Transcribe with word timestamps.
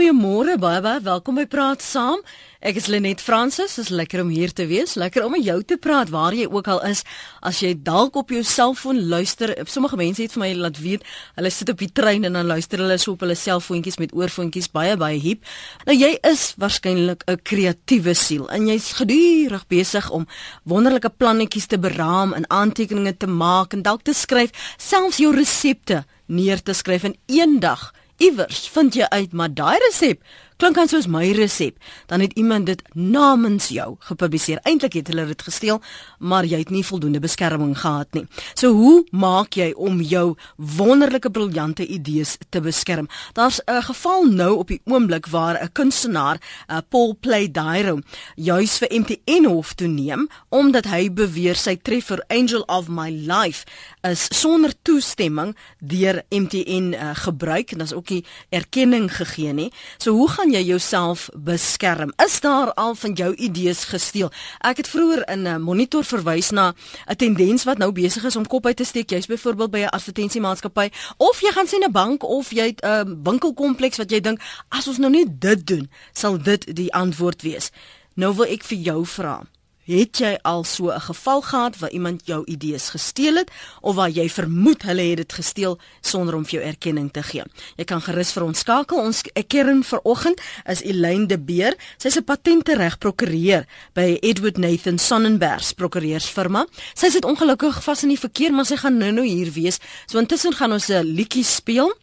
Goeiemôre 0.00 0.54
baie 0.56 0.80
welkom 1.04 1.36
by 1.36 1.42
Praat 1.44 1.82
Saam. 1.84 2.22
Ek 2.64 2.78
is 2.80 2.86
Lenet 2.88 3.20
Fransis. 3.20 3.74
Dit 3.76 3.84
is 3.84 3.90
lekker 3.92 4.22
om 4.22 4.30
hier 4.32 4.48
te 4.48 4.64
wees. 4.64 4.94
Lekker 4.96 5.26
om 5.26 5.34
met 5.36 5.44
jou 5.44 5.58
te 5.60 5.76
praat 5.76 6.08
waar 6.08 6.32
jy 6.32 6.46
ook 6.48 6.70
al 6.72 6.80
is. 6.88 7.02
As 7.44 7.60
jy 7.60 7.74
dalk 7.76 8.16
op 8.16 8.32
jou 8.32 8.40
selfoon 8.40 9.02
luister, 9.12 9.52
sommige 9.68 9.98
mense 10.00 10.24
het 10.24 10.32
vir 10.32 10.40
my 10.40 10.48
laat 10.56 10.80
weet, 10.80 11.04
hulle 11.36 11.52
sit 11.52 11.74
op 11.74 11.84
die 11.84 11.90
trein 11.92 12.24
en 12.24 12.40
dan 12.40 12.48
luister 12.48 12.80
hulle 12.80 12.96
so 12.96 13.12
op 13.12 13.26
hulle 13.26 13.36
selfoontjies 13.36 14.00
met 14.00 14.16
oorfoontjies 14.16 14.72
baie 14.72 14.96
baie 14.96 15.20
hip. 15.20 15.44
Nou 15.84 15.98
jy 15.98 16.14
is 16.32 16.54
waarskynlik 16.56 17.28
'n 17.28 17.44
kreatiewe 17.44 18.16
siel 18.16 18.48
en 18.48 18.72
jy's 18.72 18.96
gedurig 18.96 19.68
besig 19.68 20.08
om 20.08 20.26
wonderlike 20.64 21.12
plannetjies 21.12 21.66
te 21.66 21.78
beraam 21.78 22.32
en 22.32 22.48
aantekeninge 22.48 23.16
te 23.16 23.28
maak 23.28 23.76
en 23.76 23.82
dalk 23.82 24.08
te 24.08 24.16
skryf, 24.16 24.50
selfs 24.78 25.20
jou 25.20 25.36
resepte 25.36 26.06
neer 26.26 26.62
te 26.62 26.72
skryf 26.72 27.04
in 27.04 27.16
een 27.26 27.60
dag 27.60 27.92
iewers 28.20 28.68
vind 28.74 28.94
jy 28.98 29.06
uit 29.16 29.32
maar 29.32 29.52
daai 29.54 29.78
resep 29.86 30.22
klink 30.60 30.76
dan 30.76 30.90
soos 30.90 31.06
my 31.08 31.24
resep, 31.32 31.78
dan 32.06 32.20
het 32.20 32.34
iemand 32.36 32.66
dit 32.68 32.82
namens 32.92 33.70
jou 33.72 33.94
gepubliseer. 34.10 34.60
Eintlik 34.68 34.98
het 34.98 35.08
hulle 35.08 35.24
dit 35.30 35.42
gesteel, 35.42 35.80
maar 36.18 36.44
jy 36.44 36.58
het 36.60 36.72
nie 36.74 36.84
voldoende 36.84 37.22
beskerming 37.22 37.72
gehad 37.80 38.12
nie. 38.12 38.26
So 38.54 38.74
hoe 38.76 39.06
maak 39.10 39.56
jy 39.56 39.70
om 39.72 40.02
jou 40.04 40.34
wonderlike 40.56 41.30
briljante 41.32 41.86
idees 41.86 42.36
te 42.52 42.60
beskerm? 42.60 43.08
Daar's 43.32 43.60
'n 43.64 43.82
geval 43.82 44.24
nou 44.24 44.56
op 44.58 44.68
die 44.68 44.80
oomblik 44.84 45.26
waar 45.26 45.56
'n 45.62 45.72
kunstenaar, 45.72 46.40
uh, 46.68 46.78
Paul 46.88 47.16
Play 47.20 47.50
Dairo, 47.50 48.00
juis 48.36 48.78
vir 48.78 48.88
MTN 49.00 49.44
hof 49.44 49.72
toe 49.74 49.88
neem 49.88 50.28
omdat 50.48 50.84
hy 50.84 51.12
beweer 51.12 51.56
sy 51.56 51.76
treffer 51.76 52.24
Angel 52.28 52.62
of 52.66 52.88
My 52.88 53.10
Life 53.10 53.64
is 54.02 54.28
sonder 54.40 54.72
toestemming 54.82 55.56
deur 55.78 56.22
MTN 56.28 56.94
uh, 56.94 57.10
gebruik 57.14 57.70
en 57.72 57.78
daar's 57.78 57.92
ook 57.92 58.08
nie 58.08 58.24
erkenning 58.48 59.16
gegee 59.16 59.52
nie. 59.52 59.72
So 59.98 60.12
hoe 60.12 60.28
gaan 60.28 60.49
jy 60.52 60.62
jouself 60.62 61.28
beskerm? 61.34 62.12
Is 62.24 62.40
daar 62.40 62.72
al 62.74 62.94
van 62.94 63.12
jou 63.12 63.34
idees 63.34 63.84
gesteel? 63.84 64.30
Ek 64.58 64.76
het 64.76 64.88
vroeër 64.88 65.22
in 65.28 65.42
'n 65.42 65.46
uh, 65.46 65.56
monitor 65.56 66.04
verwys 66.04 66.50
na 66.50 66.74
'n 67.06 67.16
tendens 67.16 67.64
wat 67.64 67.78
nou 67.78 67.92
besig 67.92 68.24
is 68.24 68.36
om 68.36 68.46
kop 68.46 68.66
uit 68.66 68.76
te 68.76 68.84
steek. 68.84 69.10
Jy's 69.10 69.26
byvoorbeeld 69.26 69.70
by 69.70 69.78
'n 69.78 69.94
advertensiemaatskappy 69.96 70.90
of 71.16 71.40
jy 71.40 71.52
gaan 71.52 71.66
sien 71.66 71.84
'n 71.84 71.92
bank 71.92 72.22
of 72.22 72.50
jy 72.50 72.74
'n 72.76 72.86
uh, 72.86 73.02
winkelkompleks 73.22 73.96
wat 73.96 74.10
jy 74.10 74.20
dink 74.20 74.40
as 74.68 74.88
ons 74.88 74.98
nou 74.98 75.10
net 75.10 75.40
dit 75.40 75.66
doen, 75.66 75.90
sal 76.12 76.42
dit 76.42 76.76
die 76.76 76.92
antwoord 76.92 77.42
wees. 77.42 77.70
Nou 78.14 78.34
wil 78.34 78.46
ek 78.46 78.64
vir 78.64 78.78
jou 78.78 79.06
vra. 79.06 79.42
Het 79.90 80.20
jy 80.22 80.36
al 80.46 80.64
so 80.64 80.90
'n 80.90 81.00
geval 81.00 81.40
gehad 81.42 81.78
waar 81.78 81.90
iemand 81.90 82.26
jou 82.26 82.44
idees 82.44 82.88
gesteel 82.88 83.34
het 83.34 83.50
of 83.80 83.94
waar 83.94 84.10
jy 84.10 84.28
vermoed 84.28 84.82
hulle 84.82 85.02
het 85.02 85.16
dit 85.16 85.32
gesteel 85.32 85.78
sonder 86.00 86.34
om 86.34 86.44
vir 86.44 86.60
jou 86.60 86.64
erkenning 86.64 87.12
te 87.12 87.22
gee? 87.22 87.42
Jy 87.76 87.84
kan 87.84 88.00
gerus 88.00 88.32
vir 88.32 88.44
ons 88.44 88.58
skakel. 88.58 88.98
Ons 88.98 89.22
kern 89.46 89.84
vanoggend 89.84 90.40
is 90.66 90.82
Elaine 90.82 91.26
de 91.26 91.38
Beer. 91.38 91.74
Sy's 91.98 92.16
'n 92.16 92.24
patentereg 92.24 92.98
prokureur 92.98 93.66
by 93.92 94.18
Edward 94.20 94.58
Nathan 94.58 94.98
Sonnenberg 94.98 95.74
prokureursfirma. 95.74 96.66
Sy 96.94 97.10
sit 97.10 97.24
ongelukkig 97.24 97.82
vas 97.82 98.02
in 98.02 98.08
die 98.08 98.18
verkeer, 98.18 98.52
maar 98.52 98.66
sy 98.66 98.76
gaan 98.76 98.96
nou-nou 98.96 99.26
hier 99.26 99.52
wees. 99.52 99.78
So 100.06 100.18
intussen 100.18 100.52
gaan 100.52 100.72
ons 100.72 100.88
'n 100.88 101.02
liedjie 101.02 101.44
speel. 101.44 101.99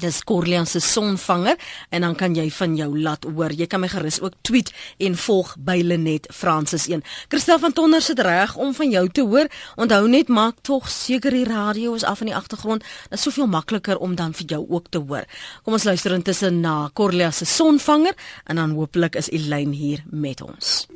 Dis 0.00 0.22
Corlian 0.24 0.66
se 0.66 0.80
sonvanger 0.80 1.56
en 1.90 2.00
dan 2.00 2.14
kan 2.16 2.32
jy 2.34 2.46
van 2.56 2.76
jou 2.76 2.88
laat 2.96 3.26
hoor. 3.28 3.52
Jy 3.52 3.66
kan 3.68 3.82
my 3.82 3.90
gerus 3.92 4.22
ook 4.24 4.38
tweet 4.40 4.72
en 4.96 5.18
volg 5.20 5.50
by 5.60 5.82
Lenet 5.84 6.30
Francis 6.32 6.86
1. 6.88 7.04
Christel 7.28 7.60
van 7.60 7.76
Tonder 7.76 8.00
sit 8.00 8.22
reg 8.24 8.56
om 8.56 8.72
van 8.74 8.90
jou 8.90 9.04
te 9.12 9.26
hoor. 9.28 9.52
Onthou 9.76 10.08
net 10.08 10.32
maak 10.32 10.64
tog 10.64 10.88
seker 10.88 11.36
die 11.36 11.44
radio 11.44 11.92
is 11.92 12.08
af 12.08 12.24
in 12.24 12.32
die 12.32 12.36
agtergrond. 12.36 12.80
Dit 13.10 13.20
is 13.20 13.28
soveel 13.28 13.52
makliker 13.52 14.00
om 14.00 14.16
dan 14.16 14.32
vir 14.32 14.56
jou 14.56 14.64
ook 14.68 14.88
te 14.88 15.04
hoor. 15.04 15.28
Kom 15.62 15.76
ons 15.76 15.84
luister 15.84 16.16
intussen 16.16 16.62
na 16.64 16.88
Corlian 16.96 17.32
se 17.32 17.44
sonvanger 17.44 18.16
en 18.48 18.56
dan 18.56 18.72
hopelik 18.80 19.20
is 19.20 19.28
Elyn 19.28 19.76
hier 19.76 20.00
met 20.08 20.40
ons. 20.40 20.86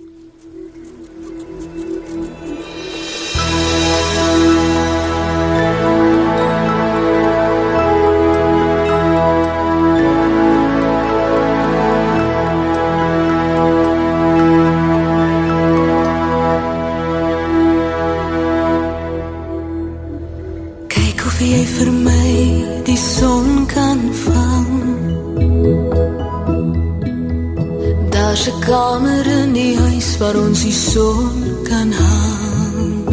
Daar's 28.36 28.48
'n 28.48 28.60
kamer 28.60 29.26
in 29.26 29.52
die 29.52 29.78
huis 29.78 30.18
waar 30.18 30.36
ons 30.36 30.60
die 30.62 30.72
son 30.72 31.32
kan 31.68 31.92
hang. 31.92 33.04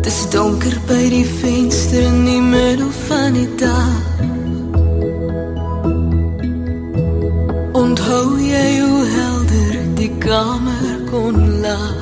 Dis 0.00 0.20
donker 0.30 0.76
by 0.86 1.08
die 1.16 1.26
venster 1.40 2.02
in 2.02 2.24
die 2.24 2.40
middel 2.40 2.90
van 3.08 3.32
die 3.32 3.54
dag. 3.64 4.04
Onthou 7.72 8.28
jy 8.52 8.70
hoe 8.80 9.04
helder 9.18 9.74
die 9.94 10.12
kamer 10.18 10.88
kon 11.10 11.60
laat? 11.60 12.01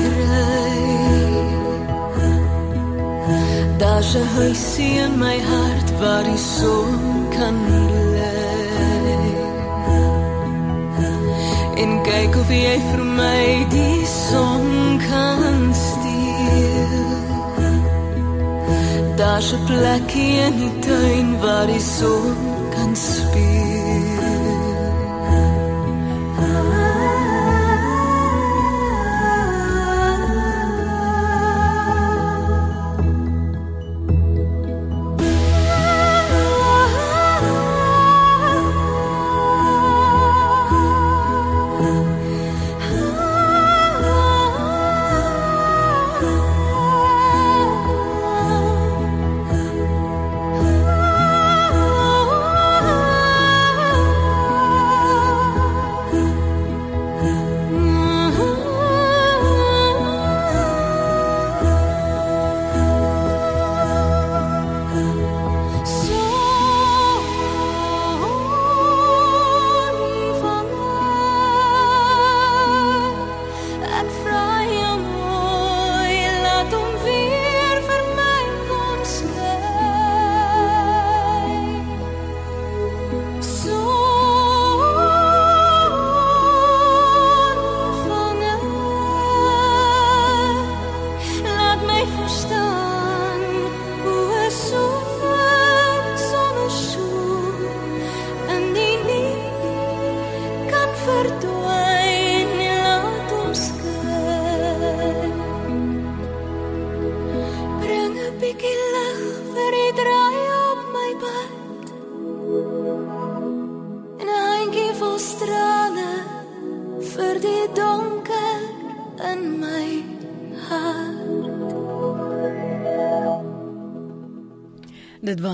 my 3.77 4.13
doen 4.13 4.25
huisie 4.35 4.99
in 4.99 5.19
my 5.19 5.37
hart 5.39 5.89
waar 5.99 6.23
die 6.23 6.37
son 6.37 7.27
kan 7.35 7.55
bly. 7.67 8.31
En 11.83 11.91
kyk 12.07 12.35
of 12.39 12.49
jy 12.49 12.77
vir 12.89 13.03
my 13.19 13.45
die 13.69 14.05
son 14.05 14.65
kan 15.03 15.73
steel. 15.73 17.05
Daar's 19.19 19.53
'n 19.53 19.63
plekkie 19.67 20.35
in 20.47 20.55
die 20.63 20.75
tuin 20.87 21.39
waar 21.41 21.67
die 21.67 21.85
son 21.99 22.44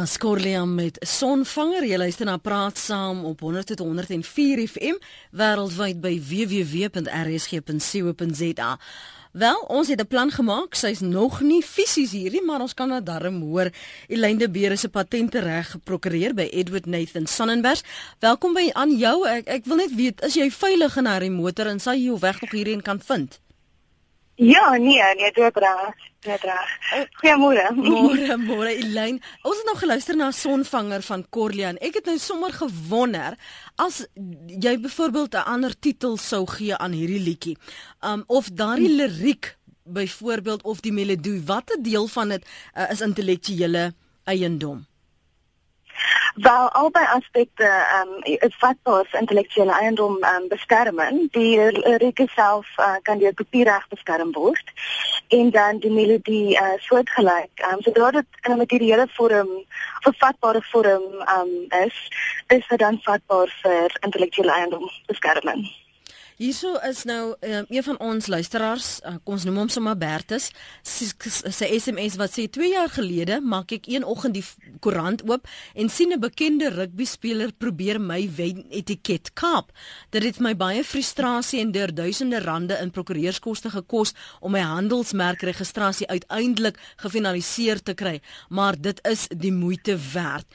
was 0.02 0.18
Corliam 0.18 0.74
met 0.76 0.98
Sonvanger. 1.06 1.86
Jy 1.86 1.98
luister 2.02 2.26
na 2.26 2.38
Praat 2.42 2.80
Saam 2.82 3.20
op 3.30 3.42
100.104 3.46 4.64
FM 4.66 4.98
wêreldwyd 5.38 6.00
by 6.02 6.18
www.rsg.co.za. 6.26 6.90
Wel, 9.32 9.60
ons 9.68 9.88
het 9.88 10.02
'n 10.02 10.08
plan 10.08 10.32
gemaak. 10.32 10.74
Sy's 10.74 11.00
nog 11.00 11.42
nie 11.42 11.64
fisies 11.64 12.12
hier 12.12 12.32
nie, 12.32 12.42
maar 12.42 12.62
ons 12.62 12.74
kan 12.74 12.90
haar 12.90 13.04
darm 13.04 13.42
hoor. 13.42 13.70
Elaine 14.08 14.40
de 14.40 14.50
Beer 14.50 14.72
is 14.72 14.84
'n 14.86 14.90
patente 14.90 15.40
reg 15.40 15.72
geprokureer 15.72 16.34
by 16.34 16.48
Edward 16.52 16.86
Nathan 16.86 17.28
Sonnenberg. 17.28 17.82
Welkom 18.20 18.54
by 18.54 18.70
aan 18.74 18.98
jou. 18.98 19.28
Ek 19.28 19.48
ek 19.48 19.66
wil 19.66 19.76
net 19.76 19.96
weet, 19.96 20.22
is 20.22 20.34
jy 20.34 20.52
veilig 20.52 20.98
in 20.98 21.06
haar 21.06 21.32
motor 21.32 21.66
en 21.68 21.80
sal 21.80 21.94
jy 21.94 22.04
jou 22.04 22.20
weg 22.20 22.42
nog 22.42 22.52
hierheen 22.52 22.82
kan 22.82 23.00
vind? 23.00 23.40
Ja, 24.36 24.76
nee, 24.78 25.02
nee, 25.16 25.32
dit 25.32 25.56
reg. 25.56 26.11
Dit 26.22 26.44
reg. 26.46 26.74
Goeiemôre. 27.18 27.64
Môre, 27.74 28.36
môre 28.38 28.70
Elaine. 28.78 29.18
Ons 29.42 29.58
het 29.58 29.66
nou 29.66 29.74
geluister 29.80 30.18
na 30.20 30.28
Sonvanger 30.30 31.02
van 31.02 31.24
Corlian. 31.34 31.80
Ek 31.82 31.98
het 31.98 32.06
nou 32.06 32.20
sommer 32.22 32.54
gewonder 32.54 33.40
as 33.82 34.04
jy 34.46 34.76
byvoorbeeld 34.84 35.34
'n 35.34 35.50
ander 35.54 35.74
titel 35.74 36.18
sou 36.18 36.46
gee 36.46 36.78
aan 36.78 36.94
hierdie 36.94 37.24
liedjie. 37.26 37.58
Um 38.06 38.24
of 38.28 38.54
daardie 38.54 38.94
liriek 38.94 39.58
byvoorbeeld 39.84 40.62
of 40.62 40.80
die 40.80 40.94
melodie, 40.94 41.42
watter 41.42 41.82
deel 41.82 42.08
van 42.08 42.30
dit 42.30 42.46
uh, 42.78 42.92
is 42.92 43.02
intellektuele 43.02 43.94
eiendom? 44.24 44.86
Wel 46.36 46.70
albei 46.70 47.06
aspekte 47.06 47.64
ehm 47.64 48.08
um, 48.08 48.22
is 48.24 48.56
vatbaar 48.58 49.06
vir 49.10 49.20
intellektuele 49.20 49.72
eiendom 49.72 50.18
ehm 50.24 50.42
um, 50.42 50.48
beskerming. 50.48 51.32
Die 51.32 51.72
lirieke 51.72 52.28
self 52.36 52.68
uh, 52.78 52.96
kan 53.02 53.20
deur 53.20 53.34
kopiereg 53.34 53.88
beskerm 53.88 54.32
word 54.32 54.72
en 55.28 55.50
dan 55.50 55.80
die 55.80 55.92
melodie 55.92 56.56
uh, 56.62 56.78
soortgelyk. 56.78 57.52
Ehm 57.56 57.74
um, 57.74 57.82
sodra 57.82 58.12
dit 58.12 58.28
in 58.42 58.52
'n 58.52 58.58
materiële 58.58 59.08
vorm 59.18 59.52
of 60.08 60.18
vatbare 60.18 60.62
vorm 60.72 61.06
ehm 61.20 61.40
um, 61.40 61.86
is, 61.86 61.98
is 62.48 62.68
dit 62.68 62.80
dan 62.80 63.00
vatbaar 63.04 63.56
vir 63.62 63.98
intellektuele 64.00 64.52
eiendom 64.52 64.90
beskerming. 65.06 65.81
Hierso 66.42 66.80
is 66.90 67.04
nou 67.06 67.36
um, 67.46 67.66
een 67.70 67.84
van 67.86 68.00
ons 68.02 68.26
luisteraars, 68.28 68.86
uh, 69.06 69.12
ons 69.30 69.44
noem 69.46 69.60
hom 69.62 69.68
sommer 69.70 69.94
Bertus, 69.94 70.48
sy 70.82 71.68
SMS 71.78 72.18
wat 72.18 72.34
sê 72.34 72.48
2 72.50 72.72
jaar 72.72 72.90
gelede 72.90 73.38
maak 73.46 73.76
ek 73.78 73.86
een 73.92 74.08
oggend 74.10 74.40
die 74.40 74.44
koerant 74.82 75.22
oop 75.30 75.46
en 75.78 75.94
sien 75.94 76.10
'n 76.10 76.24
bekende 76.24 76.74
rugby 76.74 77.06
speler 77.06 77.54
probeer 77.54 78.02
my 78.02 78.26
wen 78.26 78.66
etiket 78.74 79.36
kaap. 79.38 79.70
Dit 80.10 80.24
het 80.24 80.40
my 80.40 80.56
baie 80.58 80.84
frustrasie 80.84 81.62
en 81.62 81.72
deur 81.72 81.94
duisende 81.94 82.42
rande 82.42 82.74
in 82.82 82.90
prokureurskoste 82.90 83.70
gekos 83.70 84.16
om 84.40 84.52
my 84.52 84.66
handelsmerkregistrasie 84.66 86.08
uiteindelik 86.08 86.80
gefinaliseer 86.98 87.84
te 87.84 87.94
kry, 87.94 88.20
maar 88.50 88.74
dit 88.82 89.00
is 89.06 89.28
die 89.30 89.54
moeite 89.54 89.94
werd. 90.14 90.48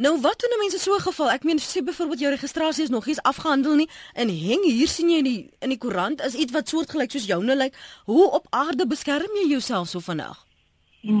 Nou 0.00 0.14
wat 0.20 0.40
doen 0.40 0.58
mense 0.58 0.78
so 0.78 0.94
'n 0.94 1.00
geval? 1.00 1.30
Ek 1.30 1.42
meen 1.44 1.58
sê 1.58 1.84
byvoorbeeld 1.84 2.18
jou 2.20 2.30
registrasie 2.30 2.82
is 2.82 2.88
nog 2.88 3.04
nie 3.04 3.22
afgehandel 3.22 3.74
nie 3.74 3.88
en 4.14 4.28
heng 4.28 4.64
hier 4.64 4.88
sien 4.88 5.10
jy 5.10 5.16
in 5.16 5.24
die 5.24 5.50
in 5.58 5.68
die 5.68 5.78
koerant 5.78 6.20
is 6.20 6.34
iets 6.34 6.52
wat 6.52 6.68
soortgelyk 6.68 7.10
soos 7.10 7.26
joune 7.26 7.56
lyk. 7.56 7.74
Hoe 8.04 8.30
op 8.30 8.46
aarde 8.50 8.86
beskerm 8.86 9.36
jy 9.36 9.48
jouself 9.48 9.88
so 9.88 10.00
vandag? 10.00 10.49
Hmm. 11.00 11.20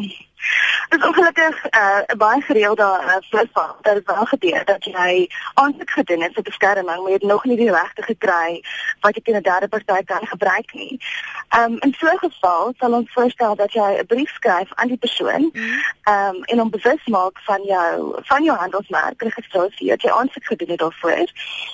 Dit 0.88 1.00
is 1.00 1.06
ongelukkig 1.06 1.64
'n 1.64 1.76
uh, 1.76 2.16
baie 2.16 2.40
gereelde 2.40 2.82
uh, 2.82 3.16
voorval 3.30 3.76
dat 3.80 3.94
dit 3.94 4.06
wel 4.06 4.24
gebeur 4.24 4.64
dat 4.64 4.84
jy 4.84 5.28
aansoek 5.54 5.90
gedoen 5.90 6.22
het 6.22 6.32
vir 6.34 6.42
beskerming, 6.42 6.86
maar 7.00 7.06
jy 7.06 7.12
het 7.12 7.22
nog 7.22 7.44
nie 7.44 7.56
die 7.56 7.70
regte 7.70 8.02
gekry 8.02 8.64
wat 9.00 9.14
jy 9.14 9.22
teen 9.22 9.36
'n 9.36 9.42
derde 9.42 9.68
party 9.68 10.04
kan 10.04 10.26
gebruik 10.26 10.72
nie. 10.72 11.00
Ehm 11.48 11.72
um, 11.72 11.76
in 11.78 11.94
so 11.98 12.06
'n 12.06 12.18
geval 12.18 12.74
sal 12.78 12.92
ons 12.92 13.12
voorstel 13.12 13.54
dat 13.56 13.72
jy 13.72 13.90
'n 13.98 14.06
brief 14.06 14.30
skryf 14.30 14.74
aan 14.74 14.88
die 14.88 14.96
persoon 14.96 15.50
mhm. 15.52 15.78
ehm 16.02 16.34
um, 16.34 16.42
en 16.42 16.58
hom 16.58 16.70
bewus 16.70 17.04
maak 17.06 17.38
van 17.40 17.62
jou 17.62 18.20
van 18.22 18.42
jou 18.44 18.56
handelsmerk 18.58 19.22
registrasie 19.22 19.88
dat 19.88 20.02
jy 20.02 20.10
aansoek 20.10 20.44
gedoen 20.44 20.68
het 20.70 20.78
daarvoor 20.78 21.26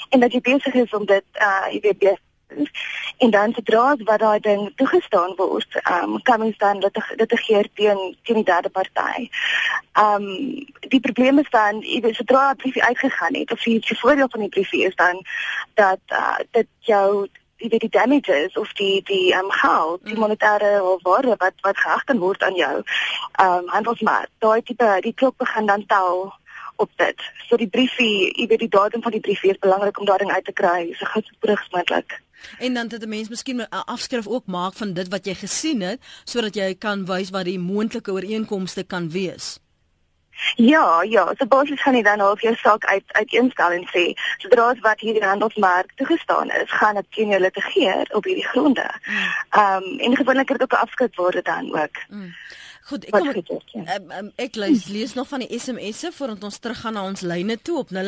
en 0.08 0.20
dat 0.20 0.32
jy 0.32 0.40
besig 0.40 0.74
is 0.74 0.92
om 0.92 1.04
dit 1.04 1.24
uh 1.40 1.66
jy 1.70 1.80
weet 1.80 2.18
en 3.18 3.30
dan 3.30 3.52
sodra 3.52 3.96
wat 4.04 4.18
daai 4.18 4.40
ding 4.40 4.72
toegestaan 4.76 5.32
word, 5.36 5.78
ehm 5.82 6.12
um, 6.12 6.22
kan 6.22 6.40
mens 6.40 6.58
dan 6.58 6.80
dit 6.80 6.98
dit 7.16 7.38
geer 7.40 7.68
teen 7.74 8.16
teen 8.22 8.34
die 8.42 8.44
derde 8.44 8.68
party. 8.68 9.28
Ehm 9.92 10.22
um, 10.22 10.66
die 10.88 11.00
probleem 11.00 11.38
is 11.38 11.50
dan 11.50 11.80
jy 11.80 12.00
weet 12.00 12.14
sodra 12.14 12.50
'n 12.50 12.56
brief 12.56 12.78
uitgegaan 12.78 13.34
het 13.34 13.52
of 13.52 13.64
jy 13.64 13.78
die 13.80 13.98
voordeel 13.98 14.28
van 14.30 14.40
die 14.40 14.48
brief 14.48 14.72
is 14.72 14.94
dan 14.94 15.24
dat 15.74 16.00
uh, 16.08 16.38
dit 16.50 16.66
jou 16.78 17.28
die 17.56 17.78
die 17.78 17.88
damages 17.88 18.56
of 18.56 18.72
die 18.72 19.02
die 19.02 19.32
ehm 19.32 19.44
um, 19.44 19.50
geld, 19.50 20.04
die 20.04 20.14
mm. 20.14 20.20
monetêre 20.20 20.82
of 20.82 21.02
waarde 21.02 21.34
wat 21.38 21.54
wat 21.60 21.78
geheg 21.78 22.18
word 22.18 22.42
aan 22.42 22.54
jou 22.54 22.82
ehm 23.32 23.52
um, 23.52 23.68
handelsmaat. 23.68 24.28
Daai 24.38 24.62
tipe 24.62 24.96
die 25.00 25.14
klok 25.14 25.36
begin 25.36 25.66
dan 25.66 25.86
tel 25.86 26.34
op 26.76 26.90
dit. 26.96 27.22
So 27.48 27.56
die 27.56 27.68
briefie, 27.68 28.32
jy 28.36 28.46
weet 28.46 28.58
die 28.58 28.68
datum 28.68 29.02
van 29.02 29.12
die 29.12 29.20
briefie 29.20 29.50
is 29.50 29.58
belangrik 29.58 29.98
om 29.98 30.04
daardie 30.04 30.32
uit 30.32 30.44
te 30.44 30.52
kry 30.52 30.92
so 30.98 31.04
gou 31.04 31.22
as 31.52 31.68
moontlik. 31.70 32.20
En 32.58 32.74
dan 32.74 32.88
dat 32.88 33.02
'n 33.02 33.08
mens 33.08 33.28
miskien 33.28 33.60
'n 33.60 33.84
afskrif 33.84 34.26
ook 34.26 34.46
maak 34.46 34.74
van 34.74 34.92
dit 34.92 35.08
wat 35.08 35.24
jy 35.24 35.34
gesien 35.34 35.80
het 35.80 36.00
sodat 36.24 36.54
jy 36.54 36.74
kan 36.74 37.06
wys 37.06 37.30
wat 37.30 37.44
die 37.44 37.58
moontlike 37.58 38.12
ooreenkomste 38.12 38.82
kan 38.84 39.10
wees. 39.10 39.58
Ja, 40.54 41.02
ja, 41.02 41.32
so 41.38 41.46
basies 41.46 41.82
gaan 41.82 41.94
jy 41.96 42.02
dan 42.02 42.20
al 42.20 42.36
jou 42.38 42.54
saak 42.60 42.84
uit 42.84 43.04
uiteenstel 43.12 43.70
en 43.78 43.86
sê, 43.92 44.04
sodra 44.42 44.68
as 44.72 44.80
wat 44.84 45.00
hierdie 45.00 45.24
handelsmerk 45.24 45.92
toegestaan 45.96 46.50
is, 46.60 46.72
gaan 46.80 47.00
dit 47.00 47.06
teen 47.16 47.32
jou 47.32 47.40
litigeer 47.40 48.12
op 48.18 48.28
hierdie 48.28 48.46
gronde. 48.46 48.86
Mm. 49.06 49.22
Ehm 49.50 49.82
um, 49.82 49.98
en 49.98 50.16
gewoonlik 50.16 50.48
het 50.48 50.62
ook 50.62 50.72
'n 50.72 50.84
afskrif 50.84 51.16
word 51.16 51.44
dan 51.44 51.72
ook. 51.72 51.96
Mm. 52.08 52.34
Goed, 52.86 53.02
ek 53.08 53.16
kom 53.16 53.28
ek, 53.32 53.48
ja. 53.74 53.96
um, 53.96 54.10
um, 54.14 54.28
ek 54.38 54.54
lees, 54.54 54.84
lees 54.86 55.16
nog 55.18 55.26
van 55.26 55.42
die 55.42 55.58
SMS'e 55.58 56.12
voordat 56.14 56.44
ons 56.46 56.58
teruggaan 56.62 56.94
na 56.94 57.02
ons 57.08 57.24
lyne 57.26 57.56
toe 57.58 57.80
op 57.82 57.88
0891104553. 57.90 57.98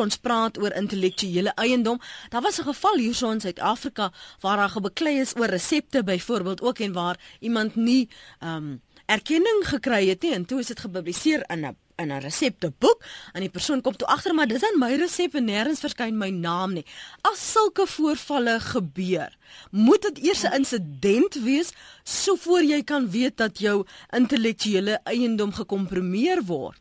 Ons 0.00 0.16
praat 0.24 0.56
oor 0.62 0.72
intellektuele 0.80 1.52
eiendom. 1.60 2.00
Daar 2.32 2.40
was 2.48 2.56
'n 2.60 2.68
geval 2.70 2.96
hierso 2.96 3.30
in 3.30 3.44
Suid-Afrika 3.44 4.12
waar 4.40 4.56
daar 4.56 4.72
gebeklei 4.72 5.20
is 5.20 5.36
oor 5.36 5.52
resepte 5.52 6.04
byvoorbeeld 6.04 6.62
ook 6.62 6.78
en 6.78 6.92
waar 6.92 7.20
iemand 7.40 7.76
nie 7.76 8.08
ehm 8.40 8.56
um, 8.56 8.80
erkenning 9.06 9.62
gekry 9.68 10.08
het 10.08 10.22
nie 10.22 10.32
en 10.32 10.44
toe 10.44 10.58
is 10.60 10.66
dit 10.66 10.80
gepubliseer 10.80 11.44
in 11.48 11.66
'n 11.66 11.76
in 12.02 12.12
'n 12.12 12.20
resepteboek 12.24 13.04
en 13.32 13.40
die 13.40 13.50
persoon 13.50 13.80
kom 13.80 13.96
toe 13.96 14.08
agter 14.08 14.34
maar 14.34 14.48
dis 14.50 14.64
aan 14.64 14.78
my 14.78 14.92
resep 15.00 15.34
en 15.34 15.48
nêrens 15.48 15.80
verskyn 15.84 16.18
my 16.18 16.30
naam 16.30 16.72
nie. 16.74 16.84
As 17.22 17.40
sulke 17.52 17.86
voorvalle 17.86 18.58
gebeur, 18.60 19.30
moet 19.70 20.02
dit 20.02 20.18
eers 20.28 20.44
'n 20.44 20.54
insident 20.60 21.34
wees 21.34 21.72
so 22.04 22.36
voor 22.36 22.62
jy 22.62 22.82
kan 22.82 23.10
weet 23.10 23.36
dat 23.36 23.58
jou 23.58 23.86
intellektuele 24.10 25.00
eiendom 25.04 25.52
gekompromieer 25.52 26.42
word. 26.44 26.80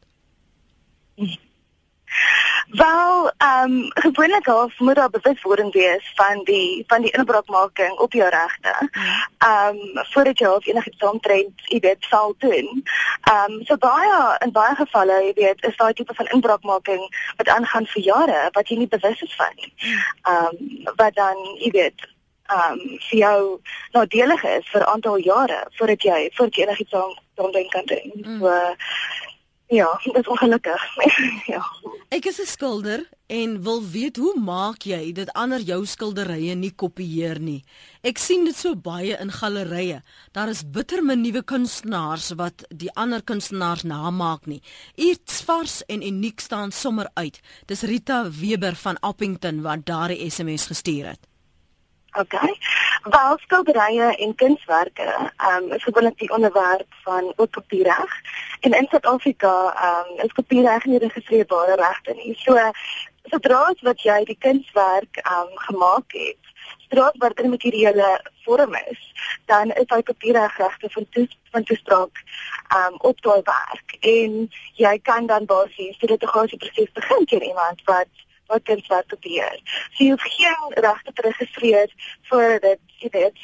Wel, 2.69 3.31
ehm 3.37 3.71
um, 3.71 3.91
gewoonlik 3.93 4.45
half 4.45 4.79
moet 4.79 4.95
daar 4.95 5.09
bewuswording 5.09 5.73
wees 5.73 6.11
van 6.15 6.43
die 6.43 6.83
van 6.87 7.01
die 7.01 7.11
inbraakmaking 7.11 7.97
op 7.97 8.13
jou 8.13 8.29
regte. 8.29 8.89
Ehm 9.37 9.75
um, 9.75 10.05
voordat 10.11 10.37
jy 10.37 10.47
half 10.47 10.65
enigiets 10.65 11.03
omtrent, 11.03 11.61
jy 11.65 11.79
weet, 11.79 11.97
sal 11.99 12.35
doen. 12.37 12.83
Ehm 13.21 13.51
um, 13.51 13.65
so 13.65 13.77
baie 13.77 14.37
in 14.39 14.51
baie 14.51 14.75
gevalle, 14.75 15.23
jy 15.23 15.33
weet, 15.35 15.63
is 15.63 15.75
daai 15.75 15.93
tipe 15.93 16.13
van 16.13 16.27
inbraakmaking 16.27 17.03
wat 17.35 17.47
aangaan 17.47 17.85
vir 17.85 18.01
jare 18.01 18.49
wat 18.51 18.69
jy 18.69 18.77
nie 18.77 18.87
bewus 18.87 19.21
is 19.21 19.35
van 19.35 19.51
nie. 19.55 19.73
Ehm 20.21 20.45
um, 20.45 20.93
wat 20.95 21.15
dan, 21.15 21.37
jy 21.59 21.71
weet, 21.71 22.07
ehm 22.45 22.71
um, 22.71 22.97
vir 23.09 23.17
jou 23.19 23.59
nadelig 23.91 24.43
is 24.43 24.69
vir 24.69 24.81
'n 24.81 24.91
aantal 24.93 25.17
jare 25.17 25.65
voordat 25.77 26.01
jy 26.01 26.29
voordat 26.33 26.55
jy 26.55 26.63
enigiets 26.63 26.93
om 26.93 27.51
kan 27.69 27.85
doen. 27.85 28.11
Mm. 28.13 28.39
So 28.39 28.75
Ja, 29.71 29.99
dit 30.03 30.15
is 30.15 30.27
ongelukkig. 30.27 30.81
ja. 31.53 31.63
Ek 32.11 32.25
is 32.25 32.41
'n 32.43 32.45
skilder 32.45 33.09
en 33.27 33.63
wil 33.63 33.79
weet 33.87 34.17
hoe 34.19 34.33
maak 34.39 34.83
jy 34.83 35.13
dit 35.15 35.31
ander 35.31 35.63
jou 35.63 35.85
skilderye 35.85 36.55
nie 36.55 36.73
kopieer 36.75 37.39
nie. 37.39 37.63
Ek 38.03 38.17
sien 38.17 38.43
dit 38.43 38.55
so 38.55 38.75
baie 38.75 39.15
in 39.15 39.31
gallerye. 39.31 40.01
Daar 40.35 40.51
is 40.51 40.67
bitter 40.67 41.03
min 41.03 41.21
nuwe 41.21 41.43
kunstenaars 41.43 42.33
wat 42.35 42.67
die 42.67 42.91
ander 42.99 43.23
kunstenaars 43.23 43.87
namaak 43.87 44.45
nie. 44.45 44.61
Iets 44.95 45.41
vars 45.47 45.85
en 45.87 46.03
uniek 46.03 46.39
staan 46.39 46.71
sommer 46.71 47.07
uit. 47.13 47.39
Dis 47.65 47.87
Rita 47.87 48.27
Weber 48.29 48.75
van 48.75 48.99
Appington 48.99 49.61
wat 49.61 49.85
daardie 49.85 50.29
SMS 50.29 50.67
gestuur 50.67 51.07
het. 51.15 51.30
Okay. 52.19 52.57
Wel 53.03 53.37
skilderye 53.37 54.15
en 54.15 54.35
kunswerke, 54.35 55.31
ehm 55.37 55.63
um, 55.63 55.71
is 55.71 55.83
gewoonlik 55.83 56.17
die 56.17 56.31
onderwerp 56.31 56.93
van 57.03 57.33
kopiereg. 57.49 58.11
En 58.59 58.71
in 58.71 58.87
Suid-Afrika, 58.89 59.73
ehm 59.75 60.11
um, 60.11 60.25
is 60.25 60.31
kopiereg 60.31 60.85
nie 60.85 60.99
geregistreerde 60.99 61.75
regte 61.75 62.13
nie. 62.13 62.35
So 62.37 62.71
sodra 63.23 63.61
as 63.71 63.81
wat 63.81 64.01
jy 64.01 64.23
die 64.23 64.37
kunswerk 64.37 65.17
ehm 65.23 65.47
um, 65.47 65.57
gemaak 65.67 66.11
het, 66.11 66.51
sodra 66.87 67.11
wat 67.17 67.39
in 67.39 67.49
materiële 67.49 68.09
vorm 68.43 68.75
is, 68.75 69.01
dan 69.45 69.71
is 69.71 69.85
daai 69.85 70.03
kopieregte 70.03 70.69
van 70.79 71.05
toes 71.09 71.37
van 71.51 71.63
toespraak 71.63 72.23
um 72.75 72.95
op 72.97 73.21
daai 73.21 73.41
werk 73.43 73.95
en 73.99 74.49
jy 74.79 74.99
kan 75.09 75.25
dan 75.25 75.45
basies 75.45 75.97
die 75.99 76.09
litigasie 76.09 76.57
proses 76.57 76.91
begin 76.99 77.25
teen 77.25 77.43
iemand 77.43 77.81
wat 77.85 78.11
wat 78.51 78.65
dit 78.69 78.87
wat 78.91 79.09
kopieer. 79.13 79.57
So 79.95 80.05
jy 80.05 80.13
hoef 80.13 80.27
geen 80.37 80.77
regte 80.85 81.15
te 81.15 81.27
registreer 81.27 81.97
voor 82.29 82.59
dit 82.67 82.79
jy 83.01 83.09
weet 83.17 83.43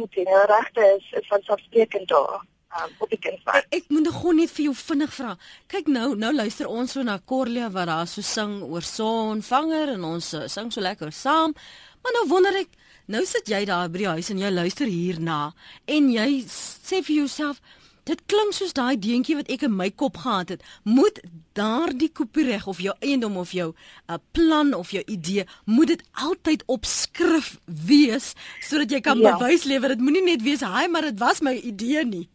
in 0.00 0.08
teen 0.10 0.34
regte 0.48 0.90
is, 0.96 1.06
is 1.20 1.28
van 1.28 1.42
selfsprekend 1.42 2.08
daar. 2.08 2.42
Um, 2.74 2.90
op 2.98 3.10
die 3.10 3.18
ek, 3.22 3.66
ek 3.70 3.84
moet 3.94 4.02
nog 4.02 4.16
net 4.34 4.50
vir 4.50 4.64
jou 4.64 4.72
vinnig 4.74 5.12
vra. 5.14 5.36
Kyk 5.70 5.86
nou, 5.94 6.16
nou 6.18 6.32
luister 6.34 6.66
ons 6.66 6.90
so 6.96 7.04
na 7.06 7.20
Corlia 7.22 7.68
wat 7.70 7.86
daar 7.86 8.08
so 8.10 8.24
sing 8.26 8.56
oor 8.66 8.82
sonvanger 8.82 9.92
en 9.92 10.06
ons 10.08 10.32
uh, 10.34 10.48
sing 10.50 10.72
so 10.74 10.82
lekker 10.82 11.12
saam. 11.14 11.54
Maar 12.02 12.16
nou 12.18 12.24
wonder 12.32 12.58
ek, 12.58 12.74
nou 13.06 13.22
sit 13.30 13.46
jy 13.52 13.62
daar 13.70 13.92
by 13.94 14.02
die 14.02 14.10
huis 14.16 14.32
en 14.34 14.42
jy 14.42 14.50
luister 14.50 14.90
hierna 14.90 15.38
en 15.86 16.10
jy 16.10 16.28
sê 16.50 16.98
vir 17.06 17.20
jouself, 17.20 17.62
dit 18.04 18.20
klink 18.26 18.52
soos 18.52 18.72
daai 18.72 18.98
deentjie 18.98 19.36
wat 19.36 19.48
ek 19.48 19.62
in 19.68 19.76
my 19.76 19.90
kop 19.90 20.16
gehad 20.24 20.48
het. 20.48 20.62
Moet 20.82 21.20
daardie 21.52 22.10
kopiereg 22.12 22.66
of 22.66 22.80
jou 22.80 22.94
eiendom 23.00 23.36
of 23.36 23.52
jou 23.52 23.72
'n 23.72 24.12
uh, 24.12 24.18
plan 24.32 24.74
of 24.74 24.90
jou 24.90 25.02
idee, 25.06 25.44
moet 25.64 25.86
dit 25.86 26.02
altyd 26.12 26.62
op 26.66 26.84
skrif 26.84 27.58
wees 27.64 28.34
sodat 28.60 28.90
jy 28.90 29.00
kan 29.00 29.18
ja. 29.18 29.36
bewys 29.36 29.64
lewer. 29.64 29.88
Dit 29.88 30.00
moenie 30.00 30.22
net 30.22 30.42
wees, 30.42 30.60
"Haai, 30.60 30.88
maar 30.88 31.02
dit 31.02 31.18
was 31.18 31.40
my 31.40 31.54
idee 31.54 32.04
nie." 32.04 32.28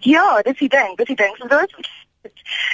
Ja, 0.00 0.42
dis 0.42 0.58
die 0.58 0.68
ding, 0.68 0.96
dis 0.96 1.06
die 1.06 1.16
ding. 1.16 1.36
So 1.36 1.48
dit 1.48 1.76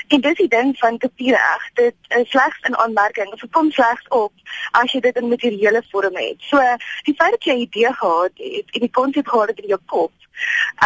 En 0.09 0.21
dis 0.21 0.35
die 0.35 0.49
ding 0.49 0.79
van 0.79 0.99
kopiereg, 0.99 1.71
dit 1.75 1.95
is 2.09 2.31
slegs 2.31 2.59
'n 2.61 2.75
aanmerking, 2.75 3.31
dit 3.31 3.51
kom 3.51 3.71
slegs 3.71 4.09
op 4.09 4.33
as 4.71 4.93
jy 4.93 5.01
dit 5.01 5.17
in 5.17 5.29
materiële 5.29 5.83
vorm 5.91 6.17
het. 6.17 6.37
So 6.39 6.59
die 7.03 7.15
feit 7.15 7.31
dat 7.31 7.45
jy 7.45 7.53
'n 7.55 7.67
idee 7.67 7.93
gehad 7.93 8.31
het 8.35 8.69
en 8.75 8.81
die 8.81 8.91
konsep 8.91 9.27
gehad 9.29 9.49
het 9.49 9.59
in 9.61 9.69
jou 9.69 9.81
kop, 9.87 10.13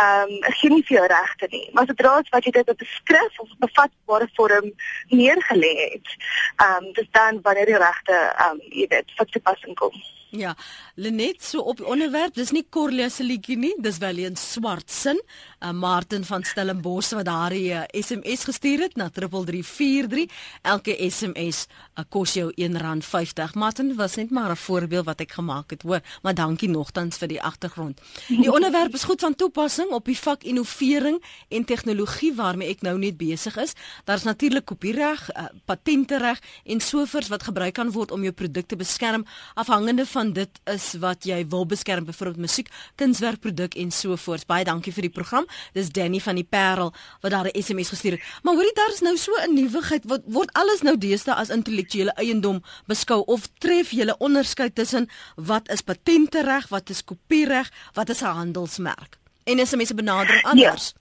ehm 0.00 0.30
um, 0.30 0.52
gee 0.60 0.70
nie 0.70 0.84
vir 0.88 0.96
jou 0.96 1.06
regte 1.06 1.46
nie. 1.50 1.66
Maar 1.72 1.86
sodra 1.86 2.14
wat 2.30 2.44
jy 2.44 2.50
dit 2.50 2.68
op 2.68 2.80
'n 2.80 2.92
skrif 2.94 3.38
of 3.38 3.48
bevatbare 3.58 4.28
vorm 4.34 4.72
neergelê 5.08 5.74
het, 5.92 6.08
ehm 6.56 6.84
um, 6.84 6.92
dis 6.92 7.10
dan 7.10 7.40
wanneer 7.42 7.66
die 7.66 7.82
regte 7.86 8.16
ehm 8.16 8.50
um, 8.50 8.58
jy 8.70 8.86
weet, 8.88 9.12
vir 9.16 9.26
toepassing 9.26 9.74
kom. 9.74 9.92
Ja, 10.30 10.54
Lenet 10.94 11.42
so 11.42 11.58
op 11.66 11.80
die 11.80 11.86
onderwerp, 11.86 12.36
dis 12.38 12.52
nie 12.54 12.62
Corlia 12.70 13.08
se 13.10 13.24
liedjie 13.26 13.56
nie, 13.58 13.72
dis 13.82 13.98
wel 13.98 14.20
'n 14.30 14.36
swart 14.36 14.90
sin. 14.90 15.20
Uh, 15.60 15.72
Martin 15.72 16.24
van 16.24 16.42
Stellenbosch 16.42 17.10
wat 17.12 17.24
daardie 17.24 17.72
uh, 17.72 17.82
SMS 17.90 18.44
gestuur 18.44 18.80
het 18.80 18.96
na 18.96 19.10
3343. 19.10 20.30
Elke 20.62 20.96
SMS 21.10 21.66
uh, 21.66 22.04
kos 22.08 22.34
jou 22.34 22.52
R1.50. 22.54 23.54
Martin 23.54 23.94
was 23.96 24.14
net 24.14 24.30
maar 24.30 24.50
'n 24.50 24.56
voorbeeld 24.56 25.04
wat 25.04 25.20
ek 25.20 25.32
gemaak 25.32 25.70
het, 25.70 25.82
hoor, 25.82 26.00
maar 26.22 26.34
dankie 26.34 26.68
nogtans 26.68 27.16
vir 27.16 27.28
die 27.28 27.42
agtergrond. 27.42 28.00
Die 28.28 28.52
onderwerp 28.56 28.94
is 28.94 29.04
goed 29.04 29.20
van 29.20 29.34
toepassing 29.34 29.90
op 29.90 30.04
die 30.04 30.18
vak 30.18 30.42
innovering 30.42 31.22
en 31.48 31.64
tegnologie 31.64 32.34
waarmee 32.34 32.68
ek 32.68 32.82
nou 32.82 32.98
net 32.98 33.16
besig 33.16 33.56
is. 33.56 33.72
Daar's 34.04 34.22
natuurlik 34.22 34.64
kopiereg, 34.64 35.30
uh, 35.36 35.44
patentereg 35.64 36.38
en 36.64 36.80
sovoorts 36.80 37.28
wat 37.28 37.42
gebruik 37.42 37.74
kan 37.74 37.90
word 37.90 38.10
om 38.10 38.22
jou 38.22 38.32
produk 38.32 38.66
te 38.66 38.76
beskerm 38.76 39.26
afhangende 39.54 40.06
van 40.06 40.19
van 40.20 40.32
dit 40.36 40.60
is 40.68 40.86
wat 41.00 41.24
jy 41.24 41.40
wil 41.48 41.64
beskerm 41.66 42.04
byvoorbeeld 42.04 42.44
musiek, 42.44 42.68
kunswerkproduk 43.00 43.76
en 43.80 43.92
so 43.94 44.16
voort. 44.20 44.44
Baie 44.50 44.66
dankie 44.68 44.92
vir 44.92 45.08
die 45.08 45.14
program. 45.16 45.46
Dis 45.76 45.88
Danny 45.96 46.20
van 46.20 46.36
die 46.36 46.44
Parel 46.44 46.92
wat 47.22 47.32
daar 47.32 47.48
'n 47.48 47.62
SMS 47.62 47.92
gestuur 47.94 48.18
het. 48.18 48.22
Maar 48.42 48.54
hoorie 48.54 48.74
daar 48.74 48.92
is 48.92 49.00
nou 49.00 49.16
so 49.16 49.32
'n 49.40 49.54
nuwigheid 49.54 50.04
wat 50.04 50.22
word 50.26 50.52
alles 50.52 50.82
nou 50.82 50.96
deesdae 50.98 51.34
as 51.34 51.48
intellektuele 51.48 52.12
eiendom 52.16 52.62
beskou 52.86 53.22
of 53.26 53.48
tref 53.58 53.90
jy 53.90 54.04
'n 54.04 54.14
onderskeid 54.18 54.74
tussen 54.74 55.08
wat 55.36 55.70
is 55.70 55.80
patentereg, 55.80 56.68
wat 56.68 56.90
is 56.90 57.04
kopiereg, 57.04 57.70
wat 57.94 58.08
is 58.08 58.20
'n 58.20 58.24
handelsmerk? 58.24 59.18
En 59.44 59.58
is 59.58 59.72
'n 59.72 59.76
mens 59.76 59.88
se 59.88 59.94
benadering 59.94 60.42
ja. 60.42 60.50
anders? 60.50 60.92
Ja. 60.94 60.98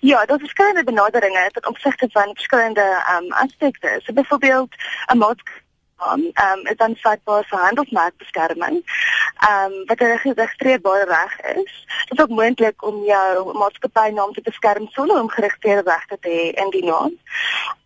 Ja, 0.00 0.24
daar 0.24 0.36
is 0.36 0.42
verskillende 0.42 0.84
benaderinge 0.84 1.50
ten 1.52 1.66
opsigte 1.66 2.08
van 2.12 2.34
verskillende 2.34 3.04
um, 3.20 3.32
aspekte. 3.32 4.00
So 4.04 4.12
byvoorbeeld 4.12 4.74
'n 5.12 5.18
maatskappy 5.18 5.62
liggaam 6.02 6.30
ehm 6.32 6.58
um, 6.58 6.66
is 6.66 6.76
dan 6.76 6.96
vatbaar 6.96 7.44
vir 7.44 7.58
handelsmerkbeskerming. 7.58 8.82
Ehm 9.48 9.72
um, 9.72 9.86
wat 9.86 10.00
'n 10.00 10.18
geregistreerbare 10.18 11.04
reg 11.04 11.40
is. 11.40 11.86
Dit 12.08 12.18
is 12.18 12.20
ook 12.20 12.28
moontlik 12.28 12.82
om 12.82 13.04
jou 13.04 13.58
maatskappynaam 13.58 14.32
te 14.32 14.40
beskerm 14.40 14.88
sonder 14.88 15.20
om 15.20 15.28
geregistreerde 15.28 15.90
regte 15.90 16.18
te 16.20 16.28
hê 16.28 16.62
in 16.62 16.70
die 16.70 16.84
naam. 16.84 17.12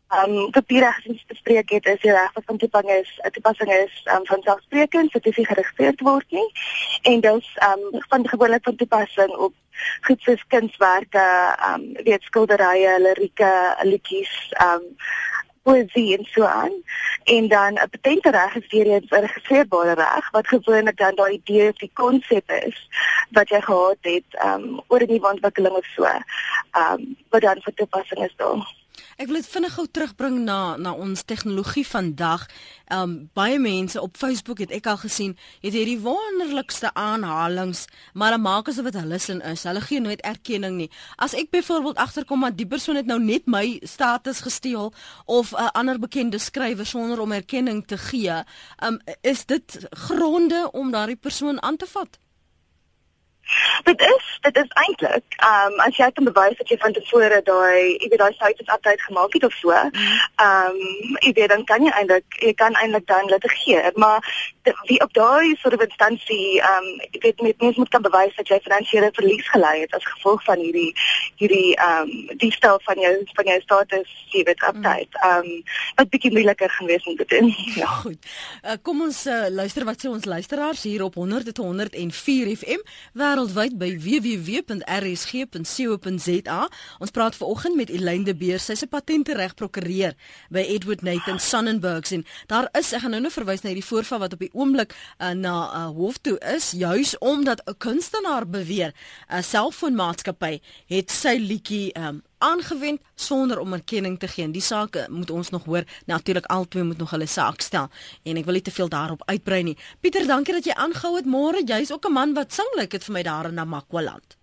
Ehm 0.09 0.37
um, 0.37 0.51
papierreg 0.51 1.07
is 1.07 1.25
bespreek 1.27 1.71
het 1.71 1.87
is 1.87 2.01
die 2.01 2.11
reg 2.11 2.33
wat 2.33 2.45
van 2.47 2.57
toepassing 2.57 2.93
is, 2.93 3.21
'n 3.23 3.31
toepassing 3.31 3.73
is 3.73 4.03
ehm 4.05 4.17
um, 4.17 4.27
van 4.27 4.43
selfsprekend, 4.43 5.11
so 5.11 5.19
dit 5.19 5.39
is 5.39 5.47
geregistreerd 5.47 6.01
word 6.01 6.31
nie. 6.31 6.51
En 7.03 7.21
dus 7.21 7.47
ehm 7.55 7.79
um, 7.79 8.03
van 8.09 8.29
gewoonlik 8.29 8.65
van 8.65 8.77
toepassing 8.77 9.37
op 9.37 9.55
goed 10.01 10.21
soos 10.21 10.45
kunswerke, 10.47 11.27
ehm 11.59 11.81
um, 11.81 12.05
weet 12.05 12.23
skilderye, 12.23 13.01
lirieke, 13.01 13.77
liedjies, 13.83 14.53
ehm 14.53 14.75
um, 14.75 14.97
poesie 15.67 16.17
en 16.17 16.25
so 16.25 16.45
aan. 16.45 16.75
En 17.25 17.49
dan 17.49 17.73
'n 17.73 17.91
patentereg 17.91 18.55
is 18.55 18.71
weer 18.71 18.87
'n 18.87 19.07
geregistreerbare 19.09 19.95
reg 19.95 20.31
wat 20.31 20.49
gewoonlik 20.49 20.97
dan 20.97 21.15
daai 21.15 21.33
idee 21.41 21.69
of 21.69 21.77
die 21.77 21.91
konsep 21.95 22.51
is 22.51 22.77
wat 23.31 23.49
jy 23.49 23.61
gehad 23.61 24.01
het 24.01 24.29
um 24.49 24.81
oor 24.89 25.03
'n 25.03 25.11
nuwe 25.13 25.31
ontwikkeling 25.33 25.75
of 25.75 25.87
so. 25.97 26.05
Um 26.83 27.17
wat 27.31 27.41
dan 27.41 27.63
vir 27.65 27.75
toepassing 27.75 28.25
is 28.25 28.37
daar. 28.37 28.75
Ek 29.17 29.31
wil 29.31 29.39
dit 29.39 29.47
vinnig 29.49 29.73
gou 29.73 29.87
terugbring 29.89 30.35
na 30.45 30.77
na 30.77 30.91
ons 30.93 31.23
tegnologie 31.25 31.87
vandag. 31.89 32.43
Um 32.93 33.15
baie 33.39 33.57
mense 33.59 33.97
op 33.97 34.19
Facebook 34.21 34.59
het 34.61 34.75
ek 34.77 34.91
al 34.93 34.99
gesien, 35.01 35.33
het 35.63 35.73
hierdie 35.73 36.03
wonderlikste 36.05 36.91
aanhalings, 36.93 37.87
maar 38.13 38.37
dan 38.37 38.45
maak 38.45 38.69
asof 38.69 38.91
dit 38.91 38.99
hulle 39.01 39.19
sin 39.19 39.41
is. 39.41 39.65
Hulle 39.65 39.81
gee 39.81 40.03
nooit 40.05 40.21
erkenning 40.21 40.77
nie. 40.83 40.91
As 41.17 41.33
ek 41.33 41.49
byvoorbeeld 41.57 41.97
agterkom 41.97 42.45
dat 42.45 42.61
die 42.61 42.69
persoon 42.69 43.01
het 43.01 43.09
nou 43.09 43.17
net 43.23 43.49
my 43.49 43.81
status 43.89 44.45
gesteel 44.45 44.93
of 45.25 45.57
'n 45.57 45.65
uh, 45.65 45.73
ander 45.73 45.99
bekende 45.99 46.39
skrywer 46.39 46.87
sonder 46.87 47.21
om 47.21 47.33
erkenning 47.33 47.87
te 47.87 47.97
gee, 47.97 48.45
um 48.85 49.01
is 49.23 49.47
dit 49.47 49.87
gronde 49.91 50.69
om 50.73 50.93
daardie 50.93 51.17
persoon 51.17 51.63
aan 51.63 51.77
te 51.77 51.87
vat? 51.87 52.21
Dit 53.85 54.01
is 54.01 54.25
dit 54.41 54.57
is 54.57 54.71
eintlik, 54.83 55.25
ehm 55.37 55.73
um, 55.73 55.81
as 55.87 55.97
jy 55.97 56.11
kan 56.15 56.25
bewys 56.25 56.57
dat 56.59 56.69
jy 56.69 56.79
van 56.83 56.93
tevore 56.93 57.41
daai, 57.45 57.97
jy 58.03 58.09
weet 58.11 58.23
daai 58.23 58.35
site 58.39 58.63
is 58.63 58.73
altyd 58.75 59.01
gemaak 59.07 59.33
het 59.39 59.45
of 59.45 59.55
so, 59.61 59.71
ehm 59.71 59.91
um, 60.47 61.17
jy 61.27 61.33
weet 61.39 61.53
dan 61.55 61.65
kan 61.65 61.85
jy 61.85 61.93
eintlik 62.01 62.39
jy 62.43 62.55
kan 62.55 62.75
eintlik 62.83 63.07
dan 63.07 63.31
litigeer, 63.31 63.91
maar 63.95 64.21
wie 64.91 65.01
op 65.01 65.13
daai 65.15 65.55
soort 65.61 65.75
van 65.79 65.87
instansie, 65.87 66.61
ehm 66.61 66.89
um, 66.91 67.07
jy 67.11 67.21
weet 67.27 67.41
met 67.41 67.61
mens 67.61 67.77
moet 67.77 67.89
kan 67.95 68.03
bewys 68.03 68.35
dat 68.37 68.49
jy 68.49 68.61
finansiële 68.63 69.11
verlies 69.13 69.49
gelei 69.55 69.81
het 69.81 69.95
as 69.95 70.11
gevolg 70.15 70.45
van 70.45 70.59
hierdie 70.59 70.93
hierdie 71.37 71.77
ehm 71.77 72.11
um, 72.11 72.39
die 72.43 72.53
stel 72.53 72.81
van 72.85 73.01
jou 73.01 73.15
van 73.39 73.51
jou 73.53 73.61
status, 73.61 74.11
jy 74.35 74.43
weet 74.49 74.63
update. 74.69 75.23
Ehm 75.23 75.51
um, 75.51 75.63
wat 75.97 76.11
bietjie 76.11 76.33
moeiliker 76.33 76.71
gaan 76.71 76.87
wees 76.87 77.07
om 77.07 77.17
te 77.17 77.25
doen. 77.27 77.55
Ja, 77.77 77.87
goed. 77.87 78.27
Uh, 78.65 78.73
kom 78.83 79.03
ons 79.05 79.27
uh, 79.27 79.47
luister 79.53 79.85
wat 79.85 80.01
sê 80.01 80.09
ons 80.09 80.25
luisteraars 80.25 80.83
hier 80.89 81.03
op 81.05 81.15
100 81.15 81.45
tot 81.45 81.59
104 81.65 82.57
FM. 82.57 82.81
Waar 83.13 83.36
wêreldwyd 83.37 83.75
by 83.77 83.91
www.rsg.co.za. 84.01 84.69
Ons 87.05 87.13
praat 87.13 87.37
veraloggend 87.37 87.77
met 87.77 87.91
Elaine 87.93 88.25
de 88.25 88.33
Beer, 88.33 88.59
sy's 88.59 88.83
'n 88.83 88.89
patentereg 88.89 89.55
prokureur 89.55 90.15
by 90.49 90.65
Edward 90.65 91.03
Nathan 91.03 91.39
Sonnenbergs 91.39 92.11
en 92.11 92.25
daar 92.47 92.69
is 92.73 92.93
ek 92.93 93.01
gaan 93.01 93.11
nou 93.11 93.21
nou 93.21 93.33
verwys 93.33 93.61
na 93.63 93.69
hierdie 93.69 93.85
voorval 93.85 94.19
wat 94.19 94.33
op 94.33 94.39
die 94.39 94.55
oomblik 94.55 94.95
uh, 95.21 95.31
na 95.31 95.69
uh, 95.69 95.87
hof 95.93 96.17
toe 96.19 96.39
is, 96.39 96.71
juis 96.71 97.19
omdat 97.19 97.61
'n 97.67 97.77
kunstenaar 97.79 98.49
beweer 98.49 98.93
'n 99.29 99.43
selfoonmaatskappy 99.43 100.61
het 100.87 101.11
sy 101.11 101.37
liedjie 101.37 101.93
um, 101.99 102.23
aangewend 102.39 103.01
sonder 103.15 103.59
om 103.59 103.73
erkenning 103.73 104.19
te 104.19 104.29
gee. 104.29 104.51
Die 104.51 104.63
saak 104.63 104.99
moet 105.09 105.31
ons 105.31 105.51
nog 105.51 105.65
hoor. 105.65 105.85
Natuurlik 106.07 106.47
albei 106.47 106.83
moet 106.83 106.99
nog 106.99 107.11
hulle 107.11 107.27
saak 107.27 107.61
stel 107.61 107.89
en 108.23 108.37
ek 108.37 108.45
wil 108.45 108.59
nie 108.59 108.63
te 108.63 108.75
veel 108.75 108.89
daarop 108.89 109.23
uitbrei 109.27 109.63
nie. 109.63 109.77
Pieter, 110.01 110.27
dankie 110.27 110.55
dat 110.55 110.65
jy 110.65 110.75
aangehou 110.75 111.17
het 111.17 111.27
môre. 111.27 111.65
Jy's 111.65 111.93
ook 111.93 112.07
'n 112.07 112.13
man 112.13 112.35
wat 112.35 112.53
sing, 112.53 112.69
lyk 112.77 112.91
dit 112.91 113.05
vir 113.05 113.13
my 113.13 113.23
daar 113.23 113.49
in 113.49 113.55
Namakwaland. 113.55 114.37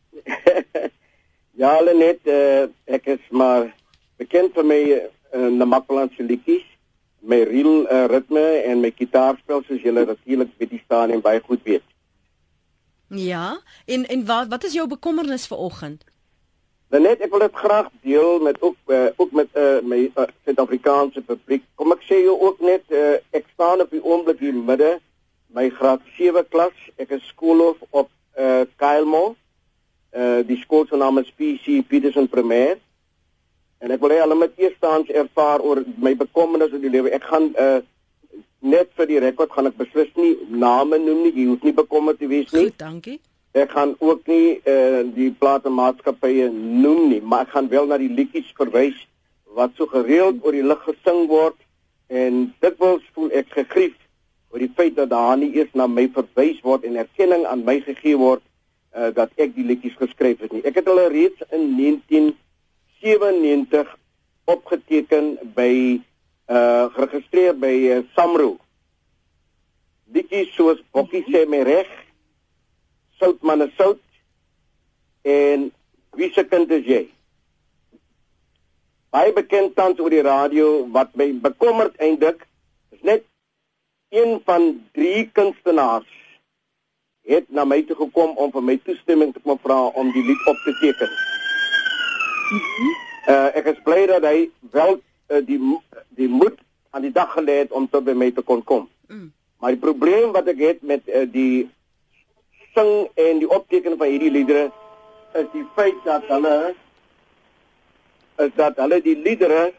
ja, 1.61 1.79
net 1.81 2.19
uh, 2.25 2.67
ek 2.85 3.05
is 3.05 3.23
maar 3.29 3.73
bekend 4.17 4.53
vir 4.53 4.65
my 4.65 4.81
uh, 5.33 5.47
Namakwaland 5.47 6.11
se 6.17 6.23
liedjies, 6.23 6.65
my 7.19 7.43
real 7.43 7.85
uh, 7.87 8.05
ritme 8.11 8.45
en 8.65 8.79
my 8.79 8.91
gitaarspel 8.95 9.63
soos 9.67 9.81
julle 9.81 10.05
natuurlik 10.05 10.51
weet 10.57 10.69
die 10.69 10.81
staan 10.85 11.11
en 11.11 11.21
baie 11.21 11.41
goed 11.41 11.63
weet. 11.63 11.83
Ja, 13.07 13.59
en 13.85 14.05
en 14.05 14.25
wat 14.25 14.47
wat 14.47 14.63
is 14.63 14.73
jou 14.73 14.87
bekommernis 14.87 15.47
vir 15.47 15.57
oggend? 15.57 16.03
Nou 16.93 17.01
net 17.01 17.23
ek 17.25 17.31
wil 17.33 17.41
dit 17.41 17.55
graag 17.57 17.87
deel 18.05 18.35
met 18.45 18.59
ook 18.61 18.75
uh, 18.93 19.05
ook 19.17 19.31
met 19.33 19.47
uh, 19.57 19.79
my 19.81 20.03
uh, 20.13 20.27
Suid-Afrikaanse 20.45 21.23
publiek. 21.25 21.63
Kom 21.81 21.89
ek 21.95 22.03
sê 22.05 22.19
jou 22.21 22.35
ook 22.37 22.61
net 22.61 22.85
uh, 22.93 23.15
ek 23.33 23.47
staan 23.55 23.81
op 23.81 23.89
die 23.89 24.01
oomblik 24.03 24.43
hier 24.45 24.53
midde 24.53 24.99
my 25.57 25.71
graad 25.73 26.05
7 26.19 26.45
klas. 26.53 26.75
Ek 27.01 27.15
is 27.17 27.25
skoolhoof 27.31 27.81
op 27.89 28.11
uh, 28.37 28.61
Kylemo. 28.77 29.23
Uh, 30.13 30.45
die 30.45 30.59
skool 30.61 30.85
se 30.85 31.01
naam 31.01 31.17
is 31.17 31.33
PC 31.33 31.81
Peterson 31.89 32.29
Premier. 32.29 32.77
En 33.81 33.89
ek 33.89 34.05
wil 34.05 34.13
hê 34.13 34.21
hulle 34.21 34.37
moet 34.37 34.61
eerstens 34.61 35.09
ervaar 35.09 35.65
oor 35.65 35.81
my 35.97 36.13
bekommernis 36.21 36.77
in 36.77 36.85
die 36.85 36.93
lewe. 36.93 37.09
Ek 37.17 37.25
gaan 37.25 37.49
uh, 37.57 37.81
net 38.61 38.93
vir 38.93 39.09
die 39.09 39.21
rekord 39.25 39.49
gaan 39.57 39.73
ek 39.73 39.81
beslis 39.81 40.13
nie 40.13 40.35
name 40.53 41.01
noem 41.01 41.25
nie. 41.25 41.33
Jy 41.41 41.51
hoef 41.55 41.65
nie 41.65 41.73
bekommerd 41.81 42.21
te 42.21 42.29
wees 42.29 42.53
nie. 42.53 42.67
Goed, 42.69 42.77
dankie. 42.85 43.17
Ek 43.53 43.71
gaan 43.71 43.95
ook 43.99 44.27
nie 44.27 44.61
eh 44.65 44.73
uh, 44.73 45.15
die 45.15 45.31
platemaatskappye 45.31 46.49
noem 46.51 47.09
nie, 47.09 47.21
maar 47.21 47.41
ek 47.45 47.53
gaan 47.53 47.69
wel 47.69 47.85
na 47.85 47.97
die 48.01 48.09
liedjies 48.09 48.49
verwys 48.57 48.97
wat 49.53 49.69
so 49.77 49.85
gereeld 49.85 50.41
oor 50.41 50.51
die 50.51 50.65
lig 50.65 50.81
gesing 50.87 51.27
word 51.29 51.55
en 52.09 52.53
dit 52.59 52.79
wil 52.81 52.99
voel 53.13 53.29
ek 53.31 53.47
gegrief 53.53 53.93
oor 54.49 54.59
die 54.59 54.73
feit 54.77 54.95
dat 54.97 55.09
daar 55.09 55.37
nie 55.37 55.55
eers 55.57 55.73
na 55.73 55.87
my 55.87 56.09
verwys 56.13 56.61
word 56.65 56.83
en 56.85 56.95
erkenning 57.01 57.45
aan 57.45 57.63
my 57.65 57.79
gegee 57.85 58.17
word 58.17 58.41
uh, 58.95 59.09
dat 59.13 59.29
ek 59.41 59.55
die 59.55 59.65
liedjies 59.65 59.95
geskryf 59.97 60.39
het 60.41 60.51
nie. 60.53 60.63
Ek 60.65 60.75
het 60.81 60.87
hulle 60.89 61.07
reeds 61.13 61.41
in 61.49 61.77
1997 61.77 63.97
opgeteken 64.49 65.37
by 65.55 66.01
uh 66.51 66.85
geregistreer 66.93 67.53
by 67.55 67.75
uh, 67.95 68.03
Samro. 68.17 68.57
Liedjies 70.13 70.55
soos 70.57 70.79
Bokkie 70.93 71.23
sê 71.29 71.45
my 71.49 71.61
reg, 71.65 71.87
Sout 73.23 73.39
manne 73.47 73.69
sout 73.79 74.03
en 75.23 75.71
Wie 76.13 76.31
se 76.33 76.45
kind 76.45 76.71
is 76.71 76.85
jy? 76.85 77.03
Baie 79.13 79.33
bekend 79.33 79.75
tans 79.77 80.01
oor 80.01 80.13
die 80.13 80.25
radio 80.25 80.85
wat 80.93 81.13
my 81.17 81.31
bekommerd 81.41 81.97
eintlik 82.01 82.45
is 82.93 83.01
net 83.05 83.25
een 84.13 84.37
van 84.45 84.67
drie 84.93 85.25
kunstenaars 85.33 86.09
het 87.25 87.47
na 87.49 87.65
my 87.65 87.79
toe 87.87 87.97
gekom 87.97 88.35
om 88.37 88.51
vir 88.53 88.65
my 88.67 88.75
toestemming 88.85 89.31
te 89.33 89.41
kom 89.41 89.57
vra 89.63 89.79
om 89.97 90.11
die 90.13 90.25
lied 90.27 90.49
op 90.49 90.59
te 90.65 90.73
teken. 90.81 91.13
Uh 93.33 93.49
ek 93.57 93.71
is 93.73 93.83
bly 93.85 94.03
dat 94.11 94.25
hy 94.27 94.49
wel 94.75 94.99
uh, 94.99 95.41
die 95.47 95.59
die 96.19 96.29
moed 96.29 96.59
aan 96.93 97.07
die 97.07 97.13
dag 97.13 97.31
gelê 97.33 97.63
het 97.63 97.71
om 97.73 97.87
tot 97.89 98.05
by 98.05 98.13
my 98.17 98.29
te 98.31 98.45
kon 98.45 98.61
kom. 98.61 98.89
Mm. 99.09 99.31
Maar 99.57 99.73
die 99.73 99.81
probleem 99.81 100.33
wat 100.35 100.49
ek 100.51 100.61
het 100.61 100.85
met 100.85 101.07
uh, 101.09 101.25
die 101.25 101.69
sing 102.73 103.07
en 103.15 103.39
die 103.39 103.49
opteken 103.49 103.97
van 103.97 104.07
hierdie 104.07 104.31
liedere 104.31 104.71
is 105.33 105.47
die 105.53 105.65
feit 105.75 105.99
dat 106.05 106.25
hulle 106.29 106.73
is 108.43 108.51
dat 108.55 108.77
hulle 108.81 109.01
die 109.01 109.17
liedere 109.17 109.73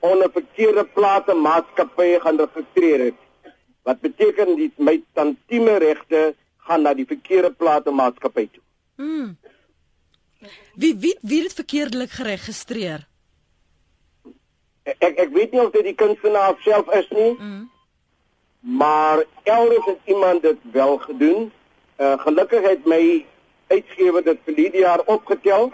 onder 0.00 0.30
verkeerde 0.32 0.84
plate 0.94 1.34
maatskappye 1.34 2.20
gaan 2.20 2.38
registreer 2.38 3.04
het. 3.04 3.18
Wat 3.82 4.00
beteken 4.00 4.54
die 4.56 4.70
my 4.76 5.02
tantieme 5.14 5.76
regte 5.82 6.34
gaan 6.66 6.82
na 6.82 6.94
die 6.94 7.06
verkeerde 7.06 7.50
plate 7.52 7.90
maatskappy 7.90 8.46
toe. 8.52 8.62
Mm. 8.96 9.36
Wie 10.74 10.94
wie 10.98 11.16
wie 11.20 11.42
het 11.42 11.54
verkeerdelik 11.54 12.10
geregistreer? 12.10 13.06
Ek 14.82 15.18
ek 15.26 15.32
weet 15.34 15.52
nie 15.52 15.60
of 15.62 15.72
dit 15.74 15.84
die 15.90 15.94
kunstenaar 15.94 16.56
self 16.64 16.88
is 16.96 17.08
nie, 17.10 17.32
Mm. 17.38 17.70
maar 18.60 19.24
elders 19.42 19.84
het 19.86 19.98
iemand 20.04 20.42
dit 20.42 20.58
wel 20.72 20.98
gedoen. 20.98 21.52
Uh 22.00 22.16
gelukkig 22.18 22.62
het 22.64 22.86
my 22.88 23.26
uitgewer 23.68 24.24
dit 24.24 24.38
vir 24.44 24.54
die 24.56 24.70
jaar 24.80 25.02
opgetel 25.04 25.72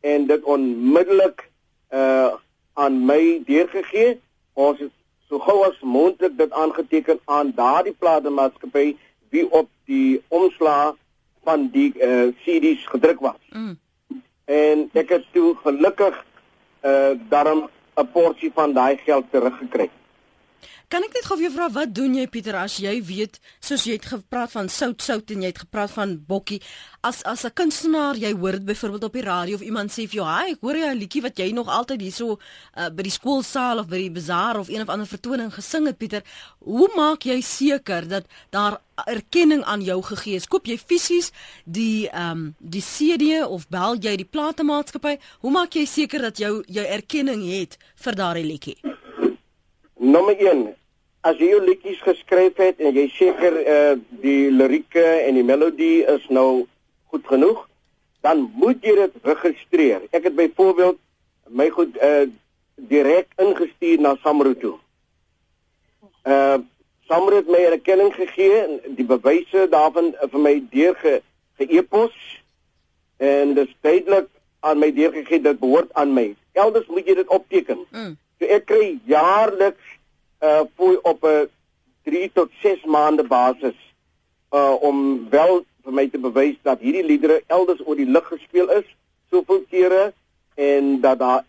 en 0.00 0.26
dit 0.26 0.42
onmiddellik 0.44 1.46
uh 1.90 2.34
aan 2.74 3.04
my 3.06 3.42
deurgegee. 3.46 4.20
Ons 4.52 4.78
het 4.82 4.92
so 5.28 5.38
gou 5.38 5.62
as 5.64 5.78
moontlik 5.80 6.36
dit 6.36 6.52
aangeteken 6.52 7.20
aan 7.24 7.52
daardie 7.56 7.94
platemaatskappy 7.98 8.96
wie 9.30 9.46
op 9.50 9.70
die 9.88 10.22
omslag 10.28 10.98
van 11.48 11.68
die 11.72 11.92
uh 11.96 12.28
CD's 12.44 12.84
gedruk 12.92 13.20
was. 13.20 13.40
Mm. 13.50 13.78
En 14.44 14.88
ek 14.92 15.16
het 15.16 15.26
toe 15.32 15.54
gelukkig 15.64 16.24
uh 16.84 17.16
daarom 17.28 17.68
'n 17.96 18.10
porsie 18.12 18.50
van 18.54 18.72
daai 18.72 18.96
geld 18.96 19.24
teruggekry. 19.30 19.88
Kan 20.88 21.04
ek 21.06 21.14
net 21.14 21.26
gou 21.26 21.36
vir 21.36 21.48
jou 21.48 21.54
vra 21.56 21.68
wat 21.74 21.94
doen 21.94 22.14
jy 22.14 22.26
Pieter 22.26 22.56
as 22.56 22.78
jy 22.82 23.00
weet 23.02 23.40
soos 23.60 23.84
jy 23.84 23.98
het 23.98 24.06
gepraat 24.06 24.52
van 24.52 24.68
sout 24.68 25.02
sout 25.02 25.30
en 25.30 25.42
jy 25.42 25.52
het 25.52 25.62
gepraat 25.64 25.90
van 25.90 26.16
bokkie 26.28 26.60
as 27.04 27.22
as 27.22 27.44
'n 27.44 27.52
kunstenaar 27.54 28.16
jy 28.16 28.32
hoor 28.32 28.52
dit 28.52 28.64
byvoorbeeld 28.64 29.04
op 29.04 29.12
die 29.12 29.22
radio 29.22 29.54
of 29.56 29.62
iemand 29.62 29.90
sê 29.90 30.06
vir 30.08 30.20
jou 30.20 30.26
hy 30.26 30.52
ek 30.52 30.60
hoor 30.60 30.76
jy 30.76 30.88
'n 30.88 30.98
liedjie 30.98 31.22
wat 31.22 31.38
jy 31.38 31.52
nog 31.52 31.68
altyd 31.68 32.00
hierso 32.00 32.38
uh, 32.76 32.88
by 32.88 33.02
die 33.02 33.10
skoolsaal 33.10 33.78
of 33.78 33.88
by 33.88 33.98
die 33.98 34.10
bazaar 34.10 34.58
of 34.58 34.68
een 34.68 34.82
of 34.82 34.88
ander 34.88 35.06
vertoning 35.06 35.52
gesing 35.52 35.86
het 35.86 35.98
Pieter 35.98 36.22
hoe 36.58 36.88
maak 36.96 37.24
jy 37.24 37.40
seker 37.40 38.08
dat 38.08 38.24
daar 38.50 38.80
erkenning 39.06 39.62
aan 39.64 39.82
jou 39.82 40.02
gegee 40.02 40.36
is? 40.36 40.46
Koop 40.46 40.66
jy 40.66 40.78
fisies 40.78 41.32
die 41.64 42.08
ehm 42.08 42.30
um, 42.30 42.54
die 42.58 42.82
CD 42.82 43.44
of 43.46 43.68
bel 43.68 43.96
jy 43.96 44.16
die 44.16 44.30
platemaatskappy 44.36 45.18
hoe 45.40 45.50
maak 45.50 45.74
jy 45.74 45.84
seker 45.86 46.22
dat 46.22 46.38
jou 46.38 46.62
jou 46.66 46.86
erkenning 46.86 47.42
het 47.44 47.78
vir 47.96 48.14
daardie 48.14 48.44
liedjie 48.44 48.78
Nommer 49.96 50.36
1. 50.38 50.74
As 51.24 51.38
jy 51.40 51.48
jou 51.54 51.60
liedjies 51.64 52.00
geskryf 52.04 52.58
het 52.60 52.80
en 52.82 52.96
jy 52.96 53.06
seker 53.14 53.54
uh 53.62 53.94
die 54.24 54.50
lirieke 54.52 55.04
en 55.24 55.38
die 55.38 55.46
melodie 55.46 56.04
is 56.10 56.24
nou 56.28 56.66
goed 57.12 57.26
genoeg, 57.30 57.62
dan 58.24 58.50
moet 58.58 58.82
jy 58.84 58.94
dit 58.98 59.16
registreer. 59.28 60.02
Ek 60.12 60.26
het 60.28 60.36
byvoorbeeld 60.36 60.98
my 61.48 61.68
goed 61.70 61.96
uh 62.02 62.26
direk 62.90 63.30
ingestuur 63.38 64.00
na 64.02 64.16
Samro 64.22 64.54
toe. 64.58 64.74
Uh 66.26 66.58
Samro 67.08 67.36
het 67.36 67.48
my 67.52 67.60
erkenning 67.68 68.14
gegee 68.16 68.60
en 68.64 68.96
die 68.96 69.04
bewyse 69.06 69.66
daarvan 69.70 70.14
vir 70.18 70.40
my 70.40 70.54
deurge 70.72 71.20
ge-e-pos 71.60 72.14
en 73.20 73.54
dit 73.54 73.68
is 73.68 73.76
duidelik 73.84 74.28
aan 74.64 74.80
my 74.80 74.88
deurgegee 74.92 75.40
dit 75.44 75.58
behoort 75.60 75.92
aan 75.92 76.14
my. 76.16 76.30
Elders 76.52 76.86
moet 76.88 77.06
jy 77.06 77.14
dit 77.20 77.28
opteken. 77.28 77.84
mm. 77.90 78.14
So 78.44 78.50
ek 78.52 78.66
kry 78.68 78.98
jaarliks 79.08 79.92
uh 80.44 80.64
fooi 80.76 80.98
op 81.08 81.22
'n 81.24 81.48
3 82.04 82.30
tot 82.36 82.50
6 82.62 82.84
maande 82.84 83.24
basis 83.24 83.78
uh 84.52 84.76
om 84.84 85.28
wel 85.30 85.64
vir 85.84 85.92
my 85.92 86.04
te 86.08 86.18
bewys 86.18 86.58
dat 86.62 86.84
hierdie 86.84 87.06
liedere 87.06 87.40
elders 87.46 87.80
oor 87.86 87.96
die 87.96 88.10
lug 88.16 88.28
gespeel 88.28 88.68
is 88.68 88.84
soveel 89.32 89.64
kere 89.70 90.12
en 90.54 91.00
dat 91.00 91.18
daar 91.18 91.44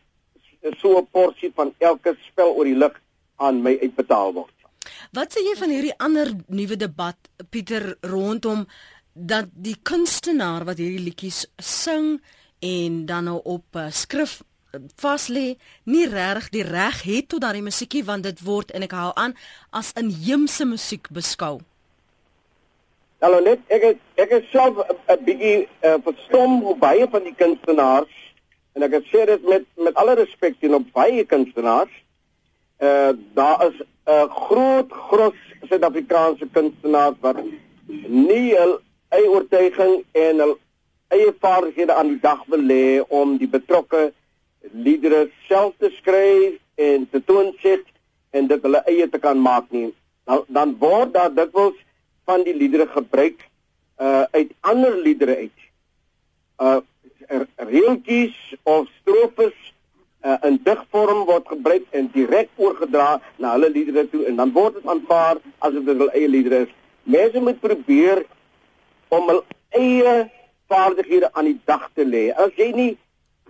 so 0.80 0.96
'n 0.98 1.08
porsie 1.12 1.52
van 1.56 1.74
elke 1.78 2.16
spel 2.32 2.56
oor 2.56 2.64
die 2.64 2.80
lug 2.84 2.96
aan 3.36 3.62
my 3.62 3.78
uitbetaal 3.82 4.34
word. 4.34 4.56
Wat 5.12 5.36
sê 5.36 5.44
jy 5.44 5.56
van 5.60 5.70
hierdie 5.70 5.98
ander 5.98 6.32
nuwe 6.48 6.78
debat 6.78 7.18
Pieter 7.50 7.98
rondom 8.02 8.68
dat 9.14 9.46
die 9.52 9.76
kunstenaar 9.84 10.64
wat 10.64 10.78
hierdie 10.78 11.04
liedjies 11.04 11.46
sing 11.58 12.22
en 12.60 13.06
dan 13.06 13.24
nou 13.24 13.40
op 13.44 13.66
uh, 13.76 13.92
skrif 13.92 14.42
vas 15.02 15.28
lê 15.30 15.56
nie 15.84 16.08
reg 16.10 16.50
die 16.50 16.64
reg 16.64 17.02
het 17.04 17.30
tot 17.30 17.42
daardie 17.42 17.66
musiekie 17.66 18.04
want 18.04 18.24
dit 18.24 18.44
word 18.44 18.72
en 18.72 18.84
ek 18.84 18.96
hou 18.98 19.12
aan 19.16 19.36
as 19.72 19.94
inheemse 20.00 20.66
musiek 20.66 21.10
beskou. 21.10 21.60
Hallo 23.24 23.40
net 23.40 23.60
ek 23.74 23.84
het, 23.90 24.00
ek 24.22 24.32
is 24.40 24.50
self 24.52 24.78
'n 24.78 25.24
bietjie 25.26 25.68
uh, 25.84 25.98
verstom 26.04 26.62
hoe 26.62 26.76
baie 26.78 27.08
van 27.10 27.24
die 27.24 27.36
kunstenaars 27.36 28.12
en 28.76 28.84
ek 28.84 29.00
sê 29.12 29.26
dit 29.26 29.48
met 29.50 29.64
met 29.78 29.96
alle 29.96 30.16
respek 30.20 30.60
teenoor 30.60 30.84
baie 30.94 31.24
kunstenaars 31.26 31.94
uh 32.84 33.12
daar 33.34 33.68
is 33.68 33.78
'n 33.80 34.12
uh, 34.12 34.28
groot 34.48 34.92
gros 34.92 35.40
Suid-Afrikaanse 35.70 36.46
kunstenaars 36.54 37.18
wat 37.22 37.38
nie 38.08 38.54
hul 38.56 38.80
eie 39.10 39.30
oortuiging 39.30 40.04
en 40.12 40.40
hul 40.44 40.54
eie 41.16 41.34
vaardighede 41.40 41.94
aan 41.94 42.08
die 42.14 42.22
dag 42.22 42.44
wil 42.52 42.62
lê 42.62 43.02
om 43.08 43.38
die 43.38 43.50
betrokke 43.50 44.12
liedere 44.72 45.30
self 45.48 45.74
te 45.78 45.92
skryf 45.98 46.58
en 46.76 47.10
te 47.10 47.22
toonset 47.24 47.86
en 48.36 48.48
dit 48.48 48.64
hulle 48.68 48.82
eie 48.92 49.10
te 49.10 49.20
kan 49.20 49.40
maak 49.42 49.70
nie. 49.70 49.92
Dan 50.26 50.44
dan 50.48 50.76
word 50.80 51.14
daar 51.14 51.34
dikwels 51.34 51.78
van 52.26 52.44
die 52.44 52.56
liedere 52.56 52.88
gebruik 52.88 53.46
uh 54.02 54.24
uit 54.32 54.52
ander 54.62 54.98
liedere 54.98 55.36
uit. 55.36 55.60
Uh 56.60 56.80
reeltjies 57.58 58.36
of 58.64 58.88
strofes 59.02 59.56
uh, 60.26 60.38
in 60.44 60.60
digvorm 60.64 61.26
word 61.26 61.48
gebruik 61.48 61.86
en 61.92 62.10
direk 62.14 62.50
oorgedra 62.56 63.20
na 63.42 63.54
hulle 63.56 63.70
liedere 63.74 64.06
toe 64.10 64.26
en 64.30 64.40
dan 64.42 64.54
word 64.56 64.80
dit 64.80 64.90
aanvaar 64.90 65.42
asof 65.60 65.86
dit 65.86 66.02
hul 66.02 66.12
eie 66.14 66.30
liedere 66.30 66.66
is. 66.66 66.74
Mense 67.04 67.42
moet 67.42 67.60
probeer 67.62 68.26
om 69.14 69.30
hul 69.30 69.42
eie 69.78 70.16
vaardighede 70.72 71.30
aan 71.34 71.52
die 71.52 71.60
dag 71.70 71.90
te 71.94 72.06
lê. 72.06 72.30
As 72.34 72.54
jy 72.58 72.72
nie 72.76 72.92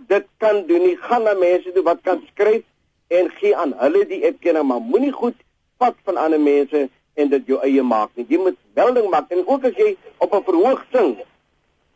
dit 0.08 0.26
kan 0.36 0.66
doen 0.66 0.82
nie, 0.82 0.96
gaan 0.96 1.22
na 1.22 1.34
mense 1.34 1.72
toe 1.72 1.82
wat 1.82 2.00
kan 2.02 2.22
skryf 2.32 2.64
en 3.08 3.30
gee 3.38 3.56
aan 3.56 3.74
hulle 3.80 4.04
die 4.06 4.22
erkenning, 4.24 4.66
maar 4.68 4.80
moenie 4.80 5.12
goed 5.12 5.36
vat 5.78 5.96
van 6.04 6.16
ander 6.16 6.40
mense 6.40 6.88
en 7.14 7.32
dit 7.32 7.46
jou 7.46 7.58
eie 7.64 7.82
maak 7.82 8.10
nie. 8.14 8.26
Jy 8.28 8.38
moet 8.42 8.58
melding 8.76 9.08
maak 9.10 9.30
en 9.32 9.46
ook 9.46 9.64
as 9.64 9.76
jy 9.76 9.96
op 10.18 10.34
'n 10.34 10.44
verhoog 10.44 10.84
sing, 10.92 11.16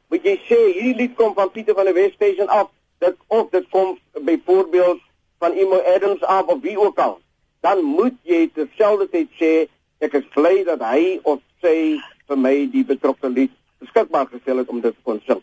moet 0.08 0.24
jy 0.24 0.36
sê 0.48 0.58
hierdie 0.72 0.96
lied 0.96 1.14
kom 1.16 1.34
van 1.34 1.50
Pieter 1.50 1.74
van 1.74 1.84
der 1.84 1.94
West 1.94 2.14
Station 2.14 2.48
af, 2.48 2.68
dit 2.98 3.16
of 3.26 3.50
dit 3.50 3.68
kom 3.70 3.98
byvoorbeeld 4.20 5.00
van 5.38 5.52
Emo 5.52 5.80
Adams 5.94 6.22
af 6.22 6.46
of 6.46 6.60
wie 6.60 6.78
ook 6.78 6.98
al. 6.98 7.20
Dan 7.60 7.82
moet 7.82 8.16
jy 8.22 8.50
terselfdertyd 8.54 9.28
sê 9.40 9.68
ek 9.98 10.14
is 10.14 10.28
bly 10.34 10.64
dat 10.64 10.80
hy 10.80 11.20
of 11.22 11.40
sy 11.60 12.00
vir 12.28 12.36
my 12.36 12.54
die 12.72 12.84
betrokke 12.84 13.28
lied 13.28 13.52
beskikbaar 13.80 14.28
gestel 14.32 14.62
het 14.62 14.68
om 14.68 14.80
dit 14.80 14.94
te 14.94 15.02
kon 15.02 15.20
sing. 15.26 15.42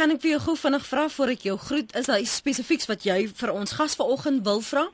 Kan 0.00 0.14
ek 0.14 0.22
vir 0.22 0.30
jou 0.30 0.38
gou 0.40 0.52
vinnig 0.56 0.84
vra 0.88 1.02
voor 1.12 1.30
ek 1.34 1.42
jou 1.44 1.54
groet, 1.60 1.90
is 1.98 2.06
daar 2.08 2.22
iets 2.22 2.38
spesifieks 2.40 2.86
wat 2.88 3.02
jy 3.04 3.18
vir 3.36 3.50
ons 3.52 3.74
gas 3.76 3.92
vanoggend 3.98 4.40
wil 4.46 4.62
vra? 4.64 4.86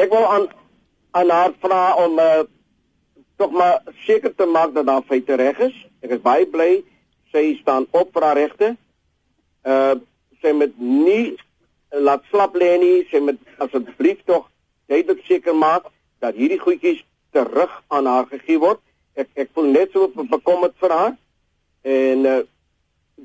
Ek 0.00 0.08
wil 0.08 0.24
aan 0.24 0.46
aan 1.20 1.32
haar 1.34 1.52
vra 1.60 1.80
om 2.00 2.16
uh, 2.16 2.46
tog 3.36 3.52
maar 3.52 3.82
seker 4.06 4.32
te 4.32 4.46
maak 4.48 4.72
dat 4.72 4.88
haar 4.88 5.04
feite 5.04 5.36
reg 5.36 5.60
is. 5.66 5.76
Ek 6.00 6.14
is 6.16 6.22
baie 6.24 6.46
bly 6.54 6.70
sy 7.34 7.42
staan 7.58 7.84
op 7.92 8.16
vir 8.16 8.24
haar 8.24 8.40
regte. 8.40 8.72
Uh 9.68 10.00
sy 10.40 10.54
moet 10.56 10.80
nie 10.80 11.36
laat 12.08 12.24
slap 12.32 12.56
lê 12.56 12.72
nie. 12.80 13.04
Sy 13.12 13.20
moet 13.20 13.60
asseblief 13.68 14.24
tog 14.24 14.48
duidelik 14.88 15.20
seker 15.28 15.60
maak 15.60 15.92
dat 16.24 16.40
hierdie 16.40 16.62
goedjies 16.64 17.04
terug 17.36 17.76
aan 17.92 18.08
haar 18.08 18.32
gegee 18.32 18.64
word. 18.64 18.80
Ek 19.12 19.28
ek 19.44 19.52
voel 19.52 19.72
net 19.76 19.92
so 19.92 20.08
bekommerd 20.24 20.80
vir 20.80 20.98
haar. 21.02 21.16
En 21.86 22.26
uh 22.26 22.42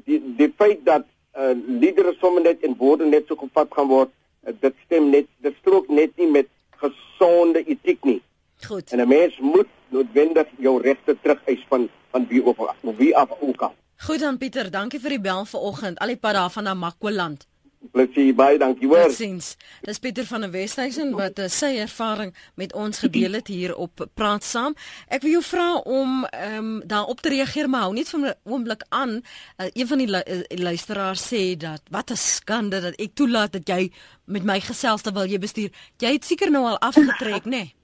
die 0.05 0.21
die 0.37 0.53
feit 0.57 0.85
dat 0.85 1.05
uh 1.35 1.51
liedere 1.81 2.13
sommer 2.19 2.41
net 2.41 2.61
in 2.61 2.75
woorde 2.77 3.05
net 3.05 3.27
so 3.27 3.35
gevat 3.35 3.73
gaan 3.75 3.89
word, 3.89 4.11
uh, 4.47 4.53
dit 4.59 4.75
stem 4.85 5.09
net 5.09 5.27
dit 5.45 5.55
strook 5.61 5.89
net 5.89 6.13
nie 6.21 6.29
met 6.29 6.47
gesonde 6.83 7.63
etiek 7.65 8.03
nie. 8.03 8.21
Goed. 8.67 8.91
En 8.91 9.01
'n 9.01 9.07
mens 9.07 9.37
moet 9.39 9.67
noodwendig 9.89 10.47
jou 10.57 10.81
regte 10.81 11.17
terugeis 11.21 11.65
van 11.69 11.89
van 12.11 12.27
wie 12.27 12.43
of 12.45 12.57
wie 12.97 13.15
af 13.17 13.29
ook 13.39 13.61
al. 13.61 13.73
Goed 13.97 14.19
dan 14.19 14.37
Pieter, 14.37 14.71
dankie 14.71 14.99
vir 14.99 15.09
die 15.09 15.21
bel 15.21 15.45
vanoggend. 15.45 15.99
Al 15.99 16.07
die 16.07 16.17
pad 16.17 16.33
daar 16.33 16.49
van 16.49 16.63
na 16.63 16.73
Makwaland. 16.73 17.47
Plesie 17.89 18.33
baie 18.37 18.59
dankie 18.61 18.87
hoor. 18.87 19.07
Totsiens. 19.09 19.55
Dis 19.81 19.99
Pieter 19.99 20.25
van 20.29 20.45
der 20.45 20.51
Westhuizen 20.53 21.15
wat 21.17 21.39
uh, 21.41 21.47
sy 21.49 21.71
ervaring 21.81 22.29
met 22.55 22.75
ons 22.77 23.01
gedeel 23.01 23.39
het 23.39 23.49
hier 23.49 23.73
op 23.75 24.03
Praat 24.13 24.45
Saam. 24.45 24.75
Ek 25.09 25.25
wil 25.25 25.39
jou 25.39 25.41
vra 25.47 25.65
om 25.79 26.21
ehm 26.29 26.57
um, 26.59 26.69
daarop 26.85 27.21
te 27.25 27.33
reageer, 27.33 27.69
maar 27.69 27.87
hou 27.87 27.93
net 27.97 28.09
vir 28.09 28.19
'n 28.19 28.35
oomblik 28.43 28.85
aan. 28.89 29.17
Uh, 29.57 29.67
een 29.73 29.87
van 29.87 29.97
die 29.97 30.07
lu 30.07 30.21
uh, 30.21 30.41
luisteraars 30.61 31.25
sê 31.33 31.57
dat 31.57 31.81
wat 31.89 32.11
'n 32.11 32.15
skande 32.15 32.81
dat 32.81 32.95
ek 33.01 33.15
toelaat 33.15 33.51
dat 33.51 33.67
jy 33.67 33.91
met 34.25 34.43
my 34.43 34.59
gesels 34.59 35.01
terwyl 35.01 35.25
jy 35.25 35.39
bestuur. 35.39 35.69
Jy 35.97 36.11
het 36.13 36.25
seker 36.25 36.51
nou 36.51 36.65
al 36.65 36.79
afgetrek, 36.79 37.45
nê? 37.45 37.49
Nee? 37.49 37.75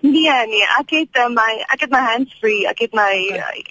Nee, 0.00 0.46
nee, 0.46 0.66
ek 0.78 0.90
het 0.90 1.16
uh, 1.16 1.28
my 1.28 1.64
ek 1.74 1.80
het 1.80 1.90
my 1.90 2.04
hands 2.12 2.34
free. 2.38 2.66
Ek 2.66 2.78
het 2.78 2.92
my 2.92 3.12
Okay. 3.28 3.64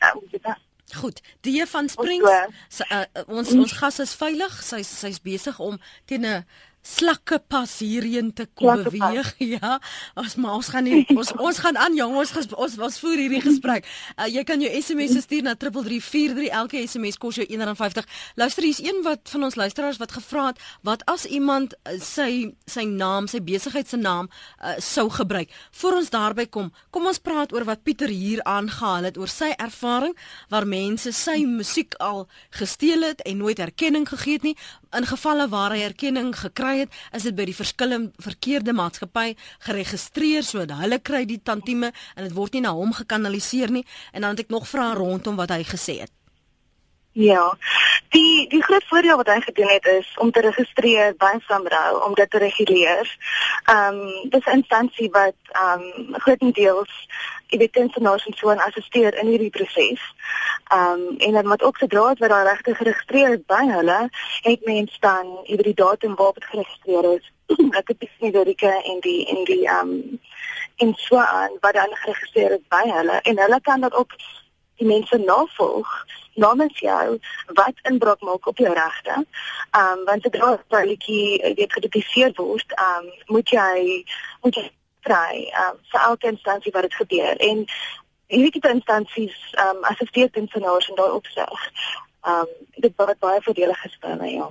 uh, 0.44 0.67
Goed, 0.96 1.22
die 1.42 1.66
van 1.68 1.90
Springs, 1.90 2.24
Ons, 2.24 2.54
sy, 2.70 2.86
uh, 2.96 3.24
ons 3.28 3.50
ons 3.52 3.74
gas 3.76 4.00
is 4.00 4.14
veilig. 4.16 4.54
Sy 4.64 4.80
sy's 4.88 5.20
besig 5.20 5.60
om 5.60 5.76
teen 6.08 6.26
'n 6.26 6.46
slakke 6.88 7.40
pas 7.52 7.72
hierheen 7.84 8.30
te 8.34 8.46
kom 8.56 8.68
Slakke 8.70 8.92
pas. 8.98 9.12
beweeg. 9.12 9.34
Ja, 9.58 9.78
ons 10.20 10.36
maar 10.42 10.58
ons 10.60 10.68
gaan 10.74 10.84
nie 10.88 11.04
ons 11.16 11.32
ons 11.40 11.60
gaan 11.64 11.78
aan 11.80 11.96
jong, 11.96 12.16
ons 12.20 12.32
ges, 12.36 12.48
ons 12.56 12.78
ons 12.84 13.00
voer 13.04 13.22
hierdie 13.24 13.42
gesprek. 13.44 13.88
Uh, 14.16 14.28
jy 14.32 14.44
kan 14.48 14.62
jou 14.64 14.70
SMS 14.82 15.16
stuur 15.26 15.46
na 15.46 15.56
3343. 15.60 16.50
Elke 16.62 16.82
SMS 16.88 17.18
kos 17.22 17.40
jou 17.40 17.46
R1.50. 17.48 18.08
Luister, 18.40 18.66
hier's 18.68 18.82
een 18.84 19.02
wat 19.06 19.30
van 19.32 19.48
ons 19.48 19.58
luisteraars 19.60 20.00
wat 20.02 20.16
gevra 20.18 20.48
het, 20.52 20.62
wat 20.88 21.04
as 21.12 21.26
iemand 21.26 21.76
uh, 21.86 21.96
sy 22.04 22.52
sy 22.70 22.86
naam, 22.90 23.28
sy 23.32 23.42
besigheid 23.44 23.90
se 23.92 24.00
naam 24.00 24.30
uh, 24.30 24.76
sou 24.84 25.08
gebruik. 25.14 25.52
Voor 25.82 26.00
ons 26.02 26.12
daarby 26.14 26.48
kom, 26.52 26.72
kom 26.92 27.08
ons 27.10 27.22
praat 27.24 27.54
oor 27.56 27.68
wat 27.68 27.84
Pieter 27.88 28.12
hier 28.12 28.44
aangehaal 28.48 29.08
het 29.10 29.18
oor 29.22 29.32
sy 29.32 29.52
ervaring 29.58 30.16
waar 30.52 30.68
mense 30.68 31.12
sy 31.16 31.40
musiek 31.48 31.96
al 32.04 32.26
gesteel 32.58 33.06
het 33.08 33.24
en 33.28 33.40
nooit 33.42 33.60
erkenning 33.64 34.08
gegee 34.10 34.40
het 34.40 34.48
nie. 34.52 34.56
In 34.96 35.06
gevalle 35.06 35.48
waar 35.52 35.74
hy 35.76 35.82
erkenning 35.84 36.32
gekry 36.36 36.78
het, 36.80 36.94
is 37.12 37.24
dit 37.28 37.36
by 37.36 37.46
die 37.50 37.56
verskillende 37.56 38.12
verkeerde 38.24 38.74
maatskappy 38.74 39.34
geregistreer 39.68 40.44
sodat 40.44 40.80
hulle 40.80 41.00
kry 41.00 41.26
die 41.26 41.42
tantieme 41.44 41.92
en 42.16 42.24
dit 42.24 42.36
word 42.36 42.54
nie 42.54 42.64
na 42.64 42.72
hom 42.78 42.94
gekanaliseer 42.94 43.72
nie. 43.72 43.86
En 44.14 44.22
dan 44.22 44.38
het 44.38 44.46
ek 44.46 44.54
nog 44.54 44.68
vrae 44.68 44.96
rondom 44.96 45.36
wat 45.36 45.52
hy 45.52 45.64
gesê 45.68 46.00
het. 46.06 46.14
Ja. 47.18 47.58
Die 48.14 48.48
die 48.50 48.64
groot 48.64 48.86
voordeel 48.88 49.18
wat 49.18 49.28
hy 49.28 49.40
gedoen 49.42 49.72
het 49.74 49.86
is 49.90 50.08
om 50.22 50.32
te 50.32 50.42
registreer 50.46 51.16
by 51.18 51.34
Samrou 51.48 52.04
om 52.06 52.14
dit 52.14 52.30
te 52.30 52.38
reguleer. 52.38 53.10
Ehm 53.66 54.00
um, 54.00 54.30
dis 54.30 54.46
'n 54.46 54.62
instansie 54.62 55.10
wat 55.12 55.36
ehm 55.52 55.82
um, 55.82 56.14
grootendeels 56.22 56.94
jy 57.48 57.58
weet 57.58 57.72
kunstenaars 57.72 58.26
en 58.26 58.34
so 58.38 58.50
aan 58.50 58.64
assisteer 58.66 59.16
in 59.22 59.28
hierdie 59.28 59.50
proses. 59.50 60.04
Ehm 60.68 61.06
um, 61.08 61.18
en 61.18 61.34
dan 61.34 61.48
wat 61.48 61.64
ook 61.64 61.78
sodra 61.78 62.10
dit 62.10 62.20
wat 62.20 62.30
daai 62.30 62.48
regte 62.50 62.76
geregistreer 62.76 63.30
is 63.38 63.46
by 63.46 63.64
hulle, 63.72 64.00
het 64.42 64.66
mens 64.66 64.98
dan 65.00 65.28
oor 65.28 65.64
die 65.70 65.74
datum 65.74 66.16
waarop 66.16 66.40
dit 66.40 66.50
geregistreer 66.52 67.06
is, 67.16 67.32
ek 67.80 67.88
het 67.88 68.00
die 68.00 68.12
Amerika 68.20 68.74
en 68.84 69.00
die 69.00 69.22
en 69.28 69.44
die 69.44 69.64
ehm 69.68 69.94
um, 69.96 70.20
en 70.78 70.94
so 70.96 71.18
aan 71.18 71.56
wat 71.60 71.74
dan 71.74 71.96
geregistreer 72.04 72.52
is 72.52 72.68
by 72.70 72.84
hulle 72.90 73.22
en 73.22 73.40
hulle 73.40 73.62
kan 73.62 73.82
dat 73.82 73.94
ook 73.94 74.14
die 74.78 74.88
mense 74.88 75.18
navolg 75.18 75.90
namens 76.34 76.80
jou 76.80 77.18
wat 77.46 77.80
inbraak 77.90 78.22
maak 78.22 78.48
op 78.48 78.58
jou 78.58 78.74
regte. 78.74 79.26
Ehm 79.72 79.98
um, 79.98 80.06
want 80.06 80.24
sodra 80.24 80.60
'n 80.70 80.88
liedjie 80.88 81.42
eh, 81.42 81.56
weet 81.56 81.74
gedefiseer 81.74 82.32
word, 82.36 82.74
ehm 82.74 83.06
um, 83.06 83.12
moet 83.26 83.50
jy 83.50 84.06
moet 84.42 84.56
jy 84.56 84.72
ehm 85.16 85.76
um, 85.76 85.80
vir 85.92 86.02
elke 86.02 86.28
instansie 86.28 86.72
wat 86.72 86.82
dit 86.82 86.94
gebeur 86.94 87.38
en 87.38 87.66
hierdie 88.28 88.52
tipe 88.52 88.70
instansies 88.70 89.38
ehm 89.54 89.78
um, 89.78 89.84
assisteer 89.84 90.30
kunstenaars 90.30 90.90
in 90.90 90.96
daai 90.96 91.12
opsig. 91.12 91.72
Ehm 92.26 92.40
um, 92.40 92.68
dit 92.76 92.94
word 92.96 93.20
baie 93.20 93.42
voordelig 93.42 93.80
gestel, 93.82 94.24
ja. 94.24 94.50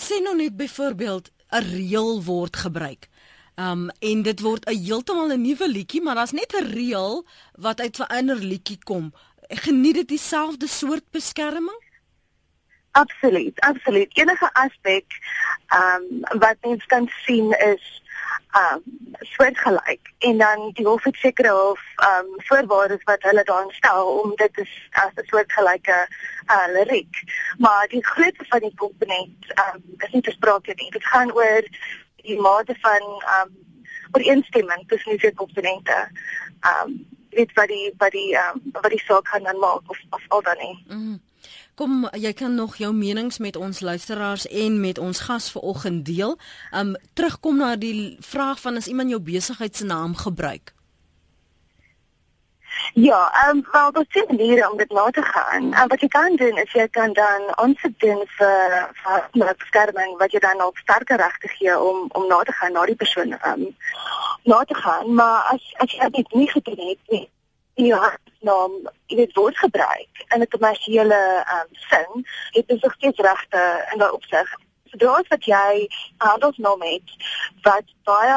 Sê 0.00 0.20
nou 0.22 0.36
net 0.36 0.56
byvoorbeeld 0.56 1.30
'n 1.50 1.64
reël 1.70 2.22
word 2.22 2.56
gebruik. 2.56 3.08
Um 3.56 3.90
en 3.98 4.22
dit 4.22 4.40
word 4.40 4.66
'n 4.66 4.84
heeltemal 4.84 5.32
'n 5.32 5.40
nuwe 5.40 5.68
liedjie, 5.68 6.02
maar 6.02 6.14
daar's 6.14 6.32
net 6.32 6.52
'n 6.52 6.70
reël 6.74 7.26
wat 7.52 7.80
uit 7.80 7.98
'n 7.98 8.12
ander 8.18 8.36
liedjie 8.36 8.78
kom. 8.84 9.14
Geniet 9.48 9.94
dit 9.94 10.08
dieselfde 10.08 10.68
soort 10.68 11.10
beskerming? 11.10 11.82
Absoluut, 12.90 13.60
absoluut. 13.60 14.18
Enige 14.18 14.52
aspek 14.52 15.04
ehm 15.66 16.02
um, 16.30 16.38
wat 16.38 16.56
mens 16.60 16.86
kan 16.86 17.10
sien 17.24 17.50
is 17.50 17.84
ehm 17.86 18.03
um, 18.60 18.82
soortgelyk 19.20 20.12
en 20.18 20.38
dan 20.38 20.70
die 20.72 20.86
hof 20.86 21.04
het 21.04 21.16
sekere 21.16 21.50
hof 21.50 21.80
um, 22.08 22.30
voorwaardes 22.36 23.02
wat 23.04 23.22
hulle 23.22 23.44
daarin 23.44 23.70
stel 23.70 24.06
om 24.22 24.32
dit 24.36 24.58
is 24.58 24.72
as 24.90 25.12
'n 25.14 25.26
soortgelyke 25.26 25.98
uh, 26.54 26.66
liriek. 26.72 27.22
Maar 27.58 27.88
die 27.88 28.04
grootte 28.04 28.44
van 28.48 28.60
die 28.60 28.74
komponent 28.74 29.52
um, 29.64 29.82
is 29.98 30.12
nie 30.12 30.22
te 30.22 30.30
sprake 30.30 30.72
nie. 30.76 30.90
Dit 30.90 31.04
gaan 31.04 31.32
oor 31.32 31.62
die 32.16 32.40
mate 32.40 32.76
van 32.80 33.02
um, 33.36 33.50
ooreenstemming 34.12 34.88
tussen 34.88 35.18
die 35.18 35.34
komponente. 35.34 36.08
Um, 36.70 37.06
weet 37.30 37.52
wat 37.52 37.68
die 37.68 37.94
wat 37.98 38.10
die 38.10 38.34
um, 38.34 38.62
wat 38.72 38.90
die 38.90 39.02
saak 39.06 39.28
gaan 39.28 39.42
dan 39.42 39.58
maak 39.58 39.82
of 39.86 39.98
of 40.10 40.22
al 40.28 40.42
dan 40.42 40.58
nie. 40.58 40.84
Mm. 40.88 41.20
Kom, 41.74 42.04
jy 42.14 42.30
kan 42.32 42.54
nog 42.54 42.76
jou 42.78 42.92
menings 42.94 43.38
met 43.38 43.56
ons 43.56 43.80
luisteraars 43.80 44.46
en 44.46 44.80
met 44.80 44.98
ons 44.98 45.20
gas 45.20 45.50
vanoggend 45.50 46.04
deel. 46.06 46.38
Um 46.70 46.94
terugkom 47.18 47.58
na 47.58 47.74
die 47.76 48.16
vraag 48.20 48.60
van 48.60 48.76
as 48.76 48.86
iemand 48.86 49.10
jou 49.10 49.20
besigheid 49.20 49.76
se 49.76 49.84
naam 49.84 50.14
gebruik. 50.16 50.74
Ja, 52.94 53.32
ehm 53.32 53.56
um, 53.56 53.66
wel 53.72 53.92
dat 53.92 54.04
sien 54.08 54.24
maniere 54.28 54.70
om 54.70 54.76
dit 54.76 54.90
na 54.90 55.10
te 55.10 55.22
gaan. 55.22 55.72
En 55.72 55.88
wat 55.88 56.00
jy 56.00 56.08
kan 56.08 56.36
doen 56.36 56.56
is 56.56 56.72
jy 56.72 56.88
kan 56.88 57.12
dan 57.12 57.42
aansoek 57.56 57.98
doen 57.98 58.22
vir 58.26 58.90
vir 59.32 59.54
beskerming 59.58 60.18
wat 60.18 60.32
jy 60.32 60.38
dan 60.38 60.62
op 60.62 60.76
sterker 60.78 61.16
regte 61.16 61.48
gee 61.48 61.78
om 61.78 62.06
om 62.08 62.26
na 62.26 62.42
te 62.42 62.52
gaan 62.52 62.72
na 62.72 62.86
die 62.86 62.96
persoon 63.02 63.32
ehm 63.32 63.50
um, 63.52 63.76
na 64.44 64.64
te 64.64 64.74
gaan, 64.74 65.14
maar 65.14 65.42
as 65.42 65.74
as 65.76 65.92
jy 65.92 66.10
dit 66.10 66.32
nie 66.32 66.50
gedoen 66.50 66.88
het 66.88 66.98
nie, 67.08 67.28
in 67.74 67.86
jou 67.86 68.00
naam, 68.44 68.76
jy 69.06 69.16
weet 69.22 69.38
word 69.38 69.56
gebruik 69.58 70.26
in 70.34 70.40
'n 70.40 70.52
kommersiële 70.54 71.20
um, 71.56 71.68
sin, 71.88 72.26
het 72.56 72.68
jy 72.68 72.78
nog 72.80 72.94
steeds 72.94 73.20
regte 73.28 73.62
in 73.92 73.98
daai 73.98 74.12
opsig. 74.12 74.48
Sodra 74.90 75.14
as 75.18 75.28
wat 75.28 75.44
jy 75.44 75.88
handelsnaam 76.16 76.82
het 76.82 77.08
wat 77.62 77.86
baie 78.04 78.36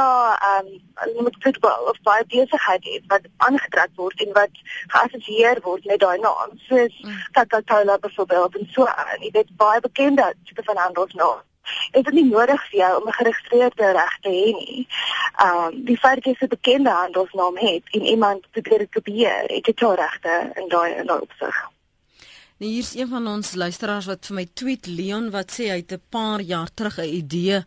ehm 0.50 0.69
um, 1.17 1.23
met 1.23 1.36
voetbal 1.39 1.84
of 1.91 2.02
baie 2.02 2.26
besigheid 2.26 2.84
het 2.93 3.04
wat 3.08 3.28
aangetrek 3.38 3.91
word 3.95 4.21
en 4.26 4.32
wat 4.34 4.54
geassosieer 4.93 5.62
word 5.62 5.86
met 5.86 6.00
daai 6.00 6.19
naam 6.19 6.58
soos 6.69 6.95
Mm. 7.04 7.19
Coca-Cola 7.32 7.97
byvoorbeeld 7.97 8.58
en 8.58 8.67
so 8.71 8.86
aan. 8.86 9.21
Jy 9.21 9.32
weet 9.32 9.56
baie 9.58 9.80
bekende 9.80 10.34
tipe 10.45 10.63
van 10.63 10.78
handelsnaam 10.78 11.46
is 11.91 12.03
dit 12.03 12.13
nie 12.13 12.25
nodig 12.30 12.62
vir 12.69 12.80
jou 12.80 13.01
om 13.01 13.08
'n 13.08 13.19
geregistreerde 13.19 13.91
reg 13.91 14.17
te 14.21 14.30
hê 14.30 14.47
nie. 14.63 14.88
Ehm 15.45 15.63
um, 15.63 15.86
die 15.86 15.97
feit 15.97 16.25
jy 16.25 16.36
'n 16.39 16.47
bekende 16.47 16.89
handelsnaam 16.89 17.58
het 17.58 17.84
en 17.91 18.01
iemand 18.01 18.51
probeer 18.51 18.80
dit 18.80 18.91
kopieer, 18.91 19.43
het 19.47 19.65
jy 19.65 19.73
jou 19.75 19.95
regte 19.95 20.51
in 20.56 20.67
daai 20.67 20.91
in 20.95 21.06
daai 21.06 21.21
opsig. 21.21 21.56
Nou 22.58 22.71
hier's 22.71 22.95
een 22.95 23.08
van 23.08 23.27
ons 23.27 23.53
luisteraars 23.53 24.06
wat 24.06 24.25
vir 24.25 24.36
my 24.36 24.47
tweet 24.53 24.88
Leon 24.88 25.30
wat 25.30 25.51
sê 25.51 25.69
hy 25.69 25.82
het 25.84 25.91
'n 25.91 26.01
paar 26.10 26.41
jaar 26.41 26.69
terug 26.73 26.97
'n 26.97 27.13
idee 27.21 27.65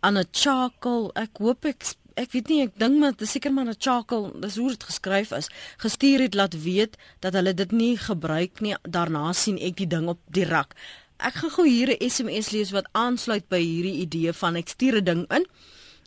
aan 0.00 0.18
'n 0.18 0.28
charcoal. 0.32 1.10
Ek 1.14 1.38
hoop 1.38 1.64
ek 1.64 1.82
ek 2.18 2.32
weet 2.32 2.48
nie, 2.48 2.62
ek 2.62 2.78
dink 2.78 2.98
maar 2.98 3.14
dis 3.16 3.30
seker 3.30 3.52
maar 3.52 3.68
'n 3.68 3.78
charcoal, 3.78 4.32
dis 4.40 4.56
hoe 4.56 4.68
dit 4.68 4.84
geskryf 4.84 5.30
is. 5.32 5.48
Gestuur 5.78 6.20
het 6.20 6.34
laat 6.34 6.62
weet 6.62 6.96
dat 7.20 7.32
hulle 7.32 7.54
dit 7.54 7.72
nie 7.72 7.96
gebruik 7.96 8.60
nie. 8.60 8.74
Daarna 8.82 9.32
sien 9.32 9.58
ek 9.58 9.76
die 9.76 9.86
ding 9.86 10.08
op 10.08 10.18
die 10.26 10.44
rak. 10.44 10.74
Ek 11.18 11.34
gaan 11.34 11.50
gou 11.50 11.66
hier 11.66 11.90
'n 11.90 12.10
SMS 12.10 12.50
lees 12.50 12.70
wat 12.70 12.86
aansluit 12.92 13.48
by 13.48 13.58
hierdie 13.58 14.00
idee 14.06 14.32
van 14.32 14.56
ek 14.56 14.68
stuur 14.68 15.00
'n 15.00 15.04
ding 15.04 15.24
in 15.34 15.46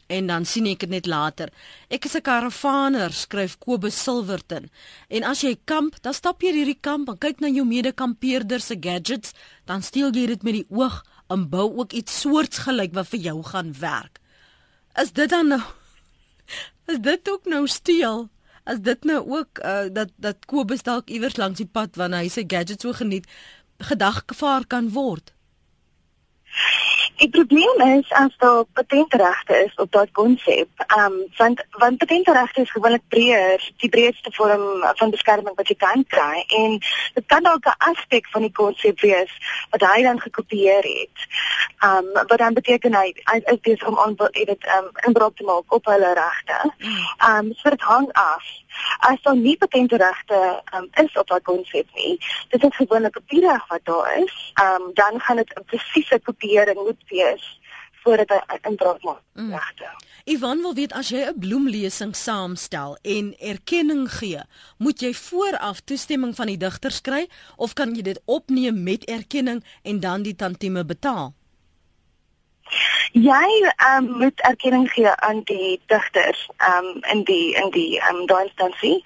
en 0.08 0.28
dan 0.28 0.46
sien 0.46 0.66
ek 0.66 0.80
dit 0.80 0.90
net 0.90 1.06
later. 1.06 1.50
Ek 1.90 2.06
is 2.06 2.16
'n 2.16 2.22
karavaner, 2.22 3.12
skryf 3.14 3.58
Kobus 3.58 4.04
Silverton. 4.04 4.70
En 5.10 5.24
as 5.24 5.42
jy 5.42 5.58
kamp, 5.66 5.96
dan 6.02 6.14
stap 6.14 6.42
jy 6.42 6.52
hierdie 6.54 6.80
kamp 6.82 7.10
en 7.10 7.18
kyk 7.18 7.40
na 7.40 7.48
jou 7.48 7.66
mede-kampeerders 7.66 8.66
se 8.66 8.78
gadgets, 8.80 9.34
dan 9.66 9.82
steel 9.82 10.12
jy 10.12 10.26
dit 10.28 10.44
met 10.44 10.54
die 10.54 10.68
oog 10.70 11.04
en 11.30 11.50
bou 11.50 11.78
ook 11.78 11.94
iets 11.94 12.22
soortgelyk 12.22 12.94
wat 12.94 13.08
vir 13.08 13.20
jou 13.20 13.44
gaan 13.44 13.74
werk. 13.80 14.20
Is 14.96 15.12
dit 15.12 15.30
dan 15.30 15.48
nou 15.48 15.62
Is 16.92 17.00
dit 17.00 17.30
ook 17.30 17.46
nou 17.46 17.68
steel? 17.68 18.30
As 18.64 18.80
dit 18.80 19.04
nou 19.04 19.30
ook 19.30 19.60
uh, 19.64 19.90
dat 19.92 20.10
dat 20.16 20.46
Kobus 20.46 20.84
dalk 20.84 21.10
iewers 21.10 21.38
langs 21.38 21.58
die 21.58 21.70
pad 21.72 21.96
wanneer 21.96 22.26
hy 22.26 22.30
sy 22.30 22.44
gadgets 22.48 22.84
so 22.84 22.94
geniet, 22.94 23.26
gedagvaar 23.84 24.68
kan 24.68 24.92
word. 24.94 25.34
Die 27.22 27.30
probleem 27.30 27.82
is 28.00 28.12
as 28.12 28.34
daar 28.38 28.64
patentregte 28.74 29.56
is 29.66 29.76
op 29.76 29.92
daardie 29.92 30.14
konsep. 30.14 30.70
Ehm 30.88 31.06
um, 31.06 31.26
want 31.38 31.66
want 31.70 31.98
patentregte 31.98 32.62
is 32.62 32.72
gewoonlik 32.72 33.04
breër, 33.08 33.72
die 33.78 33.90
breedste 33.90 34.32
vorm 34.34 34.64
van 35.00 35.10
beskerming 35.10 35.56
wat 35.56 35.68
jy 35.68 35.76
kan 35.76 36.06
kry 36.08 36.44
en 36.62 36.80
dit 37.14 37.26
kan 37.26 37.44
dalk 37.44 37.66
'n 37.66 37.78
aspek 37.92 38.28
van 38.34 38.42
die 38.42 38.52
konsep 38.52 39.00
wees 39.00 39.32
wat 39.70 39.86
hy 39.92 40.02
dan 40.02 40.20
gekopieer 40.20 40.84
het. 40.84 41.18
Ehm 41.80 41.98
um, 41.98 42.28
wat 42.28 42.38
dan 42.38 42.54
beteken 42.54 42.96
hy 42.96 43.14
hy 43.32 43.38
is 43.54 43.62
besig 43.62 43.88
om 43.88 44.00
aan 44.00 44.16
dit 44.32 44.66
ehm 44.66 44.84
um, 44.84 44.90
inbreuk 45.08 45.36
te 45.36 45.44
maak 45.44 45.74
op 45.74 45.86
hulle 45.86 46.14
regte. 46.24 46.58
Ehm 47.18 47.46
um, 47.46 47.54
so 47.54 47.70
dit 47.70 47.82
hang 47.82 48.12
af 48.14 48.44
as 49.00 49.22
daar 49.22 49.36
nie 49.36 49.58
patentregte 49.58 50.64
um, 50.76 50.90
is 51.04 51.18
op 51.18 51.28
daai 51.28 51.42
konsep 51.42 51.88
nie, 51.96 52.18
dit 52.50 52.64
is 52.64 52.76
gewoonlik 52.76 53.16
'n 53.16 53.20
kopiereg 53.20 53.68
wat 53.68 53.84
daar 53.84 54.18
is, 54.18 54.54
um, 54.64 54.92
dan 54.94 55.20
gaan 55.20 55.38
dit 55.38 55.54
'n 55.56 55.66
presiese 55.66 56.20
kopiering 56.20 56.80
moet 56.84 57.04
wees 57.08 57.60
voordat 58.04 58.30
hy 58.30 58.58
inbraak 58.70 59.04
maak. 59.04 59.22
Mm. 59.34 59.54
Regte. 59.54 59.90
Ivan 60.26 60.62
wil 60.62 60.74
weet 60.74 60.94
as 60.94 61.10
jy 61.10 61.22
'n 61.26 61.40
bloemlesing 61.40 62.16
saamstel 62.16 62.98
en 63.02 63.36
erkenning 63.40 64.10
gee, 64.12 64.42
moet 64.78 65.02
jy 65.02 65.14
vooraf 65.14 65.80
toestemming 65.80 66.36
van 66.36 66.48
die 66.48 66.58
digter 66.58 67.02
kry 67.02 67.28
of 67.56 67.74
kan 67.74 67.96
jy 67.96 68.02
dit 68.02 68.22
opneem 68.26 68.84
met 68.84 69.06
erkenning 69.06 69.64
en 69.84 70.00
dan 70.00 70.22
die 70.22 70.36
tantieme 70.36 70.86
betaal? 70.86 71.34
Jy 73.12 73.72
um, 73.92 74.12
moet 74.18 74.40
erkenning 74.48 74.88
gee 74.92 75.16
aan 75.16 75.42
die 75.44 75.82
digters 75.92 76.50
um, 76.68 77.00
in 77.12 77.24
die 77.24 77.56
in 77.56 77.70
die 77.76 78.02
um, 78.10 78.26
daai 78.26 78.46
instansie. 78.46 79.02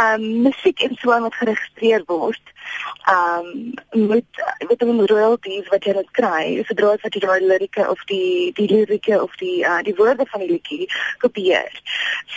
Um 0.00 0.42
musiek 0.42 0.80
en 0.82 0.96
so 0.98 1.18
moet 1.20 1.34
geregistreer 1.34 2.02
word. 2.06 2.42
Um 3.10 3.74
moet 4.08 4.42
weet 4.66 4.82
jy 4.82 4.88
die 4.90 5.06
royalties 5.12 5.70
wat 5.70 5.86
jy 5.86 5.94
net 5.94 6.10
kry, 6.18 6.42
dit 6.58 6.76
droog 6.76 7.02
wat 7.06 7.14
jy 7.14 7.22
daai 7.22 7.46
lirieke 7.46 7.86
of 7.90 8.02
die 8.10 8.50
die 8.58 8.66
lirieke 8.72 9.22
of 9.22 9.38
die 9.38 9.62
uh, 9.62 9.78
die 9.86 9.94
woorde 10.00 10.26
van 10.32 10.42
die 10.42 10.50
liedjie 10.56 10.90
kopieer. 11.22 11.70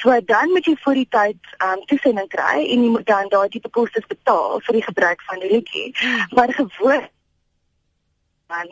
So 0.01 0.13
dan 0.29 0.53
moet 0.53 0.69
jy 0.69 0.77
vir 0.85 1.01
die 1.01 1.09
tyd 1.17 1.53
um 1.65 1.81
toesending 1.89 2.29
kry 2.29 2.61
en 2.61 2.85
jy 2.85 2.93
moet 2.93 3.09
dan 3.09 3.33
daai 3.33 3.49
tipe 3.49 3.73
kostes 3.73 4.05
betaal 4.05 4.59
vir 4.67 4.81
die 4.81 4.87
gebruik 4.91 5.29
van 5.31 5.41
die 5.41 5.53
liedjie. 5.57 5.89
Hmm. 5.97 6.25
Maar 6.37 6.53
gewoon 6.53 7.07
man. 8.47 8.69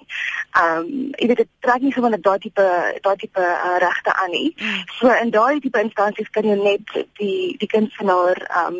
Ehm 0.60 0.78
um, 0.78 0.90
jy 1.20 1.28
weet 1.28 1.42
dit 1.44 1.52
trek 1.60 1.82
nie 1.82 1.94
gewoonlik 1.94 2.24
daai 2.24 2.40
tipe 2.40 2.68
daai 3.08 3.16
tipe 3.24 3.42
uh, 3.42 3.78
regte 3.84 4.14
aan 4.14 4.32
nie. 4.32 4.54
Mm. 4.58 4.84
So 5.00 5.12
in 5.24 5.34
daai 5.36 5.60
tipe 5.60 5.82
instansies 5.82 6.30
kan 6.30 6.48
jy 6.50 6.56
net 6.62 6.96
die 7.20 7.56
die 7.62 7.72
kunstenaar 7.76 8.42
ehm 8.48 8.80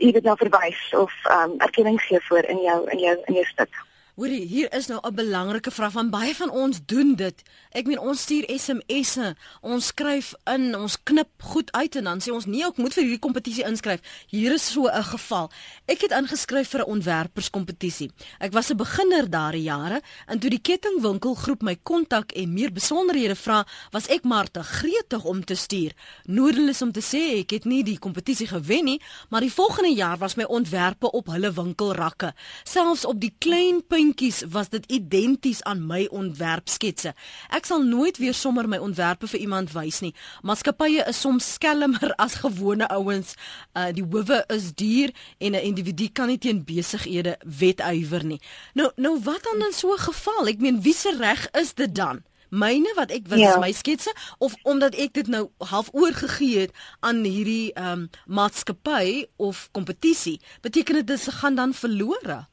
jy 0.00 0.12
weet 0.16 0.24
nou 0.28 0.36
verwys 0.40 0.82
of 1.04 1.12
ehm 1.24 1.52
um, 1.52 1.60
erkenning 1.68 2.00
gee 2.06 2.20
voor 2.28 2.44
in 2.54 2.64
jou 2.68 2.80
in 2.90 3.06
jou 3.06 3.16
in 3.26 3.40
jou 3.40 3.46
stuk. 3.52 3.84
Hoorie, 4.20 4.44
hier 4.44 4.68
is 4.76 4.86
nou 4.86 5.00
'n 5.00 5.14
belangrike 5.14 5.70
vraag 5.70 5.92
van 5.92 6.10
baie 6.10 6.34
van 6.34 6.50
ons 6.50 6.80
doen 6.86 7.14
dit. 7.14 7.42
Ek 7.70 7.86
meen 7.86 7.98
ons 7.98 8.20
stuur 8.20 8.44
SMS'e, 8.58 9.36
ons 9.60 9.86
skryf 9.86 10.34
in, 10.44 10.76
ons 10.76 11.02
knip 11.02 11.28
goed 11.42 11.72
uit 11.72 11.96
en 11.96 12.04
dan 12.04 12.20
sê 12.20 12.32
ons 12.32 12.46
nee, 12.46 12.66
ek 12.66 12.76
moet 12.76 12.92
vir 12.94 13.02
hierdie 13.02 13.18
kompetisie 13.18 13.64
inskryf. 13.64 14.00
Hier 14.28 14.52
is 14.52 14.72
so 14.72 14.88
'n 14.88 15.02
geval. 15.02 15.50
Ek 15.86 16.00
het 16.00 16.10
ingeskryf 16.10 16.68
vir 16.68 16.80
'n 16.80 16.90
ontwerperskompetisie. 16.90 18.10
Ek 18.40 18.52
was 18.52 18.70
'n 18.70 18.76
beginner 18.76 19.30
daardie 19.30 19.62
jare 19.62 20.02
en 20.26 20.38
toe 20.38 20.50
die 20.50 20.60
kettingwinkelgroep 20.60 21.62
my 21.62 21.76
kontak 21.82 22.32
en 22.32 22.52
meer 22.52 22.72
besonderhede 22.72 23.36
vra, 23.36 23.66
was 23.90 24.06
ek 24.08 24.24
maar 24.24 24.50
te 24.50 24.62
gretig 24.62 25.24
om 25.24 25.44
te 25.44 25.54
stuur. 25.54 25.92
Noordelis 26.24 26.82
om 26.82 26.92
te 26.92 27.00
sê 27.00 27.38
ek 27.40 27.50
het 27.50 27.64
nie 27.64 27.82
die 27.82 27.98
kompetisie 27.98 28.46
gewen 28.46 28.84
nie, 28.84 29.00
maar 29.30 29.40
die 29.40 29.52
volgende 29.52 29.94
jaar 29.94 30.18
was 30.18 30.34
my 30.34 30.44
ontwerpe 30.44 31.10
op 31.10 31.26
hulle 31.26 31.52
winkelrakke, 31.52 32.34
selfs 32.64 33.04
op 33.04 33.20
die 33.20 33.34
klein 33.38 33.82
punt 33.86 34.09
prentjies 34.10 34.42
was 34.50 34.68
dit 34.68 34.84
identies 34.90 35.62
aan 35.62 35.86
my 35.86 36.08
ontwerpsketse. 36.10 37.12
Ek 37.54 37.66
sal 37.66 37.82
nooit 37.82 38.18
weer 38.18 38.34
sommer 38.34 38.66
my 38.68 38.78
ontwerpe 38.82 39.28
vir 39.30 39.40
iemand 39.40 39.72
wys 39.72 40.00
nie. 40.02 40.14
Maatskappye 40.42 41.04
is 41.08 41.20
soms 41.20 41.46
skelmer 41.54 42.12
as 42.24 42.40
gewone 42.42 42.88
ouens. 42.90 43.36
Uh 43.74 43.90
die 43.94 44.04
howe 44.04 44.44
is 44.48 44.72
duur 44.74 45.12
en 45.38 45.52
'n 45.54 45.62
individu 45.62 46.08
kan 46.08 46.26
nie 46.26 46.38
teen 46.38 46.64
besighede 46.64 47.38
wetywer 47.44 48.24
nie. 48.24 48.40
Nou 48.74 48.90
nou 48.96 49.20
wat 49.22 49.42
dan 49.42 49.66
in 49.66 49.72
so 49.72 49.92
'n 49.92 49.98
geval? 49.98 50.48
Ek 50.48 50.60
meen 50.60 50.82
wie 50.82 50.94
se 50.94 51.16
reg 51.16 51.48
is 51.52 51.74
dit 51.74 51.94
dan? 51.94 52.22
myne 52.50 52.92
wat 52.96 53.10
ek 53.10 53.28
wat 53.28 53.38
ja. 53.38 53.50
is 53.50 53.60
my 53.62 53.72
sketse 53.72 54.12
of 54.38 54.54
omdat 54.62 54.94
ek 54.94 55.12
dit 55.14 55.28
nou 55.30 55.50
half 55.58 55.88
oorgegee 55.92 56.58
het 56.58 56.72
aan 57.00 57.22
hierdie 57.24 57.72
ehm 57.72 57.92
um, 57.92 58.10
maatskappy 58.26 59.26
of 59.36 59.68
kompetisie 59.70 60.40
beteken 60.60 60.94
dit 60.94 61.06
dit 61.06 61.28
gaan 61.30 61.54
dan 61.54 61.74
verlore 61.74 62.49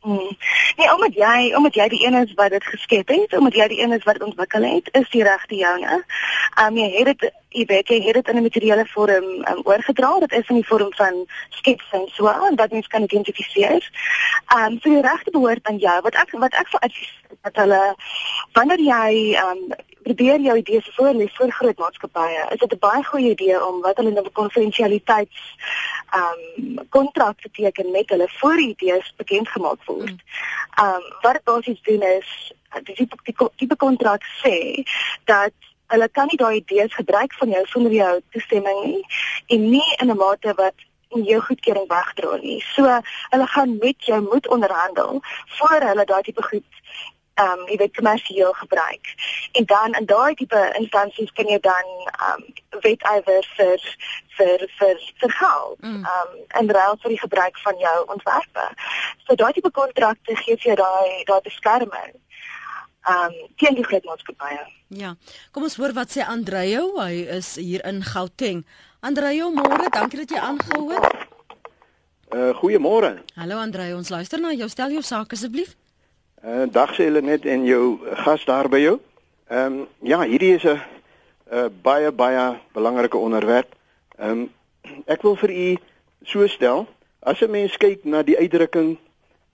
Hmm. 0.00 0.36
Nee, 0.76 0.94
omdat 0.94 1.14
jy, 1.14 1.54
omdat 1.54 1.74
jy 1.74 1.88
die 1.88 2.06
een 2.06 2.14
is 2.14 2.34
wat 2.34 2.50
dit 2.50 2.64
geskep 2.64 3.08
het, 3.08 3.36
omdat 3.36 3.54
jy 3.54 3.66
die 3.68 3.80
een 3.82 3.92
is 3.92 4.04
wat 4.04 4.14
dit 4.14 4.22
ontwikkel 4.22 4.62
het, 4.62 4.88
is 4.92 5.10
die 5.10 5.22
regte 5.22 5.54
joune. 5.54 6.04
Um 6.62 6.76
jy 6.78 6.86
het 6.94 7.10
dit, 7.10 7.32
jy 7.48 7.64
weet 7.66 7.88
jy 7.88 7.98
het 8.04 8.14
dit 8.14 8.28
in 8.28 8.36
'n 8.36 8.42
materiële 8.42 8.86
vorm 8.86 9.26
um, 9.50 9.60
oorgedra. 9.64 10.18
Dit 10.18 10.32
is 10.32 10.48
in 10.48 10.54
die 10.54 10.66
vorm 10.66 10.94
van 10.94 11.26
skets 11.48 11.90
en 11.90 12.06
so 12.12 12.28
aan 12.28 12.56
wat 12.56 12.70
mens 12.70 12.86
kan 12.86 13.02
identifiseer. 13.02 13.90
Um 14.56 14.78
so 14.80 14.88
die 14.90 15.02
regte 15.02 15.30
behoort 15.30 15.66
aan 15.66 15.78
jou. 15.78 16.00
Wat 16.00 16.14
ek 16.14 16.30
wat 16.30 16.54
ek 16.54 16.68
vir 16.68 16.80
advies 16.80 17.14
dat 17.42 17.56
hulle 17.56 17.94
wanneer 18.52 18.80
jy 18.80 19.36
um 19.42 19.74
probeer 20.02 20.40
jou 20.40 20.56
idees 20.56 20.90
voor 20.94 21.52
groot 21.52 21.78
maatskappye. 21.78 22.46
Is 22.50 22.58
dit 22.58 22.72
'n 22.72 22.78
baie 22.78 23.04
goeie 23.04 23.30
idee 23.30 23.66
om 23.66 23.80
wat 23.80 23.96
hulle 23.96 24.10
nou 24.10 24.24
'n 24.24 24.32
konfidensialiteits 24.32 25.36
ehm 25.36 25.97
um, 26.14 26.86
kontrak 26.88 27.40
te 27.40 27.50
teken 27.52 27.90
met 27.90 28.08
hulle 28.08 28.28
voor 28.28 28.56
die 28.56 28.68
idees 28.68 29.14
bekend 29.16 29.48
gemaak 29.48 29.84
word. 29.84 30.10
Mm. 30.10 30.20
Ehm 30.74 30.94
um, 30.94 31.02
wat 31.20 31.32
dit 31.32 31.44
basies 31.44 31.82
doen 31.82 32.02
is 32.02 32.52
die 32.82 32.94
tipe 32.94 33.50
tipe 33.56 33.76
kontrak 33.76 34.22
sê 34.44 34.82
dat 35.24 35.52
hulle 35.86 36.08
kan 36.08 36.26
nie 36.26 36.36
daai 36.36 36.56
idees 36.56 36.94
gebruik 36.94 37.34
van 37.34 37.50
jou 37.50 37.64
sonder 37.66 37.92
jou 37.92 38.20
toestemming 38.30 38.84
nie 38.84 39.04
en 39.46 39.70
nie 39.70 39.94
in 40.02 40.10
'n 40.10 40.16
mate 40.16 40.54
wat 40.54 40.86
en 41.16 41.22
jou 41.24 41.40
goedkeuring 41.40 41.88
wegdra 41.88 42.36
nie. 42.36 42.60
So 42.74 43.00
hulle 43.30 43.46
gaan 43.46 43.76
met 43.78 44.04
jou 44.04 44.20
moet 44.22 44.48
onderhandel 44.48 45.20
voor 45.46 45.80
hulle 45.80 46.04
daai 46.04 46.22
tipe 46.22 46.42
goed 46.42 46.64
ehm 47.38 47.58
um, 47.58 47.66
jy 47.70 47.76
weet 47.76 47.96
kommersieel 47.96 48.52
gebruik. 48.52 49.04
En 49.52 49.64
dan 49.64 49.94
in 49.94 50.06
daai 50.06 50.34
tipe 50.34 50.62
instansies 50.78 51.32
kan 51.32 51.46
jy 51.46 51.58
dan 51.60 51.86
ehm 52.04 52.42
um, 52.42 52.80
wetywer 52.86 53.44
vir 53.56 53.84
vir 54.38 54.64
vir 54.78 54.96
vir 55.20 55.32
geld 55.40 55.78
mm. 55.80 56.02
ehm 56.04 56.32
um, 56.32 56.40
en 56.60 56.72
ruil 56.78 56.98
vir 57.02 57.14
die 57.14 57.20
gebruik 57.20 57.60
van 57.66 57.78
jou 57.78 57.98
ontwerpe. 58.14 58.66
So 59.26 59.34
daai 59.34 59.52
tipe 59.52 59.70
kontrakte 59.70 60.36
gee 60.42 60.56
vir 60.56 60.72
jou 60.72 60.78
daai 60.82 61.24
daai 61.30 61.40
beskerming. 61.46 62.12
Ehm 63.08 63.24
um, 63.30 63.40
teen 63.56 63.78
die 63.78 63.86
groot 63.86 64.04
maatskappye. 64.04 64.66
Ja. 64.88 65.14
Kom 65.52 65.62
ons 65.68 65.76
hoor 65.76 65.92
wat 65.94 66.10
sê 66.14 66.26
Andreyo, 66.26 66.94
hy 66.98 67.24
is 67.38 67.54
hier 67.60 67.84
in 67.86 68.02
Gauteng. 68.02 68.64
Andreyo, 69.00 69.50
môre, 69.54 69.90
dankie 69.94 70.24
dat 70.24 70.32
jy 70.34 70.40
aangehou 70.42 70.88
het. 70.90 71.26
Uh 72.34 72.50
goeiemôre. 72.60 73.18
Hallo 73.38 73.60
Andreyo, 73.62 73.96
ons 73.96 74.10
luister 74.10 74.40
na 74.40 74.52
jou. 74.52 74.68
Stel 74.68 74.96
jou 74.96 75.02
saak 75.06 75.32
asseblief. 75.32 75.76
Uh, 76.44 76.66
dag 76.70 76.94
sê 76.94 77.08
hulle 77.08 77.20
net 77.20 77.46
en 77.46 77.64
jou 77.66 77.98
gas 78.24 78.44
daar 78.44 78.68
by 78.70 78.78
jou. 78.78 78.98
Ehm 79.50 79.80
um, 79.80 79.88
ja, 80.06 80.20
hierdie 80.22 80.54
is 80.54 80.64
'n 80.64 80.78
uh, 81.52 81.66
baie 81.82 82.12
baie 82.12 82.58
belangrike 82.72 83.16
onderwerp. 83.16 83.74
Ehm 84.18 84.30
um, 84.30 84.50
ek 85.06 85.22
wil 85.22 85.36
vir 85.36 85.50
u 85.50 85.76
so 86.22 86.46
stel, 86.46 86.86
as 87.20 87.40
'n 87.40 87.50
mens 87.50 87.76
kyk 87.76 88.04
na 88.04 88.22
die 88.22 88.38
uitdrukking 88.38 88.98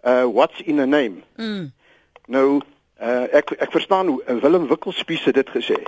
uh 0.04 0.24
what's 0.24 0.60
in 0.60 0.78
a 0.78 0.86
name. 0.86 1.22
Mm. 1.36 1.72
Nou 2.26 2.60
uh 3.00 3.26
ek 3.32 3.50
ek 3.50 3.72
verstaan 3.72 4.06
hoe 4.06 4.22
Willem 4.40 4.68
Wikkelspies 4.68 5.24
dit 5.24 5.50
gesê. 5.50 5.82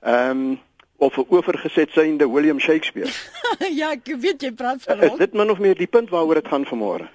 Ehm 0.00 0.30
um, 0.30 0.60
of 0.96 1.18
oorgeset 1.28 1.90
synde 1.90 2.30
William 2.30 2.58
Shakespeare. 2.58 3.12
ja, 3.80 3.90
ek 3.90 4.16
weet 4.18 4.42
jy 4.42 4.52
praat 4.52 4.82
van 4.82 4.98
hom. 4.98 5.12
Is 5.12 5.18
dit 5.18 5.32
min 5.32 5.50
of 5.50 5.58
meer 5.58 5.76
die 5.76 5.86
punt 5.86 6.10
waaroor 6.10 6.34
dit 6.34 6.48
gaan 6.48 6.66
vanmôre? 6.66 7.08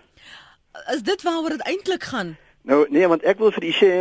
Is 0.93 1.03
dit 1.03 1.21
waaroor 1.21 1.49
dit 1.49 1.61
eintlik 1.61 2.03
gaan? 2.03 2.37
Nou 2.61 2.85
nee, 2.89 3.07
want 3.07 3.23
ek 3.23 3.37
wil 3.37 3.51
vir 3.51 3.63
u 3.63 3.71
sê 3.71 3.93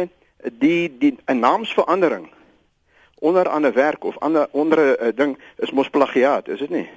die 0.59 0.97
die 0.99 1.17
'n 1.27 1.39
naamsverandering 1.39 2.31
onder 3.21 3.45
'n 3.45 3.53
ander 3.53 3.73
werk 3.73 4.05
of 4.05 4.19
ander 4.19 4.49
onder 4.51 4.79
'n 4.79 5.15
ding 5.15 5.39
is 5.57 5.71
mos 5.71 5.89
plagiaat, 5.91 6.49
is 6.49 6.59
dit 6.59 6.71
nie? 6.71 6.89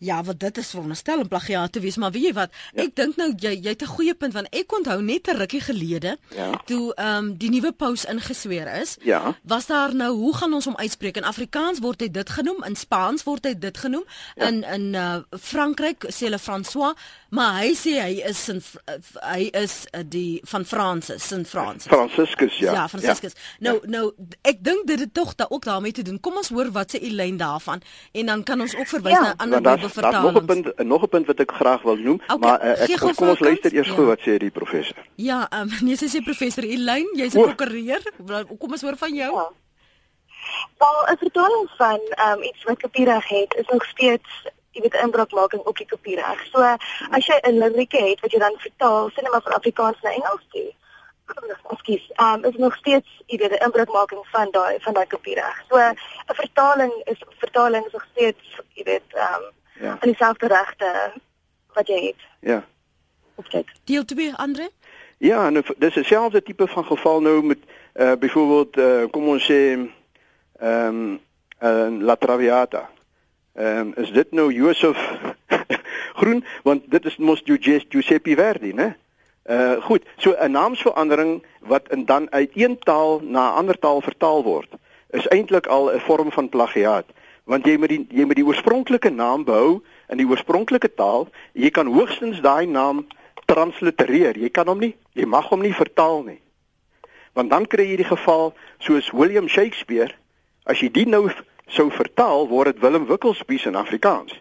Ja, 0.00 0.22
wat 0.24 0.38
dit 0.40 0.58
is 0.58 0.70
veronderstel 0.72 1.20
om 1.20 1.28
plagiaat 1.28 1.72
te 1.72 1.80
wees, 1.80 1.96
maar 2.00 2.10
weet 2.14 2.22
jy 2.22 2.32
wat? 2.32 2.50
Ja. 2.74 2.82
Ek 2.86 2.94
dink 2.96 3.16
nou 3.20 3.34
jy 3.36 3.50
jy 3.60 3.68
het 3.74 3.82
'n 3.82 3.86
goeie 3.86 4.14
punt 4.14 4.32
want 4.32 4.48
ek 4.50 4.72
onthou 4.72 5.02
net 5.02 5.28
'n 5.28 5.36
rukkie 5.36 5.60
gelede 5.60 6.16
Ja. 6.36 6.50
toe 6.66 6.94
ehm 6.94 7.16
um, 7.24 7.36
die 7.36 7.50
nuwe 7.50 7.72
paus 7.72 8.04
ingesweer 8.04 8.80
is. 8.80 8.96
Ja. 9.02 9.36
Was 9.44 9.66
daar 9.66 9.94
nou 9.94 10.16
hoe 10.16 10.34
gaan 10.36 10.54
ons 10.54 10.64
hom 10.64 10.76
uitspreek? 10.76 11.16
In 11.16 11.24
Afrikaans 11.24 11.78
word 11.78 12.00
hy 12.00 12.08
dit 12.10 12.30
genoem, 12.30 12.64
in 12.64 12.76
Spaans 12.76 13.22
word 13.24 13.44
hy 13.44 13.54
dit 13.58 13.78
genoem, 13.78 14.04
ja. 14.36 14.46
in 14.46 14.64
in 14.64 14.94
uh, 14.94 15.16
Frankryk 15.38 16.04
sê 16.08 16.24
hulle 16.28 16.38
François, 16.38 16.94
maar 17.30 17.60
hy 17.60 17.74
sê 17.74 18.00
hy 18.00 18.22
is 18.28 18.48
in 18.48 18.62
hy 19.22 19.50
is 19.52 19.84
uh, 19.94 20.00
die 20.08 20.40
van 20.44 20.64
Francis, 20.64 21.26
Sint 21.28 21.48
Francis. 21.48 21.86
Franciscus 21.92 22.58
ja. 22.58 22.72
Ja, 22.72 22.88
Franciscus. 22.88 23.32
Ja. 23.58 23.70
Nou 23.70 23.80
nou 23.86 24.12
ek 24.42 24.64
dink 24.64 24.86
dit 24.86 24.98
het 25.00 25.14
tog 25.14 25.34
da 25.34 25.46
ook 25.48 25.64
daarmee 25.64 25.92
te 25.92 26.02
doen. 26.02 26.20
Kom 26.20 26.36
ons 26.36 26.48
hoor 26.48 26.70
wat 26.72 26.96
sê 26.96 27.00
Elaine 27.02 27.36
daarvan 27.36 27.82
en 28.12 28.26
dan 28.26 28.42
kan 28.42 28.60
ons 28.60 28.74
ook 28.76 28.86
verwys 28.86 29.12
Ja. 29.12 29.20
na 29.20 29.34
ander 29.36 29.62
daar's 29.94 30.14
daar's 30.14 30.32
nog 30.32 30.42
'n 30.42 30.46
punt 30.46 30.84
nog 30.84 31.02
'n 31.02 31.08
punt 31.08 31.26
wat 31.26 31.40
ek 31.40 31.52
graag 31.52 31.82
wil 31.82 31.96
noem, 31.96 32.20
Okay, 32.26 32.36
maar 32.38 32.58
uh, 32.64 32.82
ek 32.82 33.14
kom 33.16 33.28
ons 33.28 33.38
luister 33.38 33.72
eers 33.74 33.88
Ja. 33.88 33.94
gou 33.94 34.06
wat 34.06 34.20
sê 34.20 34.36
die 34.36 34.50
professor. 34.50 34.96
Ja, 35.14 35.46
ehm 35.50 35.60
um, 35.60 35.68
nee, 35.86 35.96
sy 35.96 36.06
sê 36.06 36.22
professor 36.24 36.64
Elaine, 36.64 37.10
jy's 37.16 37.34
'n 37.34 37.42
prokureur. 37.42 38.02
Kom 38.58 38.70
ons 38.70 38.82
hoor 38.82 38.96
van 38.96 39.14
jou. 39.14 39.32
Ja. 39.34 39.48
Wel, 40.78 41.12
'n 41.12 41.16
vertaling 41.16 41.70
van 41.76 42.00
um, 42.26 42.42
iets 42.42 42.62
wat 42.64 42.80
kopiereg 42.80 43.28
het 43.28 43.54
is 43.54 43.66
nog 43.66 43.84
steeds 43.84 44.30
jy 44.70 44.80
weet 44.80 44.94
inbraakmaking 45.02 45.62
op 45.62 45.76
die 45.76 45.86
kopiereg. 45.86 46.46
So 46.52 46.58
as 47.10 47.26
jy 47.26 47.38
'n 47.42 47.58
lirieke 47.58 48.00
het 48.08 48.20
wat 48.20 48.32
jy 48.32 48.38
dan 48.38 48.54
vertaal, 48.58 49.10
sê 49.10 49.22
net 49.22 49.30
maar 49.30 49.42
van 49.42 49.52
Afrikaans 49.52 50.00
na 50.02 50.10
Engels 50.10 50.46
toe. 50.50 50.72
Ekskuus. 51.70 52.10
Um 52.18 52.44
is 52.44 52.56
nog 52.56 52.74
steeds 52.76 53.08
jy 53.26 53.36
weet 53.38 53.50
'n 53.50 53.64
inbraakmaking 53.64 54.26
van 54.32 54.50
daai 54.50 54.78
van 54.80 54.94
daai 54.94 55.06
kopiereg. 55.06 55.62
So 55.68 55.76
'n 55.76 55.96
vertaling 56.26 56.92
is 57.04 57.18
vertaling 57.38 57.86
is 57.86 57.92
nog 57.92 58.06
steeds 58.12 58.60
jy 58.74 58.82
weet 58.84 59.08
um 59.14 59.44
Ja. 59.80 59.90
aan 59.90 60.08
dieselfde 60.08 60.46
regte 60.46 61.12
wat 61.72 61.86
jy 61.86 62.06
het 62.06 62.22
Ja. 62.40 62.64
op 63.34 63.50
dit. 63.50 63.66
Deel 63.84 64.04
2, 64.04 64.34
Andre? 64.36 64.70
Ja, 65.18 65.46
en 65.46 65.64
dis 65.78 65.94
dieselfde 65.94 66.42
tipe 66.42 66.66
van 66.66 66.84
geval 66.84 67.20
nou 67.20 67.42
met 67.42 67.58
uh 67.94 68.12
byvoorbeeld 68.12 68.76
uh 68.76 69.10
kom 69.10 69.28
ons 69.28 69.44
sê 69.44 69.78
ehm 70.58 70.86
um, 70.86 71.20
uh, 71.62 72.00
La 72.00 72.16
Traviata. 72.16 72.90
Ehm 73.52 73.78
um, 73.78 73.92
is 73.96 74.12
dit 74.12 74.32
nou 74.32 74.52
Josef 74.52 74.98
Groen 76.20 76.44
want 76.62 76.90
dit 76.90 77.04
is 77.04 77.16
mos 77.16 77.42
Giuseppe 77.44 77.86
Giuseppe 77.88 78.34
Verdi, 78.34 78.72
né? 78.72 78.96
Uh 79.50 79.82
goed, 79.82 80.02
so 80.16 80.34
'n 80.38 80.50
naamsverandering 80.50 81.44
wat 81.60 81.88
in 81.88 82.04
dan 82.04 82.32
uit 82.32 82.50
een 82.54 82.78
taal 82.78 83.20
na 83.20 83.50
'n 83.50 83.54
ander 83.54 83.78
taal 83.78 84.00
vertaal 84.00 84.42
word, 84.42 84.68
is 85.10 85.26
eintlik 85.26 85.66
al 85.66 85.90
'n 85.90 86.00
vorm 86.00 86.32
van 86.32 86.48
plagiaat, 86.48 87.06
want 87.44 87.66
jy 87.66 87.76
moet 87.78 87.88
die 87.88 88.06
jy 88.10 88.24
moet 88.24 88.36
die 88.36 88.46
oorspronklike 88.46 89.10
naam 89.10 89.44
behou 89.44 89.80
in 90.08 90.20
die 90.20 90.26
oorspronklike 90.28 90.92
taal. 90.94 91.28
Jy 91.52 91.70
kan 91.70 91.86
hoogstens 91.86 92.40
daai 92.44 92.66
naam 92.66 93.06
translitereer. 93.50 94.38
Jy 94.38 94.50
kan 94.54 94.68
hom 94.70 94.80
nie, 94.80 94.94
jy 95.14 95.26
mag 95.26 95.48
hom 95.50 95.62
nie 95.62 95.74
vertaal 95.74 96.22
nie. 96.26 96.40
Want 97.34 97.50
dan 97.50 97.66
kry 97.70 97.86
jy 97.90 98.00
die 98.02 98.10
geval 98.10 98.52
soos 98.82 99.10
William 99.14 99.48
Shakespeare, 99.48 100.14
as 100.66 100.82
jy 100.82 100.90
die 100.92 101.06
nou 101.06 101.28
sou 101.70 101.88
vertaal, 101.94 102.48
word 102.50 102.74
dit 102.74 102.82
Willem 102.82 103.06
Wikkelspies 103.06 103.66
in 103.70 103.78
Afrikaans. 103.78 104.34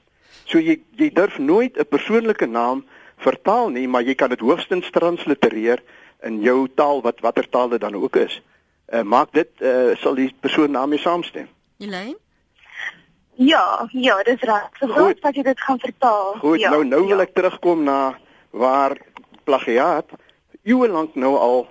So 0.49 0.61
jy 0.61 0.79
jy 0.97 1.11
durf 1.13 1.37
nooit 1.37 1.77
'n 1.77 1.85
persoonlike 1.85 2.45
naam 2.45 2.85
vertaal 3.17 3.69
nie, 3.69 3.87
maar 3.87 4.03
jy 4.03 4.15
kan 4.15 4.29
dit 4.29 4.39
hoogstens 4.39 4.89
translitereer 4.91 5.81
in 6.23 6.41
jou 6.41 6.67
taal 6.75 7.01
wat 7.01 7.19
watter 7.19 7.49
taal 7.49 7.69
dit 7.69 7.81
dan 7.81 7.95
ook 7.95 8.15
is. 8.15 8.41
Uh, 8.89 9.03
maak 9.03 9.31
dit 9.33 9.49
uh, 9.61 9.95
sal 10.01 10.15
die 10.15 10.33
persoon 10.39 10.73
daarmee 10.73 10.99
saamstem. 10.99 11.47
Elaine? 11.77 12.17
Ja, 13.39 13.87
ja, 13.91 14.23
dis 14.23 14.41
reg. 14.41 14.69
So 14.79 14.87
Goed. 14.87 15.21
dat 15.21 15.35
jy 15.35 15.43
dit 15.43 15.59
gaan 15.59 15.79
vertaal. 15.79 16.33
Goed, 16.33 16.59
ja, 16.59 16.69
nou 16.69 16.85
nou 16.85 17.05
wil 17.07 17.21
ja. 17.21 17.23
ek 17.23 17.33
terugkom 17.33 17.83
na 17.87 18.19
waar 18.51 18.97
plagiaat 19.47 20.11
eeue 20.63 20.89
lank 20.91 21.15
nou 21.15 21.37
al 21.39 21.61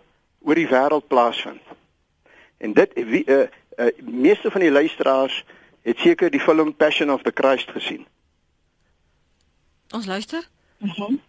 oor 0.40 0.57
die 0.57 0.68
wêreld 0.70 1.07
plaasvind. 1.12 1.61
En 2.57 2.72
dit 2.72 2.94
wie 2.94 3.20
uh, 3.28 3.44
uh, 3.76 3.90
meeste 4.00 4.50
van 4.50 4.64
die 4.64 4.70
luisteraars 4.72 5.44
het 5.85 5.98
seker 6.00 6.31
die 6.33 6.40
film 6.40 6.72
Passion 6.76 7.12
of 7.12 7.22
the 7.22 7.33
Christ 7.35 7.70
gesien. 7.70 8.07
Ons 9.94 10.07
luister. 10.07 10.48
Mhm. 10.78 11.20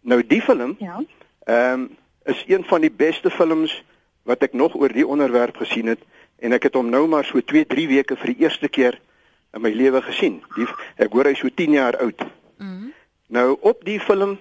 Nou 0.00 0.22
die 0.26 0.42
film 0.42 0.76
Ja. 0.78 1.02
ehm 1.44 1.86
is 2.24 2.44
een 2.46 2.64
van 2.64 2.80
die 2.80 2.90
beste 2.90 3.30
films 3.30 3.84
wat 4.22 4.42
ek 4.42 4.52
nog 4.52 4.74
oor 4.74 4.92
die 4.92 5.06
onderwerp 5.06 5.56
gesien 5.56 5.86
het 5.86 6.00
en 6.38 6.52
ek 6.52 6.62
het 6.62 6.74
hom 6.74 6.88
nou 6.90 7.06
maar 7.06 7.24
so 7.24 7.40
2, 7.40 7.66
3 7.66 7.86
weke 7.88 8.16
vir 8.16 8.26
die 8.26 8.42
eerste 8.42 8.68
keer 8.68 8.98
in 9.56 9.62
my 9.64 9.72
lewe 9.72 10.02
gesien. 10.04 10.40
Die 10.56 10.68
ek 11.00 11.14
hoor 11.16 11.30
hy 11.30 11.34
is 11.36 11.42
so 11.42 11.52
10 11.52 11.78
jaar 11.78 11.96
oud. 12.04 12.24
Mhm. 12.60 12.92
Nou 13.32 13.56
op 13.66 13.82
die 13.84 13.98
film 14.00 14.38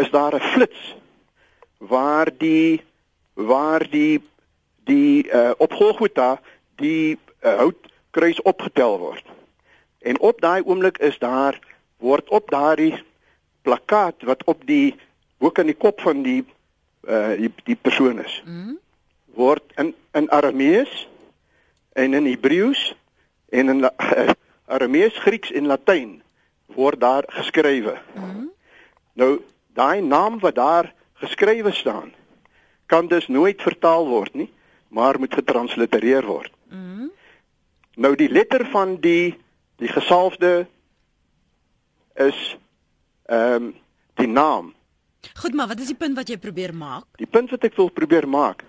is 0.00 0.10
daar 0.10 0.34
'n 0.34 0.48
flits 0.54 0.94
waar 1.78 2.30
die 2.38 2.82
waar 3.34 3.84
die 3.90 4.22
die 4.84 5.26
uh, 5.30 5.50
op 5.58 5.72
Golgotha 5.72 6.40
die 6.76 7.18
uh, 7.42 7.56
houtkruis 7.58 8.42
opgetel 8.42 8.98
word. 8.98 9.24
En 10.00 10.20
op 10.20 10.40
daai 10.40 10.62
oomblik 10.64 10.98
is 10.98 11.18
daar 11.18 11.58
word 11.98 12.28
op 12.28 12.50
daardie 12.50 13.02
plakkaat 13.62 14.22
wat 14.22 14.44
op 14.44 14.66
die 14.66 14.94
ook 15.38 15.58
aan 15.58 15.70
die 15.70 15.78
kop 15.78 16.00
van 16.00 16.22
die 16.22 16.44
uh 17.08 17.34
die, 17.36 17.52
die 17.64 17.76
persoon 17.76 18.22
is. 18.22 18.42
Mhm. 18.46 18.74
Word 19.34 19.62
in 19.76 19.94
in 20.12 20.30
Aramees 20.30 21.08
en 21.92 22.14
in 22.14 22.26
Hebreëus 22.26 22.94
en 23.48 23.68
in 23.68 23.90
Aramees, 24.66 25.18
Grieks 25.18 25.52
en 25.52 25.66
Latyn 25.66 26.22
word 26.66 27.00
daar 27.00 27.24
geskrywe. 27.28 27.98
Mhm. 28.14 28.46
Nou 29.12 29.40
daai 29.74 30.00
naam 30.00 30.38
wat 30.40 30.54
daar 30.54 30.92
geskrywe 31.14 31.72
staan 31.72 32.12
kan 32.86 33.08
dus 33.08 33.28
nooit 33.28 33.62
vertaal 33.62 34.06
word 34.08 34.34
nie, 34.34 34.50
maar 34.88 35.18
moet 35.18 35.34
getranslitereer 35.34 36.26
word. 36.26 36.52
Mhm. 36.68 37.08
Nou 37.96 38.14
die 38.16 38.28
letter 38.28 38.66
van 38.66 38.96
die 39.00 39.38
die 39.76 39.88
gesalfde 39.88 40.66
is 42.14 42.56
ehm 43.26 43.54
um, 43.54 43.74
die 44.14 44.28
naam. 44.28 44.74
Goed, 45.34 45.54
maar 45.54 45.66
wat 45.66 45.80
is 45.80 45.86
die 45.86 45.96
punt 45.96 46.16
wat 46.16 46.28
jy 46.28 46.36
probeer 46.38 46.74
maak? 46.74 47.04
Die 47.16 47.26
punt 47.26 47.50
wat 47.50 47.64
ek 47.64 47.76
wil 47.76 47.88
probeer 47.90 48.28
maak 48.28 48.62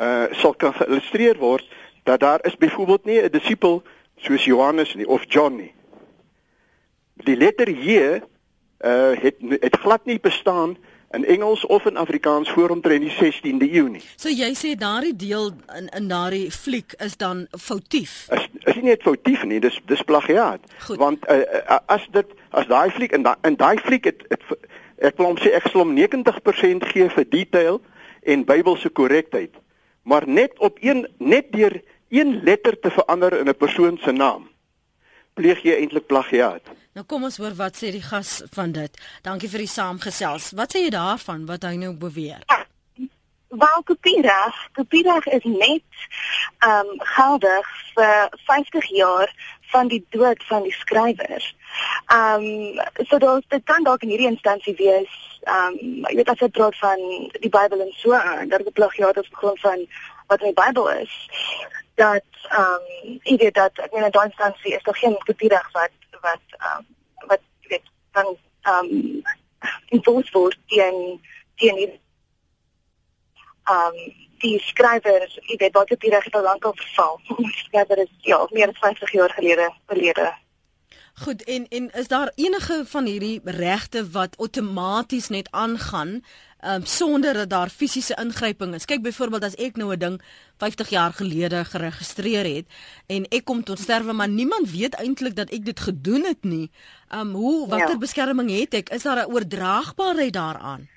uh 0.00 0.32
sal 0.40 0.54
kan 0.54 0.72
geïllustreer 0.72 1.36
word 1.38 1.66
dat 2.08 2.20
daar 2.20 2.40
is 2.48 2.56
byvoorbeeld 2.56 3.04
nie 3.04 3.20
'n 3.20 3.30
disipel 3.30 3.82
soos 4.22 4.44
Johannes 4.44 4.94
nie 4.94 5.08
of 5.08 5.24
John 5.28 5.58
nie. 5.60 5.72
Die 7.26 7.36
letter 7.36 7.70
J 7.70 8.22
uh 8.82 9.12
het 9.22 9.38
het 9.60 9.76
glad 9.82 10.04
nie 10.04 10.18
bestaan 10.20 10.76
in 11.12 11.24
Engels 11.24 11.66
of 11.66 11.84
in 11.84 11.96
Afrikaans 11.96 12.50
voor 12.50 12.70
omtrent 12.70 13.00
die 13.00 13.12
16de 13.12 13.68
eeu 13.72 13.88
nie. 13.88 14.02
So 14.16 14.32
jy 14.32 14.52
sê 14.56 14.72
daardie 14.78 15.14
deel 15.16 15.52
in 15.76 15.88
in 15.88 16.08
daardie 16.08 16.50
fliek 16.50 16.94
is 17.04 17.16
dan 17.16 17.46
foutief. 17.50 18.26
is 18.30 18.48
is 18.64 18.74
nie 18.74 18.90
net 18.90 19.02
foutief 19.02 19.44
nie, 19.44 19.60
dis 19.60 19.80
dis 19.86 20.02
plagiaat. 20.02 20.60
Goed. 20.86 20.96
Want 20.96 21.28
uh, 21.30 21.38
uh, 21.38 21.78
as 21.86 22.06
dit 22.10 22.34
as 22.50 22.66
daai 22.66 22.90
fliek 22.90 23.12
in 23.12 23.22
daai 23.22 23.36
in 23.46 23.56
daai 23.56 23.78
fliek 23.78 24.04
het, 24.04 24.24
het 24.28 24.42
ek 24.98 25.18
wil 25.18 25.32
hom 25.32 25.38
sê 25.38 25.52
ek 25.58 25.68
sal 25.68 25.84
hom 25.84 25.96
90% 25.98 26.88
gee 26.94 27.08
vir 27.16 27.28
detail 27.28 27.80
en 28.22 28.44
Bybelse 28.48 28.88
korrektheid. 28.88 29.54
Maar 30.02 30.26
net 30.26 30.58
op 30.58 30.78
een 30.80 31.06
net 31.18 31.52
deur 31.52 31.82
een 32.12 32.42
letter 32.44 32.78
te 32.78 32.90
verander 32.90 33.38
in 33.38 33.48
'n 33.48 33.56
persoon 33.56 33.98
se 33.98 34.12
naam 34.12 34.50
pleeg 35.34 35.62
jy 35.64 35.76
eintlik 35.80 36.06
plagiaat. 36.06 36.66
Nou 36.92 37.06
kom 37.08 37.24
ons 37.24 37.38
hoor 37.40 37.54
wat 37.56 37.78
sê 37.78 37.92
die 37.94 38.04
gas 38.04 38.42
van 38.52 38.72
dit. 38.76 39.00
Dankie 39.24 39.48
vir 39.48 39.64
die 39.64 39.70
saamgesels. 39.74 40.50
Wat 40.58 40.74
sê 40.74 40.84
jy 40.84 40.92
daarvan 40.92 41.46
wat 41.48 41.64
hy 41.64 41.74
nou 41.80 41.94
beweer? 41.96 42.44
Wel 43.48 43.82
kopiereg, 43.84 44.60
kopiereg 44.76 45.26
is 45.26 45.44
net 45.44 46.04
ehm 46.58 46.92
um, 46.92 47.00
geldig 47.16 47.66
vir 47.94 48.28
50 48.44 48.86
jaar 48.96 49.34
van 49.72 49.88
die 49.88 50.04
dood 50.10 50.44
van 50.48 50.62
die 50.68 50.76
skrywer. 50.76 51.54
Ehm 52.06 52.44
um, 52.44 53.06
so 53.08 53.18
dit 53.18 53.50
dit 53.56 53.64
kan 53.64 53.84
dalk 53.84 54.02
in 54.02 54.12
hierdie 54.12 54.32
instansie 54.34 54.76
wees 54.76 55.12
ehm 55.42 55.78
um, 55.80 56.08
jy 56.08 56.16
weet 56.20 56.32
as 56.32 56.44
dit 56.44 56.56
praat 56.58 56.76
van 56.78 57.04
die 57.40 57.52
Bybel 57.58 57.80
en 57.80 57.94
so 57.96 58.12
aan, 58.12 58.48
dat 58.48 58.64
dit 58.64 58.72
plagiaat 58.72 59.16
is 59.16 59.28
op 59.32 59.44
grond 59.44 59.60
van 59.60 59.86
wat 60.26 60.40
in 60.40 60.52
die 60.52 60.60
Bybel 60.64 60.90
is. 60.90 61.16
Dat 61.94 62.24
ehm 62.48 62.86
um, 63.06 63.18
jy 63.22 63.36
weet 63.36 63.54
dat 63.54 63.78
ek 63.78 63.92
meen 63.92 64.04
in 64.04 64.10
daai 64.10 64.26
instansie 64.26 64.74
is 64.74 64.82
daar 64.82 64.96
geen 64.96 65.18
kopiereg 65.24 65.72
wat 65.72 65.96
wat 66.20 66.44
ehm 66.58 66.78
um, 66.78 66.86
wat 67.26 67.40
jy 67.60 67.68
weet 67.76 67.88
dan 68.12 68.36
ehm 68.62 68.92
um, 68.92 69.22
enforce 69.88 70.32
word 70.32 70.58
teen 70.66 71.20
teen 71.56 71.76
die 71.76 72.00
um 73.70 73.98
die 74.42 74.58
skrywer, 74.58 75.28
jy 75.46 75.56
weet 75.58 75.76
wat 75.76 75.90
op 75.94 76.00
die 76.02 76.10
reg 76.10 76.24
het 76.26 76.34
al 76.34 76.42
lank 76.42 76.64
al 76.66 76.74
verval. 76.74 77.20
Die 77.38 77.52
skrywer 77.60 78.00
is 78.02 78.10
ja, 78.26 78.40
meer 78.50 78.72
as 78.72 78.80
50 78.82 79.12
jaar 79.14 79.30
gelede 79.30 79.68
verlede. 79.86 80.32
Goed, 81.14 81.44
en 81.44 81.66
en 81.68 81.90
is 81.90 82.08
daar 82.08 82.32
enige 82.34 82.82
van 82.86 83.04
hierdie 83.04 83.40
regte 83.44 84.10
wat 84.10 84.36
outomaties 84.38 85.28
net 85.28 85.48
aangaan 85.50 86.24
um, 86.64 86.84
sonder 86.84 87.34
dat 87.34 87.50
daar 87.50 87.68
fisiese 87.68 88.16
ingryping 88.22 88.74
is? 88.74 88.84
Kyk 88.84 89.02
byvoorbeeld 89.02 89.44
as 89.44 89.54
ek 89.54 89.76
nou 89.76 89.92
'n 89.92 89.98
ding 89.98 90.22
50 90.58 90.88
jaar 90.88 91.12
gelede 91.12 91.64
geregistreer 91.64 92.56
het 92.56 92.66
en 93.06 93.28
ek 93.28 93.44
kom 93.44 93.62
tot 93.62 93.78
sterwe 93.78 94.12
maar 94.12 94.28
niemand 94.28 94.70
weet 94.70 94.94
eintlik 94.94 95.36
dat 95.36 95.50
ek 95.50 95.64
dit 95.64 95.80
gedoen 95.80 96.24
het 96.24 96.44
nie. 96.44 96.70
Um 97.10 97.32
hoe 97.32 97.68
watter 97.68 97.96
ja. 97.96 97.98
beskerming 97.98 98.50
het 98.50 98.74
ek? 98.74 98.88
Is 98.88 99.02
daar 99.02 99.26
'n 99.26 99.32
oordraagbaarheid 99.32 100.32
daaraan? 100.32 100.88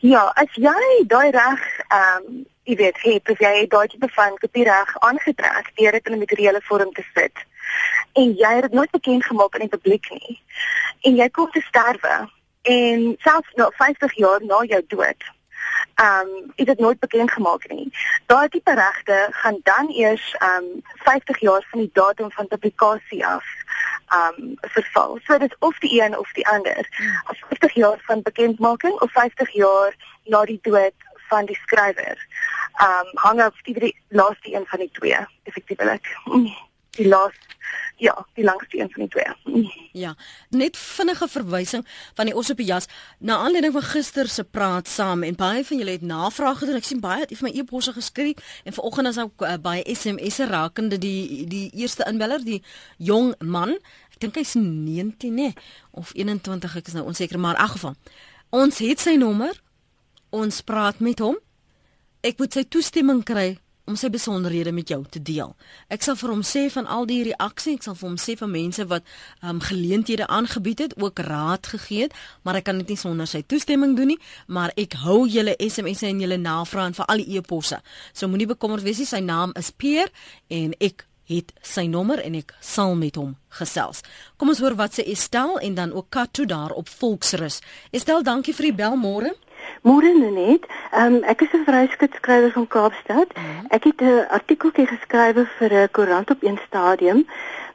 Ja, 0.00 0.32
as 0.34 0.54
jy 0.54 1.04
daai 1.06 1.30
reg 1.30 1.60
um, 1.92 2.46
jy 2.62 2.76
weet, 2.76 2.96
het 3.02 3.28
as 3.28 3.38
jy 3.38 3.66
daai 3.68 3.86
tipe 3.88 4.08
van 4.08 4.38
kopiereg 4.38 4.98
aangetrek 4.98 5.72
deur 5.74 5.92
dit 5.92 6.06
in 6.06 6.12
'n 6.12 6.18
materiële 6.18 6.60
vorm 6.62 6.92
te 6.92 7.04
sit 7.14 7.36
en 8.14 8.34
jy 8.42 8.54
het 8.54 8.66
dit 8.68 8.78
nooit 8.78 8.90
bekend 8.90 9.24
gemaak 9.24 9.54
aan 9.54 9.66
die 9.66 9.76
publiek 9.76 10.10
nie 10.10 10.40
en 11.08 11.16
jy 11.20 11.28
kom 11.28 11.50
te 11.50 11.62
sterwe 11.68 12.18
en 12.62 13.08
selfs 13.26 13.56
nou 13.60 13.70
50 13.76 14.18
jaar 14.24 14.44
na 14.44 14.62
jou 14.74 14.82
dood 14.96 15.32
ehm 15.94 16.28
um, 16.28 16.52
is 16.54 16.64
dit 16.64 16.78
nooit 16.78 16.98
bekend 16.98 17.30
gemaak 17.30 17.68
nie. 17.68 17.92
Daai 18.26 18.48
tipe 18.48 18.74
regte 18.74 19.26
gaan 19.30 19.60
dan 19.62 19.88
eers 19.88 20.34
ehm 20.38 20.64
um, 20.64 20.82
50 20.94 21.40
jaar 21.40 21.66
van 21.70 21.78
die 21.78 21.90
datum 21.92 22.30
van 22.30 22.48
publikasie 22.48 23.26
af 23.26 23.44
ehm 24.06 24.42
um, 24.42 24.54
verval. 24.60 25.18
So 25.24 25.38
dit 25.38 25.50
is 25.50 25.58
of 25.58 25.78
die 25.78 26.02
een 26.02 26.18
of 26.18 26.32
die 26.32 26.48
ander. 26.48 26.88
Of 27.30 27.38
50 27.48 27.74
jaar 27.74 27.98
van 28.02 28.22
bekendmaking 28.22 29.00
of 29.00 29.12
50 29.12 29.50
jaar 29.50 29.94
na 30.24 30.44
die 30.44 30.58
dood 30.62 30.94
van 31.28 31.44
die 31.44 31.58
skrywer. 31.62 32.26
Ehm 32.74 33.06
um, 33.06 33.10
hang 33.14 33.42
af 33.42 33.62
die 33.62 33.96
laaste 34.08 34.54
een 34.54 34.66
van 34.66 34.78
die 34.78 34.90
twee 34.92 35.26
effektiewelik. 35.42 36.16
Die 36.96 37.08
laaste 37.08 37.54
ja, 37.96 38.26
die 38.34 38.44
langste 38.44 38.78
een 38.78 38.90
van 38.90 39.06
die 39.06 39.10
twee. 39.10 39.70
Ja, 39.92 40.14
net 40.50 40.76
vinnige 40.76 41.28
verwysing 41.28 41.86
van 42.14 42.26
die 42.26 42.34
Osopias 42.34 42.86
na 43.18 43.36
aanleiding 43.36 43.72
van 43.72 43.82
gister 43.82 44.28
se 44.28 44.44
praat 44.44 44.88
saam 44.88 45.22
en 45.22 45.36
baie 45.38 45.64
van 45.64 45.78
julle 45.78 45.90
het 45.90 46.02
navraag 46.02 46.58
gedoen. 46.58 46.80
Ek 46.80 46.88
sien 46.88 47.00
baie 47.00 47.22
het 47.22 47.34
vir 47.38 47.48
my 47.48 47.52
e-posse 47.54 47.94
geskryf 47.94 48.58
en 48.64 48.74
vanoggend 48.74 49.12
is 49.12 49.20
ook 49.22 49.46
uh, 49.46 49.54
baie 49.62 49.84
SMS'e 49.94 50.48
rakende 50.50 50.98
die 50.98 51.46
die 51.46 51.70
eerste 51.70 52.06
inbeller, 52.10 52.42
die 52.42 52.62
jong 52.98 53.34
man. 53.38 53.76
Ek 54.14 54.20
dink 54.26 54.38
hy's 54.42 54.56
19 54.58 55.34
nê 55.34 55.52
of 55.94 56.10
21, 56.18 56.78
ek 56.82 56.90
is 56.90 56.98
nou 56.98 57.06
onseker, 57.06 57.38
maar 57.38 57.54
in 57.54 57.62
elk 57.62 57.76
geval. 57.78 57.98
Ons 58.54 58.82
het 58.82 59.02
sy 59.02 59.14
nommer. 59.18 59.54
Ons 60.34 60.62
praat 60.66 60.98
met 60.98 61.22
hom. 61.22 61.38
Ek 62.26 62.40
moet 62.42 62.56
sy 62.56 62.64
toestemming 62.66 63.22
kry 63.22 63.54
om 63.84 63.96
sy 64.00 64.08
besonderhede 64.12 64.72
met 64.72 64.88
jou 64.88 65.00
te 65.10 65.20
deel. 65.22 65.52
Ek 65.92 66.04
sal 66.04 66.16
vir 66.16 66.32
hom 66.32 66.42
sê 66.46 66.64
van 66.72 66.88
al 66.90 67.08
die 67.08 67.20
reaksie, 67.28 67.76
ek 67.78 67.86
sal 67.86 67.96
vir 67.98 68.08
hom 68.08 68.18
sê 68.20 68.36
van 68.40 68.52
mense 68.52 68.86
wat 68.90 69.06
um, 69.42 69.60
geleenthede 69.64 70.26
aangebied 70.26 70.84
het, 70.86 70.96
ook 71.00 71.20
raad 71.26 71.68
gegee 71.74 72.06
het, 72.06 72.16
maar 72.42 72.60
ek 72.60 72.68
kan 72.70 72.80
dit 72.80 72.94
nie 72.94 73.00
sonder 73.00 73.28
sy 73.28 73.42
toestemming 73.44 73.96
doen 73.98 74.14
nie, 74.14 74.20
maar 74.46 74.72
ek 74.80 74.96
hou 75.04 75.24
julle 75.28 75.56
SMS'e 75.60 76.08
en 76.10 76.22
julle 76.24 76.40
navrae 76.40 76.88
en 76.90 76.96
vir 76.96 77.10
al 77.12 77.24
die 77.24 77.40
e-posse. 77.40 77.80
So 78.12 78.30
moenie 78.32 78.48
bekommerd 78.54 78.86
wees 78.86 79.02
nie, 79.02 79.10
sy 79.10 79.20
naam 79.24 79.52
is 79.60 79.72
Peer 79.74 80.12
en 80.48 80.72
ek 80.80 81.06
het 81.28 81.54
sy 81.64 81.86
nommer 81.88 82.20
en 82.20 82.36
ek 82.36 82.52
sal 82.60 82.94
met 83.00 83.16
hom 83.16 83.32
gesels. 83.56 84.02
Kom 84.36 84.52
ons 84.52 84.60
hoor 84.60 84.76
wat 84.76 84.98
sê 84.98 85.06
Estel 85.08 85.56
en 85.64 85.76
dan 85.78 85.94
ook 85.96 86.10
Katu 86.12 86.44
daar 86.48 86.74
op 86.76 86.90
Volksrus. 86.90 87.60
Estel, 87.96 88.24
dankie 88.26 88.54
vir 88.56 88.70
die 88.70 88.76
bel 88.82 88.98
môre. 89.00 89.32
Môre 89.82 90.12
net. 90.14 90.66
Ehm 90.92 91.14
um, 91.14 91.22
ek 91.22 91.40
is 91.40 91.52
'n 91.52 91.64
vryskutskrywer 91.64 92.52
van 92.52 92.66
Kaapstad. 92.66 93.28
Mhm. 93.34 93.66
Ek 93.68 93.84
het 93.84 94.00
'n 94.00 94.26
artikeltjie 94.28 94.86
geskrywe 94.86 95.46
vir 95.58 95.72
'n 95.72 95.90
koerant 95.90 96.30
op 96.30 96.42
een 96.42 96.58
stadium 96.66 97.26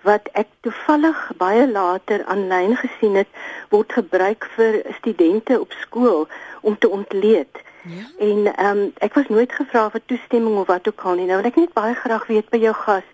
wat 0.02 0.30
ek 0.32 0.48
toevallig 0.62 1.32
baie 1.38 1.72
later 1.72 2.26
aanlyn 2.26 2.76
gesien 2.76 3.16
het 3.16 3.28
word 3.70 3.94
gebruik 3.94 4.48
vir 4.56 4.82
studente 4.98 5.60
op 5.60 5.72
skool 5.72 6.28
om 6.62 6.78
te 6.78 6.90
ontleed. 6.90 7.54
Ja. 7.84 8.06
En 8.18 8.56
ehm 8.56 8.78
um, 8.78 8.92
ek 8.98 9.14
was 9.14 9.28
nooit 9.28 9.52
gevra 9.52 9.90
vir 9.90 10.02
toestemming 10.06 10.58
of 10.58 10.68
wat 10.68 10.88
ook 10.88 11.02
al 11.02 11.16
nie. 11.16 11.26
Nou 11.26 11.42
wil 11.42 11.52
ek 11.52 11.56
net 11.56 11.74
baie 11.74 11.96
graag 11.96 12.28
weet 12.28 12.50
by 12.50 12.58
jou 12.58 12.74
gas. 12.74 13.08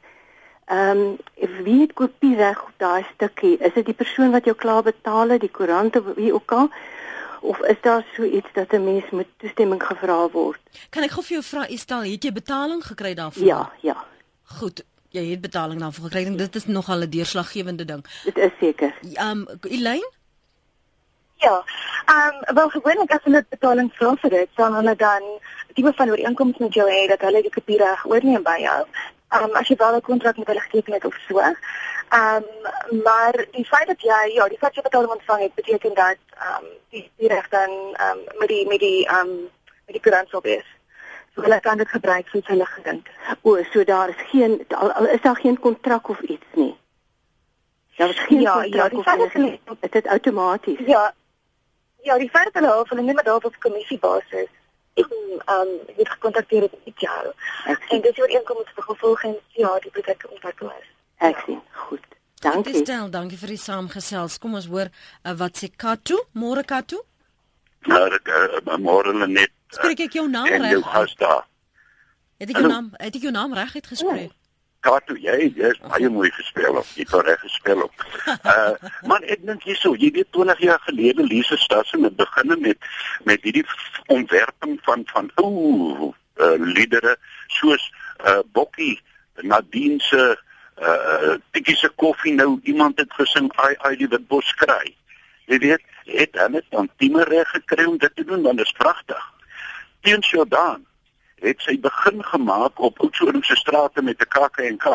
Ehm 0.66 0.98
um, 0.98 1.18
wie 1.64 1.82
het 1.82 1.94
kopiereg 1.94 2.64
op 2.64 2.74
daai 2.78 3.06
stukkie? 3.14 3.58
Is 3.58 3.74
dit 3.74 3.86
die 3.86 3.94
persoon 3.94 4.32
wat 4.32 4.46
jou 4.46 4.56
klaar 4.56 4.84
betaal 4.84 5.30
het, 5.30 5.42
die 5.42 5.52
koerant 5.52 5.96
of 5.96 6.16
wie 6.16 6.34
ook 6.34 6.52
al? 6.52 6.70
Of 7.46 7.60
is 7.60 7.82
daar 7.82 8.06
so 8.16 8.24
iets 8.24 8.48
dat 8.54 8.72
'n 8.72 8.84
mens 8.84 9.10
moet 9.12 9.28
toestemming 9.38 9.84
gevra 9.84 10.30
word? 10.30 10.62
Kan 10.89 11.04
ek 11.04 11.12
gou 11.12 11.24
vir 11.24 11.38
jou 11.38 11.43
vra, 11.43 11.68
Estel, 11.68 12.04
het 12.04 12.24
jy 12.24 12.32
betaling 12.32 12.84
gekry 12.84 13.14
daarvoor? 13.14 13.46
Ja, 13.46 13.72
ja. 13.82 13.98
Goed, 14.43 14.84
jy 15.10 15.30
het 15.30 15.41
betaling 15.41 15.80
daarvoor 15.80 16.04
gekry. 16.10 16.36
Dit 16.36 16.56
is 16.56 16.66
nogal 16.66 17.00
'n 17.00 17.10
deurslaggewende 17.10 17.86
ding. 17.86 18.06
Dit 18.24 18.38
is 18.38 18.52
seker. 18.60 18.93
Ehm 19.14 19.30
um, 19.30 19.48
Elaine? 19.62 20.12
Ja. 21.36 21.64
Ehm 22.06 22.36
um, 22.48 22.56
wel 22.56 22.70
gewoonlik 22.70 23.12
as 23.12 23.24
hulle 23.24 23.46
betaling 23.50 23.93
vra 23.93 24.16
vir 24.16 24.30
dit, 24.30 24.50
dan 24.56 24.76
hulle 24.76 24.96
dan 24.96 25.24
tipe 25.74 25.93
van 25.96 26.10
ooreenkoms 26.10 26.58
met 26.58 26.74
jou 26.74 26.89
hê 26.89 27.08
dat 27.08 27.22
hulle 27.22 27.41
die 27.41 27.52
kopie 27.52 27.78
reg 27.78 28.06
oorneem 28.06 28.43
by 28.43 28.58
jou. 28.60 28.86
Ehm 29.36 29.50
um, 29.50 29.56
as 29.56 29.68
jy 29.68 29.76
wel 29.76 29.96
'n 29.96 30.02
kontrak 30.02 30.38
met 30.38 30.48
hulle 30.48 30.60
geteken 30.60 30.94
het 30.94 31.06
of 31.06 31.16
so. 31.28 31.40
Ehm 31.40 31.56
um, 32.10 33.02
maar 33.04 33.46
die 33.52 33.66
feit 33.66 33.88
dat 33.88 34.02
jy 34.02 34.32
ja, 34.34 34.48
die 34.48 34.58
feit 34.58 34.74
dat 34.74 34.76
jy 34.76 34.82
betaling 34.82 35.12
ontvang 35.12 35.42
het 35.42 35.54
beteken 35.54 35.94
dat 35.94 36.18
ehm 36.38 36.64
um, 36.64 36.70
die 36.90 37.12
die 37.18 37.28
reg 37.28 37.50
dan 37.50 37.70
ehm 37.94 38.18
um, 38.18 38.40
met 38.40 38.48
die 38.48 38.68
met 38.68 38.80
die 38.80 39.08
ehm 39.08 39.20
um, 39.20 39.50
met 39.86 39.96
die 39.98 40.02
koerant 40.02 40.30
sal 40.30 40.42
wees. 40.42 40.68
So 41.34 41.42
hulle 41.42 41.60
kan 41.60 41.78
dit 41.78 41.90
gebruik 41.90 42.28
soos 42.28 42.48
hulle 42.48 42.66
gedink. 42.66 43.08
O, 43.42 43.64
so 43.72 43.84
daar 43.84 44.10
is 44.10 44.22
geen 44.32 44.66
al, 44.68 44.92
al 44.92 45.08
is 45.08 45.22
daar 45.22 45.36
geen 45.36 45.60
kontrak 45.60 46.10
of 46.10 46.20
iets 46.20 46.46
nie. 46.54 46.76
Daar 47.96 48.10
is 48.10 48.20
geen 48.20 48.42
ja, 48.42 48.62
kontrak 48.62 48.92
ja, 48.92 48.98
of 48.98 49.34
iets. 49.34 49.62
Dit 49.80 49.96
is 49.96 50.12
outomaties. 50.12 50.80
Ja. 50.86 51.14
Ja, 52.02 52.18
die 52.18 52.30
feit 52.30 52.54
dat 52.54 52.64
hulle 52.64 52.86
hulle 52.88 53.02
nie 53.02 53.14
meer 53.14 53.24
daar 53.24 53.36
op 53.36 53.56
kommissiebasis 53.60 54.50
um, 54.96 55.72
het 55.96 56.10
gekontakteer 56.10 56.62
het 56.62 56.76
met 56.86 57.00
jou. 57.00 57.32
En 57.89 58.02
dis 58.02 58.20
oor 58.20 58.30
inkom 58.30 58.58
met 58.58 58.86
gevolg 58.88 59.24
en 59.24 59.36
ja, 59.48 59.80
die 59.80 59.91
bedryf 59.91 60.26
ontwikkel 60.30 60.72
is. 60.80 60.91
Ek 61.18 61.41
sien. 61.46 61.62
Goed. 61.72 62.06
Dankie. 62.46 62.74
Dis 62.74 62.88
dan, 62.88 63.12
dankie 63.12 63.38
vir 63.39 63.56
die 63.56 63.62
saamgesels. 63.62 64.38
Kom 64.39 64.56
ons 64.60 64.70
hoor 64.72 64.91
uh, 64.91 65.34
wat 65.39 65.58
sê 65.58 65.72
Katu? 65.76 66.20
Môre 66.38 66.66
Katu? 66.68 67.02
Môre 67.89 68.20
uh, 68.20 68.78
môre 68.82 69.14
net. 69.28 69.52
Uh, 69.72 69.80
Spreek 69.80 70.08
ek 70.08 70.18
jou 70.20 70.28
naam 70.30 70.50
reg? 70.50 70.86
Het 72.36 72.52
ek 72.52 72.60
jou 72.60 72.68
naam, 72.68 72.91
het 73.00 73.16
ek 73.16 73.24
jou 73.28 73.32
naam 73.34 73.54
reg 73.56 73.76
uitgespreek? 73.76 74.34
Oh. 74.34 74.45
Katu, 74.86 75.16
jy 75.18 75.50
is 75.70 75.80
baie 75.82 76.10
mooi 76.14 76.30
gespeel 76.36 76.78
op. 76.78 76.90
Jy 76.94 77.08
het 77.10 77.26
reg 77.26 77.42
gespeel 77.48 77.86
op. 77.88 77.94
Uh 78.56 78.76
man, 79.10 79.24
ek 79.34 79.42
dink 79.46 79.64
hierso, 79.66 79.94
jy 79.98 80.12
weet 80.14 80.30
20 80.36 80.62
jaar 80.66 80.82
gelede 80.86 81.26
Lise 81.26 81.58
Stassen 81.62 82.06
het 82.06 82.16
begin 82.20 82.54
met 82.62 82.90
met 83.26 83.44
hierdie 83.46 83.66
ontwerping 84.14 84.78
van 84.86 85.06
van 85.14 85.32
ooh 85.42 86.12
uh, 86.38 86.56
liedere 86.62 87.16
soos 87.58 87.90
uh 88.26 88.42
Bokkie 88.54 89.00
Nadine 89.42 90.00
se 90.00 90.24
uh 90.82 91.36
tikiese 91.52 91.90
koffie 91.96 92.34
nou 92.34 92.60
iemand 92.64 93.00
het 93.02 93.14
gesing 93.18 93.50
ai 93.66 93.74
ai 93.88 93.96
die 93.98 94.10
witbos 94.12 94.54
kry. 94.62 94.94
Jy 95.46 95.62
weet, 95.62 95.82
het 96.10 96.38
hulle 96.42 96.62
dan 96.70 96.90
timmer 96.98 97.30
reg 97.30 97.50
gekry 97.54 97.86
om 97.86 97.98
dit 97.98 98.16
te 98.16 98.26
doen 98.26 98.42
want 98.42 98.58
dit 98.58 98.66
is 98.66 98.78
pragtig. 98.78 99.32
Teen 100.02 100.20
Jordan 100.20 100.86
het 101.46 101.62
sy 101.62 101.78
begin 101.80 102.24
gemaak 102.24 102.80
op 102.80 103.00
Oudtshoornse 103.00 103.56
strate 103.56 104.02
met 104.02 104.22
'n 104.22 104.28
KAK&K. 104.28 104.88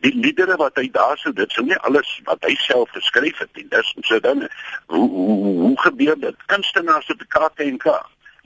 Die 0.00 0.14
liedere 0.14 0.56
wat 0.56 0.76
hy 0.76 0.90
daar 0.90 1.18
sou 1.18 1.32
dit 1.32 1.50
sou 1.50 1.64
nie 1.66 1.78
alles 1.88 2.20
wat 2.24 2.44
hy 2.44 2.54
self 2.54 2.90
geskryf 2.90 3.38
het 3.38 3.56
nie. 3.56 3.66
Dis 3.68 3.94
so 4.00 4.20
dan 4.20 4.48
hoe 4.86 5.08
hoe, 5.10 5.60
hoe 5.60 5.80
gebeur 5.80 6.18
dit? 6.20 6.36
Kunstenaars 6.46 7.10
op 7.10 7.18
die 7.18 7.28
KAK&K 7.28 7.86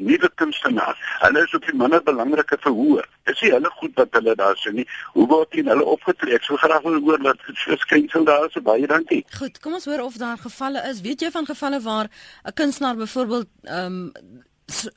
nuwe 0.01 0.31
kunstenaars. 0.35 0.99
Hulle 1.21 1.43
is 1.45 1.55
op 1.55 1.67
die 1.67 1.75
minder 1.77 2.03
belangrike 2.03 2.57
verhoor. 2.65 3.07
Dis 3.29 3.41
nie 3.45 3.53
hulle 3.55 3.71
goed 3.81 3.97
wat 4.01 4.19
hulle 4.19 4.35
daar 4.39 4.59
sien 4.61 4.79
nie. 4.81 4.87
Hoe 5.15 5.27
word 5.31 5.53
dit 5.57 5.69
hulle 5.69 5.87
opgetrek? 5.95 6.45
So 6.47 6.61
graag 6.61 6.85
wil 6.87 7.01
hoor 7.05 7.23
wat 7.27 7.43
verskynsel 7.65 8.25
daar 8.29 8.47
is. 8.49 8.61
Baie 8.65 8.89
dankie. 8.91 9.23
Goed, 9.39 9.61
kom 9.65 9.77
ons 9.79 9.89
hoor 9.91 10.05
of 10.07 10.21
daar 10.21 10.41
gevalle 10.41 10.85
is. 10.91 11.03
Weet 11.07 11.27
jy 11.27 11.33
van 11.35 11.49
gevalle 11.49 11.81
waar 11.81 12.09
'n 12.45 12.55
kunstenaar 12.55 12.97
byvoorbeeld 12.97 13.49
ehm 13.63 13.87
um, 13.87 14.49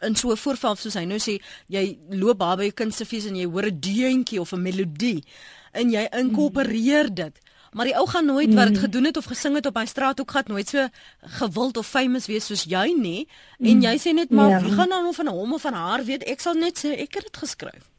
in 0.02 0.16
so 0.16 0.32
'n 0.32 0.38
voorval 0.38 0.76
soos 0.76 0.94
hy 0.94 1.06
nou 1.06 1.20
sê 1.20 1.40
jy 1.68 1.98
loop 2.10 2.40
daar 2.40 2.58
by 2.58 2.68
'n 2.68 2.80
kunstefees 2.82 3.26
en 3.26 3.36
jy 3.36 3.46
hoor 3.46 3.66
'n 3.66 3.80
deuntjie 3.80 4.42
of 4.42 4.54
'n 4.54 4.62
melodie 4.62 5.24
en 5.72 5.90
jy 5.92 6.08
inkorporeer 6.12 7.14
dit. 7.14 7.36
Maar 7.74 7.86
die 7.86 7.98
ou 7.98 8.08
gaan 8.08 8.26
nooit 8.26 8.54
wat 8.54 8.68
dit 8.68 8.78
gedoen 8.78 9.04
het 9.04 9.18
of 9.18 9.26
gesing 9.26 9.56
het 9.56 9.66
op 9.66 9.76
hy 9.76 9.86
straat 9.86 10.20
ook 10.20 10.32
gaan 10.32 10.44
nooit 10.48 10.70
so 10.70 10.88
gewild 11.22 11.78
of 11.78 11.88
famous 11.88 12.26
wees 12.26 12.46
soos 12.46 12.64
jy 12.64 12.94
nie. 12.98 13.28
En 13.60 13.78
mm. 13.78 13.82
jy 13.82 13.96
sê 13.98 14.14
net 14.14 14.30
maar 14.30 14.50
ja. 14.50 14.62
wie 14.62 14.72
gaan 14.72 14.90
dan 14.90 15.04
nou 15.04 15.14
van 15.14 15.28
hom 15.28 15.54
of 15.54 15.62
van 15.62 15.74
haar 15.74 16.04
weet? 16.04 16.24
Ek 16.24 16.40
sal 16.40 16.54
net 16.54 16.78
sê 16.78 16.94
ek 16.94 17.14
het 17.14 17.24
dit 17.24 17.38
geskryf. 17.38 17.90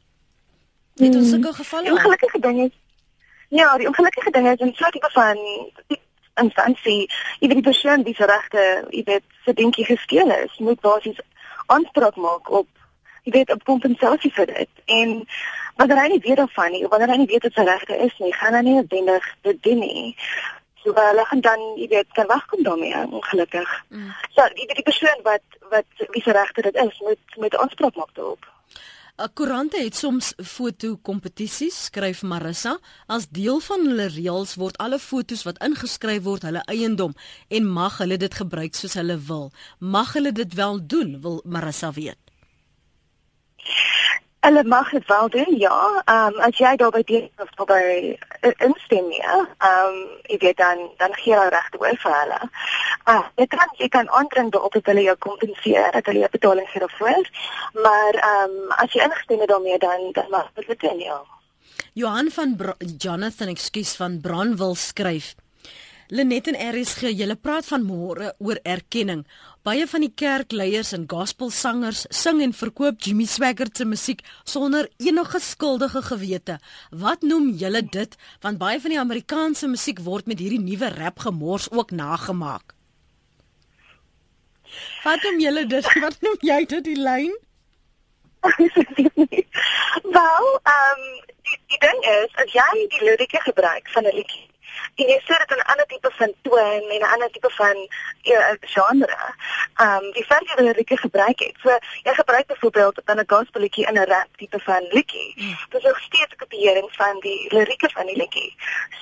Het 0.95 1.15
ons 1.15 1.29
sulke 1.29 1.53
gevalle 1.53 1.91
ongelukkige 1.91 2.39
ding 2.39 2.59
is 2.65 2.71
ja 3.49 3.77
die 3.77 3.87
ongelukkige 3.87 4.31
ding 4.31 4.47
is 4.47 4.59
'n 4.59 4.73
soort 4.73 5.11
van 5.13 5.37
instansie 6.35 7.07
jy 7.39 7.47
weet 7.47 7.59
die 7.61 7.69
persoon 7.71 8.03
wie 8.03 8.15
se 8.15 8.25
regte 8.25 8.63
jy 8.89 9.03
weet 9.03 9.23
se 9.45 9.53
dinkie 9.53 9.85
gesteel 9.85 10.31
is 10.31 10.57
moet 10.57 10.79
basies 10.79 11.19
aanspraak 11.65 12.15
maak 12.15 12.49
op 12.49 12.67
jy 13.25 13.31
weet 13.31 13.51
op 13.51 13.63
kompensasie 13.65 14.31
vir 14.33 14.45
dit 14.51 14.83
en 14.85 15.13
wanneer 15.75 16.01
hy 16.01 16.07
nie 16.13 16.23
weet 16.23 16.37
daarvan 16.39 16.71
nie, 16.71 16.83
wanneer 16.87 17.11
hy 17.13 17.17
nie 17.21 17.31
weet 17.31 17.47
wat 17.47 17.57
sy 17.57 17.65
regte 17.67 17.97
is 18.07 18.13
nie, 18.23 18.33
gaan 18.33 18.55
hy 18.55 18.61
nie 18.65 18.75
noodwendig 18.77 19.25
dit 19.47 19.63
doen 19.67 19.81
nie. 19.83 20.13
So 20.83 20.93
hulle 20.93 21.25
gaan 21.25 21.41
dan, 21.41 21.63
jy 21.81 21.87
weet, 21.91 22.11
kan 22.13 22.29
wegkom 22.29 22.63
daarmee, 22.63 23.01
ongelukkig. 23.09 23.71
Mm. 23.89 24.11
So 24.37 24.45
die 24.59 24.67
die 24.71 24.85
persoon 24.85 25.23
wat 25.27 25.59
wat 25.73 26.05
wie 26.13 26.21
se 26.21 26.35
regte 26.37 26.67
dit 26.67 26.77
is, 26.85 26.99
moet 27.07 27.39
moet 27.41 27.57
aanspraak 27.57 27.97
maak 27.99 28.13
daarop. 28.13 28.45
Koerante 29.15 29.79
het 29.79 29.95
soms 29.95 30.33
foto-kompetisies, 30.43 31.75
skryf 31.85 32.23
Marissa. 32.27 32.73
As 33.07 33.29
deel 33.31 33.61
van 33.63 33.85
hulle 33.87 34.09
reëls 34.11 34.57
word 34.59 34.75
alle 34.83 34.99
fotos 34.99 35.45
wat 35.47 35.61
ingeskryf 35.63 36.25
word 36.27 36.43
hulle 36.43 36.65
eiendom 36.67 37.15
en 37.47 37.71
mag 37.77 38.01
hulle 38.03 38.19
dit 38.19 38.35
gebruik 38.41 38.75
soos 38.75 38.99
hulle 38.99 39.15
wil. 39.29 39.53
Mag 39.79 40.11
hulle 40.19 40.35
dit 40.35 40.59
wel 40.59 40.83
doen, 40.83 41.15
wil 41.23 41.39
Marissa 41.47 41.93
weet. 41.95 42.24
Hulle 44.45 44.63
mag 44.63 44.89
dit 44.93 45.07
wel 45.07 45.29
doen, 45.29 45.55
ja. 45.57 45.77
Ehm 46.05 46.33
um, 46.33 46.41
as 46.47 46.57
jy 46.61 46.75
daarby 46.77 47.01
deel 47.03 47.29
of 47.41 47.49
daarby 47.57 48.17
uh, 48.41 48.51
instem, 48.67 49.07
ja. 49.11 49.37
Ehm 49.57 49.93
um, 49.93 49.95
jy 50.29 50.37
weet 50.43 50.57
dan 50.57 50.83
dan 50.97 51.15
gee 51.21 51.33
jy 51.33 51.47
regte 51.49 51.79
oor 51.81 51.97
vir 52.03 52.13
hulle. 52.19 52.39
Ah, 53.03 53.15
uh, 53.15 53.23
jy 53.41 53.47
kan 53.53 53.71
jy 53.77 53.87
kan 53.95 54.09
aandring 54.09 54.51
daarop 54.53 54.77
dat 54.77 54.91
hulle 54.91 55.07
jou 55.07 55.15
kompenseer, 55.27 55.89
dat 55.97 56.05
hulle 56.05 56.21
jou 56.25 56.29
betaling 56.37 56.69
gee 56.69 56.83
daarvoor. 56.85 57.31
Maar 57.87 58.19
ehm 58.21 58.59
um, 58.59 58.75
as 58.77 58.93
jy 58.93 59.01
ingestem 59.07 59.41
het 59.41 59.49
daarmee 59.49 59.79
dan 59.87 60.11
dan 60.19 60.29
mag 60.29 60.53
dit 60.53 60.79
doen, 60.79 60.99
ja. 60.99 61.17
Johan 61.93 62.29
van 62.37 62.55
Bra 62.55 62.75
Jonathan, 62.97 63.47
ekskuus 63.47 63.95
van 63.95 64.21
Branwil 64.21 64.75
skryf. 64.75 65.33
Lenet 66.07 66.47
en 66.47 66.57
gee 66.85 67.15
julle 67.15 67.35
praat 67.35 67.65
van 67.65 67.81
môre 67.81 68.33
oor 68.37 68.59
erkenning. 68.61 69.25
Baie 69.65 69.87
van 69.89 70.03
die 70.03 70.11
kerkleiers 70.13 70.91
en 70.93 71.07
gospelsangers 71.09 72.03
sing 72.13 72.37
en 72.45 72.51
verkoop 72.53 72.99
Jimmy 73.01 73.25
Swaggart 73.25 73.79
se 73.79 73.85
musiek 73.89 74.19
sonder 74.45 74.85
enige 75.01 75.39
skuldige 75.41 76.03
gewete. 76.05 76.59
Wat 76.91 77.25
noem 77.25 77.47
julle 77.57 77.81
dit? 77.81 78.13
Want 78.45 78.61
baie 78.61 78.77
van 78.83 78.93
die 78.93 78.99
Amerikaanse 79.01 79.65
musiek 79.71 80.03
word 80.05 80.29
met 80.29 80.43
hierdie 80.43 80.61
nuwe 80.61 80.91
rap 80.93 81.25
gemors 81.25 81.65
ook 81.71 81.95
nagemaak. 81.97 82.75
Wat 85.01 85.25
noem 85.25 85.41
julle 85.41 85.65
dit? 85.73 85.93
Wat 86.05 86.21
noem 86.21 86.37
jy 86.45 86.61
dit 86.75 86.85
die 86.91 86.99
lyn? 87.01 87.33
Wel, 90.19 90.51
ehm 90.61 90.93
um, 90.93 91.05
die, 91.41 91.57
die 91.73 91.81
ding 91.81 92.05
is, 92.19 92.37
as 92.43 92.53
jy 92.53 92.69
die 92.85 93.07
lirieke 93.09 93.41
gebruik 93.49 93.89
van 93.97 94.05
'n 94.05 94.13
liedjie 94.13 94.45
en 94.95 95.07
jy 95.11 95.19
sit 95.27 95.39
dit 95.41 95.51
in 95.51 95.61
'n 95.63 95.69
ander 95.71 95.85
tipe 95.85 96.11
van 96.19 96.31
toon 96.41 96.83
en 96.95 97.01
'n 97.01 97.13
ander 97.13 97.29
tipe 97.31 97.49
van 97.49 97.77
uh, 98.23 98.53
genre. 98.61 99.17
Ehm 99.75 100.03
um, 100.03 100.11
die 100.11 100.25
feit 100.25 100.47
dat 100.47 100.57
jy 100.57 100.63
lirieke 100.65 100.97
gebruik 100.97 101.39
het. 101.39 101.55
So 101.63 101.69
jy 102.03 102.13
gebruik 102.13 102.47
byvoorbeeld 102.47 103.01
dan 103.05 103.19
'n 103.19 103.33
gospelliedjie 103.33 103.87
in 103.87 103.97
'n 103.99 104.09
rap 104.13 104.29
tipe 104.37 104.59
van 104.59 104.83
liedjie. 104.89 105.33
Mm. 105.35 105.57
Dit 105.69 105.79
is 105.79 105.83
nog 105.83 105.99
steeds 105.99 106.33
'n 106.33 106.41
kopieering 106.43 106.89
van 106.95 107.19
die 107.19 107.53
lirieke 107.53 107.89
van 107.93 108.05
die 108.05 108.17
liedjie. 108.17 108.55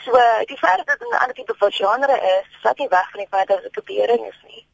So 0.04 0.12
die 0.46 0.58
feit 0.58 0.78
dat 0.78 0.88
dit 0.88 1.10
'n 1.10 1.22
ander 1.22 1.36
tipe 1.36 1.54
van 1.58 1.72
genre 1.72 2.18
is, 2.38 2.48
vat 2.62 2.78
nie 2.78 2.88
weg 2.88 3.10
van 3.10 3.20
die 3.20 3.30
feit 3.30 3.48
dat 3.48 3.58
dit 3.62 3.72
'n 3.72 3.80
kopieering 3.80 4.28
is 4.28 4.40
nie. 4.48 4.66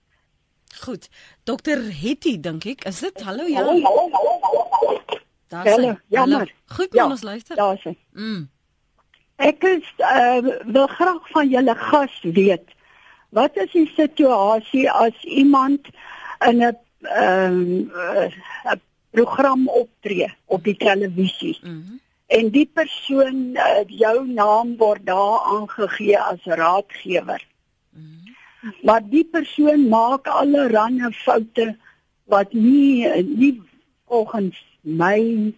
Goed. 0.80 1.10
Dokter 1.44 1.78
Hetty 1.78 2.40
dink 2.40 2.66
ek, 2.66 2.84
is 2.84 3.00
dit? 3.00 3.22
Hallo 3.22 3.46
ja. 3.48 3.64
Daar's 5.48 5.70
Hallo. 5.70 5.98
Jammer. 6.08 6.54
Goed, 6.66 6.94
ja, 6.94 7.06
ons 7.06 7.22
luister. 7.22 7.56
Daar's 7.56 7.84
hy. 7.84 7.98
Mm. 8.12 8.50
Ek 9.40 9.64
is 9.64 9.88
uh, 10.04 10.44
wil 10.68 10.88
graag 10.92 11.28
van 11.32 11.48
julle 11.48 11.76
gas 11.80 12.16
weet. 12.36 12.76
Wat 13.32 13.56
is 13.56 13.72
die 13.72 13.88
situasie 13.96 14.90
as 14.92 15.16
iemand 15.24 15.88
in 16.48 16.60
'n 16.60 16.76
ehm 17.08 17.88
uh, 17.96 18.76
program 19.16 19.68
optree 19.70 20.28
op 20.46 20.64
die 20.64 20.76
televisie? 20.76 21.58
Mm 21.62 21.70
-hmm. 21.70 22.00
En 22.28 22.50
die 22.50 22.70
persoon 22.74 23.56
uh, 23.56 23.84
jou 23.88 24.28
naam 24.28 24.76
word 24.78 25.06
daar 25.06 25.40
aangegee 25.56 26.20
as 26.20 26.44
raadgewer. 26.44 27.48
Mm 27.92 28.02
-hmm. 28.02 28.76
Maar 28.84 29.02
die 29.10 29.26
persoon 29.26 29.88
maak 29.88 30.28
allerlei 30.28 31.12
foute 31.12 31.78
wat 32.26 32.54
nie 32.54 33.08
nie 33.24 33.62
volgens 34.08 34.66
my 34.82 35.54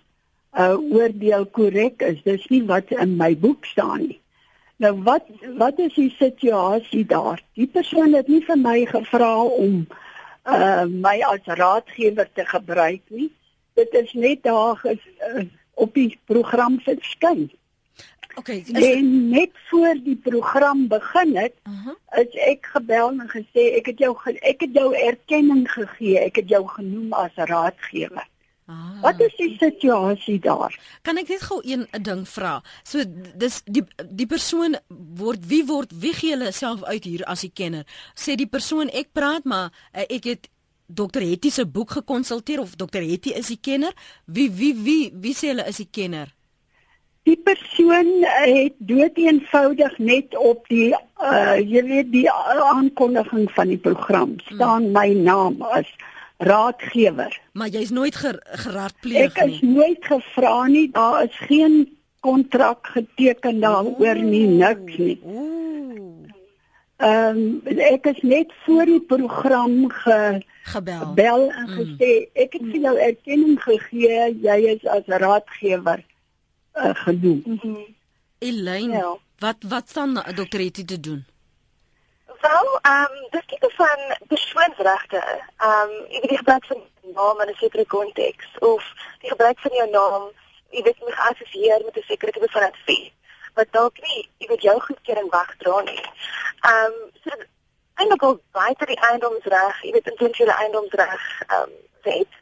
uh 0.58 0.78
oordeel 0.93 1.45
korrek 1.45 2.02
is. 2.02 2.24
Dis 2.24 2.47
nie 2.52 2.64
wat 2.68 2.91
in 2.91 3.16
my 3.18 3.38
boek 3.38 3.66
staan 3.66 4.08
nie. 4.08 4.20
Nou 4.82 4.95
wat 5.06 5.28
wat 5.58 5.80
is 5.80 5.93
die 5.93 6.12
situasie 6.18 7.06
daar? 7.06 7.41
Die 7.54 7.68
persoon 7.68 8.14
het 8.18 8.28
nie 8.28 8.41
vir 8.45 8.58
my 8.58 8.80
gevra 8.89 9.34
om 9.43 9.86
uh 10.49 10.86
my 10.89 11.20
as 11.28 11.45
raadgewer 11.45 12.30
te 12.34 12.45
gebruik 12.45 13.02
nie. 13.08 13.30
Dit 13.80 13.93
is 13.93 14.14
net 14.14 14.43
daar 14.43 14.76
ges, 14.82 14.99
uh, 15.28 15.45
op 15.74 15.93
die 15.93 16.20
program 16.26 16.80
verskyn. 16.84 17.52
Okay, 18.36 18.64
is... 18.66 18.95
en 18.95 19.30
net 19.30 19.52
voor 19.70 19.95
die 20.04 20.16
program 20.16 20.88
begin 20.88 21.36
het, 21.38 21.54
uh 21.68 21.86
-huh. 21.86 21.95
is 22.24 22.36
ek 22.47 22.66
gebel 22.74 23.10
en 23.10 23.30
gesê 23.30 23.64
ek 23.78 23.86
het 23.86 23.99
jou 23.99 24.16
ek 24.26 24.62
het 24.62 24.74
jou 24.74 24.95
erkenning 24.95 25.72
gegee. 25.72 26.20
Ek 26.20 26.36
het 26.36 26.49
jou 26.49 26.68
genoem 26.68 27.14
as 27.14 27.36
raadgewer. 27.36 28.28
Ah. 28.72 29.01
Wat 29.01 29.19
is 29.19 29.34
die 29.36 29.55
situasie 29.59 30.39
daar? 30.39 30.76
Kan 31.01 31.19
ek 31.19 31.32
net 31.34 31.43
gou 31.43 31.59
een 31.65 31.84
ding 32.05 32.24
vra? 32.30 32.59
So 32.88 33.03
dis 33.41 33.59
die 33.65 33.84
die 34.07 34.28
persoon 34.30 34.78
word 35.19 35.43
wie 35.49 35.63
word 35.67 35.91
wie 36.03 36.13
gee 36.15 36.36
hulle 36.36 36.53
self 36.55 36.84
uit 36.88 37.07
hier 37.09 37.26
as 37.32 37.43
die 37.43 37.51
kenner? 37.51 37.84
Sê 38.15 38.38
die 38.39 38.47
persoon 38.47 38.91
ek 38.93 39.11
praat 39.17 39.47
maar 39.49 39.72
uh, 39.72 40.05
ek 40.07 40.30
het 40.30 40.51
Dr 40.91 41.24
Hetty 41.24 41.51
se 41.51 41.65
boek 41.67 41.97
gekonsulteer 41.97 42.61
of 42.63 42.78
Dr 42.80 43.03
Hetty 43.03 43.34
is 43.39 43.51
die 43.51 43.59
kenner? 43.59 43.95
Wie 44.26 44.47
wie 44.51 44.76
wie 44.86 45.01
wie 45.11 45.36
sê 45.36 45.51
hulle 45.51 45.67
is 45.67 45.82
die 45.84 45.89
kenner? 45.91 46.32
Die 47.28 47.38
persoon 47.38 48.07
het 48.24 48.80
doeteenvoudig 48.80 49.97
net 49.99 50.38
op 50.38 50.63
die 50.72 50.93
uh 50.93 51.59
jy 51.59 51.84
weet 51.89 52.13
die 52.15 52.28
aankondiging 52.32 53.51
van 53.57 53.74
die 53.74 53.82
program 53.82 54.39
staan 54.47 54.88
hmm. 54.88 54.95
my 54.95 55.09
naam 55.28 55.59
as 55.76 55.91
raadgewer. 56.42 57.39
Maar 57.54 57.68
jy's 57.68 57.89
nooit 57.89 58.16
ger 58.16 58.39
geraadpleeg 58.66 59.36
nie. 59.36 59.44
Ek 59.44 59.50
is 59.50 59.62
nooit 59.62 60.06
gevra 60.06 60.68
nie. 60.68 60.88
Daar 60.92 61.24
is 61.24 61.38
geen 61.48 61.98
kontrak 62.20 62.88
geteken 62.96 63.60
daaroor 63.60 64.22
nie, 64.22 64.48
niks 64.48 64.98
nie. 64.98 65.20
Ehm 67.02 67.38
um, 67.66 67.78
ek 67.82 68.06
is 68.14 68.22
net 68.22 68.54
voor 68.66 68.86
die 68.86 69.02
program 69.02 69.89
ge 69.89 70.42
gebel, 70.70 71.00
gebel 71.06 71.48
en 71.50 71.70
mm. 71.70 71.78
gesê 71.80 72.12
ek 72.38 72.54
het 72.58 72.68
vir 72.70 72.82
jou 72.86 72.94
erkenning 73.08 73.58
gegee, 73.64 74.28
jy 74.44 74.58
is 74.76 74.86
as 74.86 75.10
raadgewer 75.10 76.04
uh, 76.78 76.94
genoem. 77.06 77.42
Mm 77.46 77.60
-hmm. 77.62 77.86
Elaine, 78.39 78.94
ja. 78.98 79.18
wat 79.39 79.66
wat 79.70 79.89
staan 79.89 80.14
dokter 80.36 80.60
Etty 80.60 80.86
te 80.86 81.00
doen? 81.00 81.26
Wel, 82.42 82.80
ehm 82.82 83.02
um, 83.02 83.28
dis 83.30 83.46
tipe 83.46 83.72
van 83.76 84.00
persoonsregte. 84.28 85.22
Ehm 85.58 85.89
um, 85.89 86.06
jy 86.10 86.20
weet 86.20 86.34
die 86.34 86.38
gebruik 86.38 86.66
van 86.66 86.82
naam 87.02 87.42
in 87.42 87.50
'n 87.50 87.56
sekere 87.64 87.86
konteks 87.86 88.48
of 88.60 88.84
die 89.20 89.30
gebruik 89.30 89.60
van 89.60 89.74
jou 89.80 89.89
naam, 89.89 90.32
jy 90.70 90.82
weet 90.82 90.98
jy 90.98 91.12
geassosieer 91.12 91.82
met 91.86 91.98
'n 91.98 92.10
sekere 92.12 92.32
tipe 92.32 92.50
van 92.52 92.64
advies 92.72 93.12
wat 93.54 93.68
dalk 93.72 93.98
nie 94.02 94.30
jy 94.38 94.48
weet 94.48 94.62
jou 94.62 94.80
goedkeuring 94.80 95.32
wegdra 95.32 95.82
nie. 95.82 96.04
Ehm 96.70 96.86
um, 96.86 97.12
so 97.24 97.32
eintlik 97.94 98.24
ook 98.24 98.42
buite 98.52 98.86
die 98.86 99.02
eiendomsreg, 99.10 99.82
jy 99.82 99.92
weet 99.92 100.08
intellektuele 100.08 100.56
eiendomsreg 100.62 101.24
ehm 101.48 101.62
um, 101.62 101.72
weet, 102.02 102.34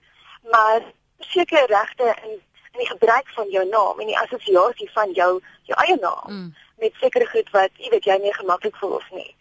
maar 0.51 0.81
sekere 1.19 1.65
regte 1.65 2.15
in 2.23 2.41
in 2.71 2.79
die 2.79 2.89
gebruik 2.89 3.29
van 3.35 3.49
jou 3.49 3.65
naam 3.67 3.99
en 3.99 4.05
die 4.05 4.19
assosiasie 4.19 4.89
van 4.93 5.11
jou 5.11 5.31
jou 5.63 5.77
eie 5.83 5.97
naam 5.99 6.25
mm. 6.27 6.55
met 6.77 6.93
sekere 7.01 7.27
goed 7.27 7.49
wat 7.51 7.71
jy 7.73 7.89
weet 7.89 8.05
jy 8.05 8.17
nie 8.21 8.33
gemaklik 8.33 8.75
voel 8.75 8.95
of 8.99 9.09
nie 9.11 9.35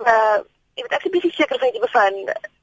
uh 0.00 0.38
ek 0.76 0.84
weet 0.84 0.92
ek 0.92 1.06
is 1.08 1.12
baie 1.14 1.32
seker 1.32 1.58
van 1.60 1.72
jy 1.72 1.88
van 1.92 2.16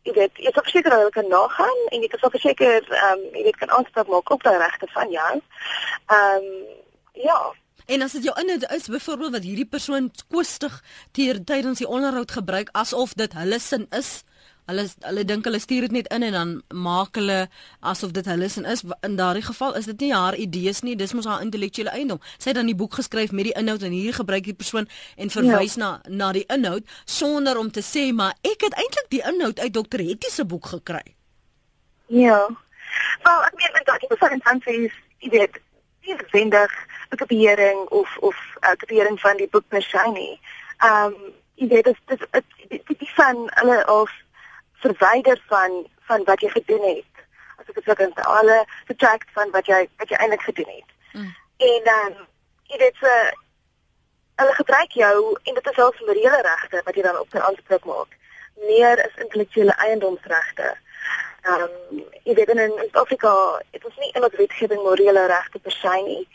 jy 0.06 0.14
weet 0.18 0.40
jy 0.46 0.52
sou 0.54 0.64
seker 0.70 0.94
hulle 0.94 1.14
kan 1.16 1.28
nagaan 1.32 1.80
en 1.92 2.04
jy 2.06 2.10
sou 2.22 2.30
seker 2.38 2.86
ehm 2.86 3.12
um, 3.18 3.24
jy 3.34 3.44
weet 3.48 3.60
kan 3.62 3.74
aanspraak 3.74 4.12
maak 4.14 4.34
op 4.36 4.44
daai 4.46 4.60
regte 4.62 4.90
van 4.94 5.10
jou. 5.18 5.34
Ehm 6.18 6.48
um, 6.48 6.50
ja. 7.26 7.40
En 7.86 8.02
as 8.02 8.14
dit 8.16 8.24
jou 8.24 8.36
inhoud 8.40 8.70
is 8.72 8.88
byvoorbeeld 8.88 9.34
wat 9.38 9.48
hierdie 9.48 9.68
persoon 9.68 10.12
kostig 10.32 10.78
teer 11.12 11.42
tydens 11.44 11.82
die 11.82 11.90
onderhoud 11.90 12.32
gebruik 12.32 12.70
asof 12.72 13.18
dit 13.20 13.34
hulle 13.34 13.60
sin 13.60 13.88
is, 13.92 14.24
Hulle 14.66 14.86
hulle 15.04 15.24
dink 15.28 15.44
hulle 15.46 15.60
stuur 15.60 15.88
dit 15.88 15.92
net 15.92 16.08
in 16.16 16.24
en 16.24 16.36
dan 16.36 16.52
maak 16.86 17.18
hulle 17.20 17.50
asof 17.92 18.14
dit 18.16 18.26
hulle 18.32 18.48
sin 18.50 18.66
is. 18.66 18.84
In 19.04 19.18
daardie 19.20 19.44
geval 19.44 19.76
is 19.76 19.90
dit 19.92 20.06
nie 20.06 20.14
haar 20.14 20.38
idees 20.40 20.82
nie, 20.88 20.96
dis 20.96 21.14
mos 21.14 21.28
haar 21.28 21.44
intellektuele 21.44 21.92
eiendom. 21.92 22.22
Sy 22.38 22.54
het 22.54 22.60
dan 22.62 22.72
die 22.72 22.78
boek 22.80 22.96
geskryf 23.00 23.34
met 23.36 23.50
die 23.50 23.56
inhoud 23.60 23.84
en 23.84 23.92
hier 23.92 24.16
gebruik 24.16 24.48
die 24.48 24.56
persoon 24.56 24.88
en 25.18 25.34
verwys 25.34 25.76
ja. 25.76 25.82
na 25.84 26.16
na 26.24 26.32
die 26.32 26.46
inhoud 26.48 26.88
sonder 27.06 27.60
om 27.60 27.72
te 27.72 27.84
sê 27.84 28.06
maar 28.16 28.40
ek 28.42 28.64
het 28.70 28.80
eintlik 28.80 29.12
die 29.12 29.24
inhoud 29.34 29.60
uit 29.60 29.74
Dr. 29.74 30.06
Hetty 30.08 30.32
se 30.32 30.46
boek 30.46 30.72
gekry. 30.78 31.04
Ja. 32.08 32.40
Wel, 33.24 33.46
ek 33.50 33.60
meen 33.60 33.84
dat 33.84 34.00
die 34.00 34.12
persoon 34.16 34.42
dan 34.48 34.64
sê 34.64 34.80
jy 34.80 35.36
weet 35.36 35.60
nie 36.08 36.18
vendig 36.32 36.72
'n 37.12 37.18
kopieering 37.18 37.88
of 37.90 38.18
of 38.18 38.36
'n 38.36 38.72
uh, 38.72 38.76
kopieering 38.80 39.20
van 39.20 39.38
die 39.38 39.52
boek 39.52 39.68
per 39.68 39.82
se 39.82 40.10
nie. 40.14 40.40
Ehm 40.78 41.06
um, 41.06 41.34
jy 41.56 41.68
weet 41.68 41.84
dit 41.84 41.98
is 42.08 42.44
dit 42.68 43.02
is 43.02 43.14
van 43.16 43.50
hulle 43.60 43.80
of 43.88 44.12
verwyder 44.84 45.42
van 45.52 45.84
van 46.08 46.24
wat 46.30 46.42
jy 46.44 46.50
gedoen 46.52 46.84
het. 46.84 47.24
As 47.60 47.70
ek 47.70 47.80
dit 47.80 47.88
sou 47.88 47.96
kan 47.96 48.14
alle 48.38 48.58
subtract 48.88 49.30
van 49.38 49.52
wat 49.56 49.70
jy 49.72 49.80
wat 50.02 50.12
jy 50.12 50.20
eintlik 50.20 50.46
gedoen 50.50 50.72
het. 50.76 50.90
Mm. 51.14 51.32
En 51.70 51.82
dan 51.90 52.12
um, 52.12 52.28
jy 52.72 52.80
weet 52.82 53.00
so 53.00 53.14
hulle 54.42 54.56
gebruik 54.60 54.96
jou 54.98 55.18
en 55.44 55.60
dit 55.60 55.70
is 55.72 55.80
al 55.84 55.94
morele 56.06 56.42
regte 56.48 56.82
wat 56.86 56.96
jy 56.96 57.06
dan 57.06 57.20
op 57.20 57.30
kan 57.30 57.46
aanspreek 57.50 57.86
maak. 57.86 58.18
Meer 58.68 59.06
is 59.06 59.22
intellektuele 59.26 59.76
eiendomsregte. 59.86 60.74
Ehm 61.44 61.68
um, 61.68 62.04
jy 62.24 62.34
weet 62.40 62.50
in 62.56 62.60
in 62.66 63.00
Afrika, 63.04 63.34
dit 63.72 63.86
is 63.86 63.96
nie 64.02 64.12
in 64.12 64.24
ons 64.24 64.36
wetgewing 64.40 64.84
morele 64.84 65.26
regte 65.28 65.60
per 65.60 65.72
se 65.78 65.96
nie. 66.10 66.28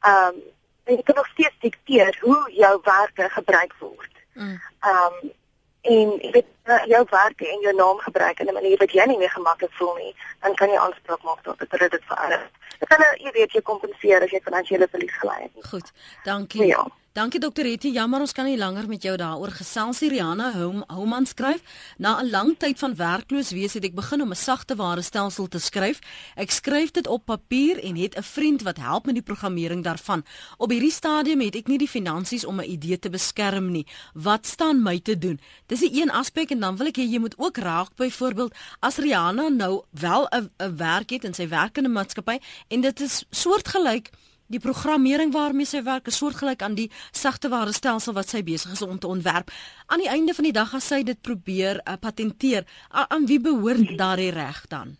Ehm 0.00 0.38
um, 0.38 0.40
jy 0.88 1.02
kan 1.02 1.20
nog 1.20 1.28
steeds 1.34 1.58
dikteer 1.60 2.16
hoe 2.20 2.52
jou 2.52 2.74
werke 2.84 3.28
gebruik 3.28 3.74
word. 3.78 4.14
Mm. 4.34 4.60
Ehm 4.80 5.18
um, 5.22 5.36
en 5.80 6.14
jy 6.20 6.30
weet 6.30 6.46
jou 6.86 7.04
werke 7.10 7.48
en 7.48 7.60
jou 7.60 7.74
naam 7.74 7.98
gebruik 7.98 8.40
in 8.40 8.48
'n 8.48 8.52
manier 8.52 8.78
wat 8.78 8.92
jy 8.92 9.04
nie 9.06 9.18
meer 9.18 9.30
gemaklik 9.30 9.72
voel 9.72 9.94
nie, 9.94 10.14
dan 10.40 10.54
kan 10.54 10.68
jy 10.68 10.76
aanspraak 10.76 11.22
maak 11.22 11.42
tot 11.42 11.58
dit 11.58 11.90
dit 11.90 12.04
verander. 12.04 12.50
Dit 12.78 12.88
kan 12.88 13.04
jy 13.18 13.30
weet 13.32 13.52
jy 13.52 13.62
kompenseer 13.62 14.22
as 14.22 14.30
jy 14.30 14.40
finansiële 14.40 14.88
verlies 14.90 15.18
gely 15.18 15.38
het. 15.42 15.66
Goed. 15.66 15.92
Dankie. 16.24 16.66
Ja. 16.66 16.86
Dankie 17.18 17.40
dokter 17.42 17.66
Hetty. 17.66 17.90
Jammer 17.90 18.22
ons 18.22 18.30
kan 18.30 18.46
nie 18.46 18.54
langer 18.54 18.86
met 18.86 19.02
jou 19.02 19.16
daaroor 19.18 19.50
gesels 19.50 19.98
nie. 20.04 20.12
Rihanna 20.12 20.52
Houman 20.86 21.24
skryf: 21.26 21.62
"Na 21.98 22.20
'n 22.20 22.30
lang 22.30 22.54
tyd 22.58 22.78
van 22.78 22.94
werkloos 22.94 23.50
wees 23.50 23.74
het 23.74 23.84
ek 23.84 23.94
begin 23.94 24.22
om 24.22 24.30
'n 24.30 24.36
sagte 24.36 24.76
ware 24.76 25.02
stelsel 25.02 25.48
te 25.48 25.58
skryf. 25.58 25.98
Ek 26.36 26.50
skryf 26.50 26.90
dit 26.90 27.06
op 27.06 27.24
papier 27.24 27.82
en 27.82 27.96
het 27.96 28.14
'n 28.16 28.22
vriend 28.22 28.62
wat 28.62 28.76
help 28.76 29.06
met 29.06 29.14
die 29.14 29.22
programmering 29.22 29.82
daarvan. 29.82 30.24
Op 30.58 30.70
hierdie 30.70 30.92
stadium 30.92 31.40
het 31.40 31.56
ek 31.56 31.66
nie 31.66 31.78
die 31.78 31.88
finansies 31.88 32.44
om 32.44 32.60
'n 32.60 32.70
idee 32.70 32.98
te 32.98 33.10
beskerm 33.10 33.70
nie. 33.70 33.86
Wat 34.14 34.46
staan 34.46 34.82
my 34.82 35.00
te 35.00 35.18
doen? 35.18 35.40
Dis 35.66 35.80
'n 35.80 35.94
een 35.96 36.10
aspek 36.10 36.50
en 36.50 36.60
dan 36.60 36.76
wil 36.76 36.86
ek 36.86 36.96
hê 36.96 37.10
jy 37.10 37.18
moet 37.18 37.38
ook 37.38 37.56
raak 37.56 37.96
byvoorbeeld 37.96 38.54
as 38.78 38.96
Rihanna 38.96 39.48
nou 39.48 39.82
wel 39.90 40.28
'n 40.30 40.76
werk 40.76 41.10
het 41.10 41.24
in 41.24 41.34
sy 41.34 41.48
werkende 41.48 41.88
maatskappy 41.88 42.38
en 42.68 42.80
dit 42.80 43.00
is 43.00 43.24
soortgelyk 43.30 44.10
Die 44.48 44.60
programmering 44.64 45.32
waarmee 45.32 45.68
sy 45.68 45.82
werk 45.84 46.06
is 46.08 46.16
soortgelyk 46.16 46.62
aan 46.64 46.76
die 46.78 46.86
sagte 47.12 47.50
ware 47.52 47.74
stelsel 47.76 48.14
wat 48.16 48.30
sy 48.32 48.40
besig 48.42 48.72
is 48.72 48.82
om 48.82 48.96
te 48.98 49.10
ontwerp. 49.10 49.52
Aan 49.92 50.00
die 50.00 50.08
einde 50.08 50.32
van 50.34 50.48
die 50.48 50.54
dag 50.56 50.72
as 50.74 50.88
sy 50.88 51.02
dit 51.04 51.20
probeer 51.20 51.82
uh, 51.84 51.98
patenteer, 52.00 52.64
aan, 52.88 53.26
wie 53.28 53.40
behoort 53.44 53.92
daardie 54.00 54.30
reg 54.32 54.62
dan? 54.72 54.96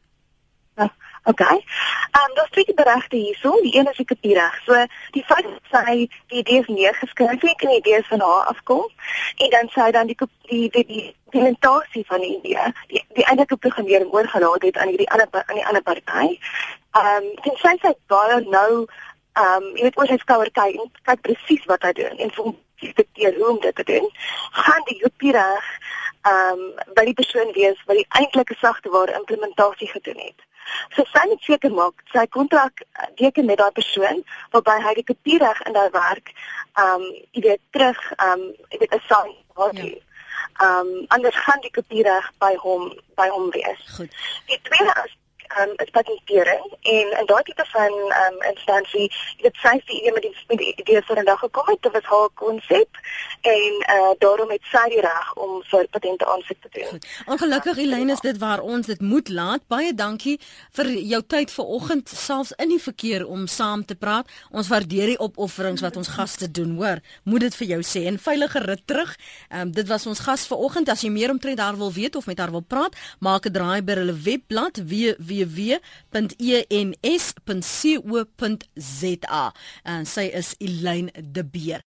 Uh, 0.76 0.90
okay. 1.24 1.56
Ehm 2.12 2.28
um, 2.28 2.34
daar's 2.36 2.50
twee 2.50 2.74
beregte 2.74 3.16
hierso. 3.16 3.54
Die 3.64 3.72
een 3.78 3.88
is 3.88 3.96
die 3.96 4.06
kopiereg. 4.12 4.60
So 4.66 4.84
die 5.16 5.24
feit 5.24 5.48
dat 5.48 5.72
sy 5.72 5.96
die 6.28 6.44
idee 6.44 6.62
neergeskryf 6.66 7.40
het 7.40 7.64
en 7.64 7.72
die 7.72 7.80
idee 7.80 8.04
van 8.12 8.20
haar 8.20 8.52
afkom 8.52 8.84
en 9.36 9.50
dan 9.56 9.72
sy 9.72 9.90
dan 9.96 10.12
die 10.12 10.16
die 10.52 10.68
die, 10.76 10.86
die 10.92 11.02
implementasie 11.24 12.04
van 12.06 12.20
die 12.20 12.34
idee, 12.36 12.68
die, 12.92 13.04
die 13.16 13.24
eintlike 13.24 13.56
programmering 13.56 14.12
oorgelaat 14.12 14.62
het 14.62 14.76
aan 14.76 14.92
hierdie 14.92 15.10
ander 15.10 15.28
aan 15.46 15.56
die 15.56 15.66
ander 15.66 15.82
party. 15.82 16.36
Ehm 17.00 17.32
um, 17.32 17.54
sy 17.64 17.78
sê 17.80 17.96
baie 18.12 18.42
nou 18.44 18.86
ehm 19.32 19.62
um, 19.62 19.76
jy 19.76 19.86
weet 19.86 19.98
oor 19.98 20.10
sy 20.10 20.18
skouer 20.22 20.50
kyk 20.60 20.80
en 20.80 20.90
kyk 21.10 21.22
presies 21.26 21.64
wat 21.70 21.86
hy 21.86 21.92
doen 22.00 22.18
en 22.24 22.34
vir 22.38 22.52
dikteer 23.00 23.34
hoe 23.36 23.48
om 23.50 23.60
dit 23.60 23.74
te 23.74 23.84
doen. 23.84 24.10
Gaan 24.64 24.84
die 24.90 24.98
kopiereg 25.02 25.70
ehm 26.22 26.64
um, 26.66 26.94
by 26.96 27.04
die 27.10 27.18
persoon 27.20 27.52
wees 27.56 27.80
wat 27.86 28.00
die 28.00 28.08
eintlike 28.20 28.56
sagte 28.60 28.90
ware 28.94 29.16
implementasie 29.20 29.90
gedoen 29.92 30.20
het. 30.24 30.46
So 30.96 31.04
sy 31.12 31.24
moet 31.28 31.44
seker 31.46 31.72
maak 31.72 32.02
sy 32.12 32.26
kontrak 32.26 32.82
teken 33.20 33.46
met 33.46 33.60
daai 33.62 33.72
persoon 33.72 34.24
waarby 34.52 34.80
hy 34.86 34.94
die 34.98 35.08
kopiereg 35.12 35.62
in 35.66 35.78
daai 35.78 35.88
werk 35.96 36.34
ehm 36.34 36.98
um, 36.98 37.08
jy 37.32 37.46
weet 37.48 37.64
terug 37.76 38.04
ehm 38.18 38.36
um, 38.36 38.52
jy 38.74 38.84
weet 38.84 39.00
assign 39.00 39.34
wat 39.58 39.80
hy 39.84 39.96
Ehm 40.58 40.86
um, 40.86 41.04
anders 41.08 41.36
gaan 41.36 41.60
die 41.60 41.70
kopiereg 41.70 42.32
by 42.38 42.54
hom 42.62 42.88
by 43.14 43.28
hom 43.28 43.50
wees. 43.50 43.82
Goed. 43.96 44.14
Die 44.50 44.58
tweede 44.62 44.94
as 44.94 45.12
um, 45.56 45.72
is 45.76 45.90
patentering 45.90 46.64
en 46.82 47.06
in 47.20 47.26
daai 47.26 47.42
tipe 47.42 47.64
van 47.72 47.92
um, 48.22 48.36
instansie 48.50 49.06
dit 49.42 49.54
sy 49.62 49.74
die 49.86 50.00
idee 50.00 50.12
met 50.12 50.24
die, 50.26 50.34
met 50.50 50.58
die 50.58 50.72
idee 50.74 51.02
vir 51.08 51.20
'n 51.20 51.24
dag 51.24 51.40
gekom 51.40 51.68
het 51.72 51.82
dit 51.82 51.92
was 51.92 52.08
haar 52.12 52.30
konsep 52.34 53.00
en 53.40 53.72
uh, 53.94 54.12
daarom 54.18 54.50
het 54.50 54.64
sy 54.72 54.84
die 54.94 55.00
reg 55.00 55.28
om 55.34 55.62
vir 55.70 55.86
patente 55.90 56.26
aansoek 56.26 56.60
te 56.62 56.70
doen. 56.72 57.00
Ongelukkig 57.26 57.78
Elyn 57.78 58.10
is 58.10 58.20
dit 58.20 58.38
waar 58.38 58.60
ons 58.60 58.86
dit 58.86 59.00
moet 59.00 59.28
laat. 59.28 59.62
Baie 59.66 59.94
dankie 59.94 60.38
vir 60.72 60.90
jou 60.90 61.22
tyd 61.26 61.50
vanoggend 61.50 62.08
selfs 62.08 62.52
in 62.58 62.68
die 62.68 62.82
verkeer 62.82 63.26
om 63.26 63.46
saam 63.46 63.84
te 63.84 63.94
praat. 63.94 64.26
Ons 64.50 64.68
waardeer 64.68 65.06
die 65.06 65.18
opofferings 65.18 65.80
wat 65.80 65.96
ons 65.96 66.08
gaste 66.08 66.50
doen, 66.50 66.76
hoor. 66.76 66.98
Moet 67.22 67.40
dit 67.40 67.54
vir 67.54 67.66
jou 67.66 67.82
sê 67.82 68.06
en 68.06 68.18
veilige 68.18 68.58
rit 68.58 68.86
terug. 68.86 69.16
Um, 69.54 69.70
dit 69.72 69.88
was 69.88 70.06
ons 70.06 70.20
gas 70.20 70.46
vanoggend. 70.46 70.88
As 70.88 71.02
jy 71.02 71.10
meer 71.10 71.30
omtrent 71.30 71.56
daar 71.56 71.76
wil 71.76 71.92
weet 71.92 72.16
of 72.16 72.26
met 72.26 72.38
haar 72.38 72.50
wil 72.50 72.66
praat, 72.66 72.96
maak 73.20 73.46
'n 73.46 73.52
draai 73.52 73.82
by 73.82 73.92
hulle 73.92 74.18
webblad 74.18 74.82
www 74.82 75.37
www.ens.co.za 75.46 76.32
en 79.94 80.06
sy 80.08 80.26
is 80.40 80.50
Elyn 80.64 81.10
de 81.14 81.44
Beer 81.44 81.82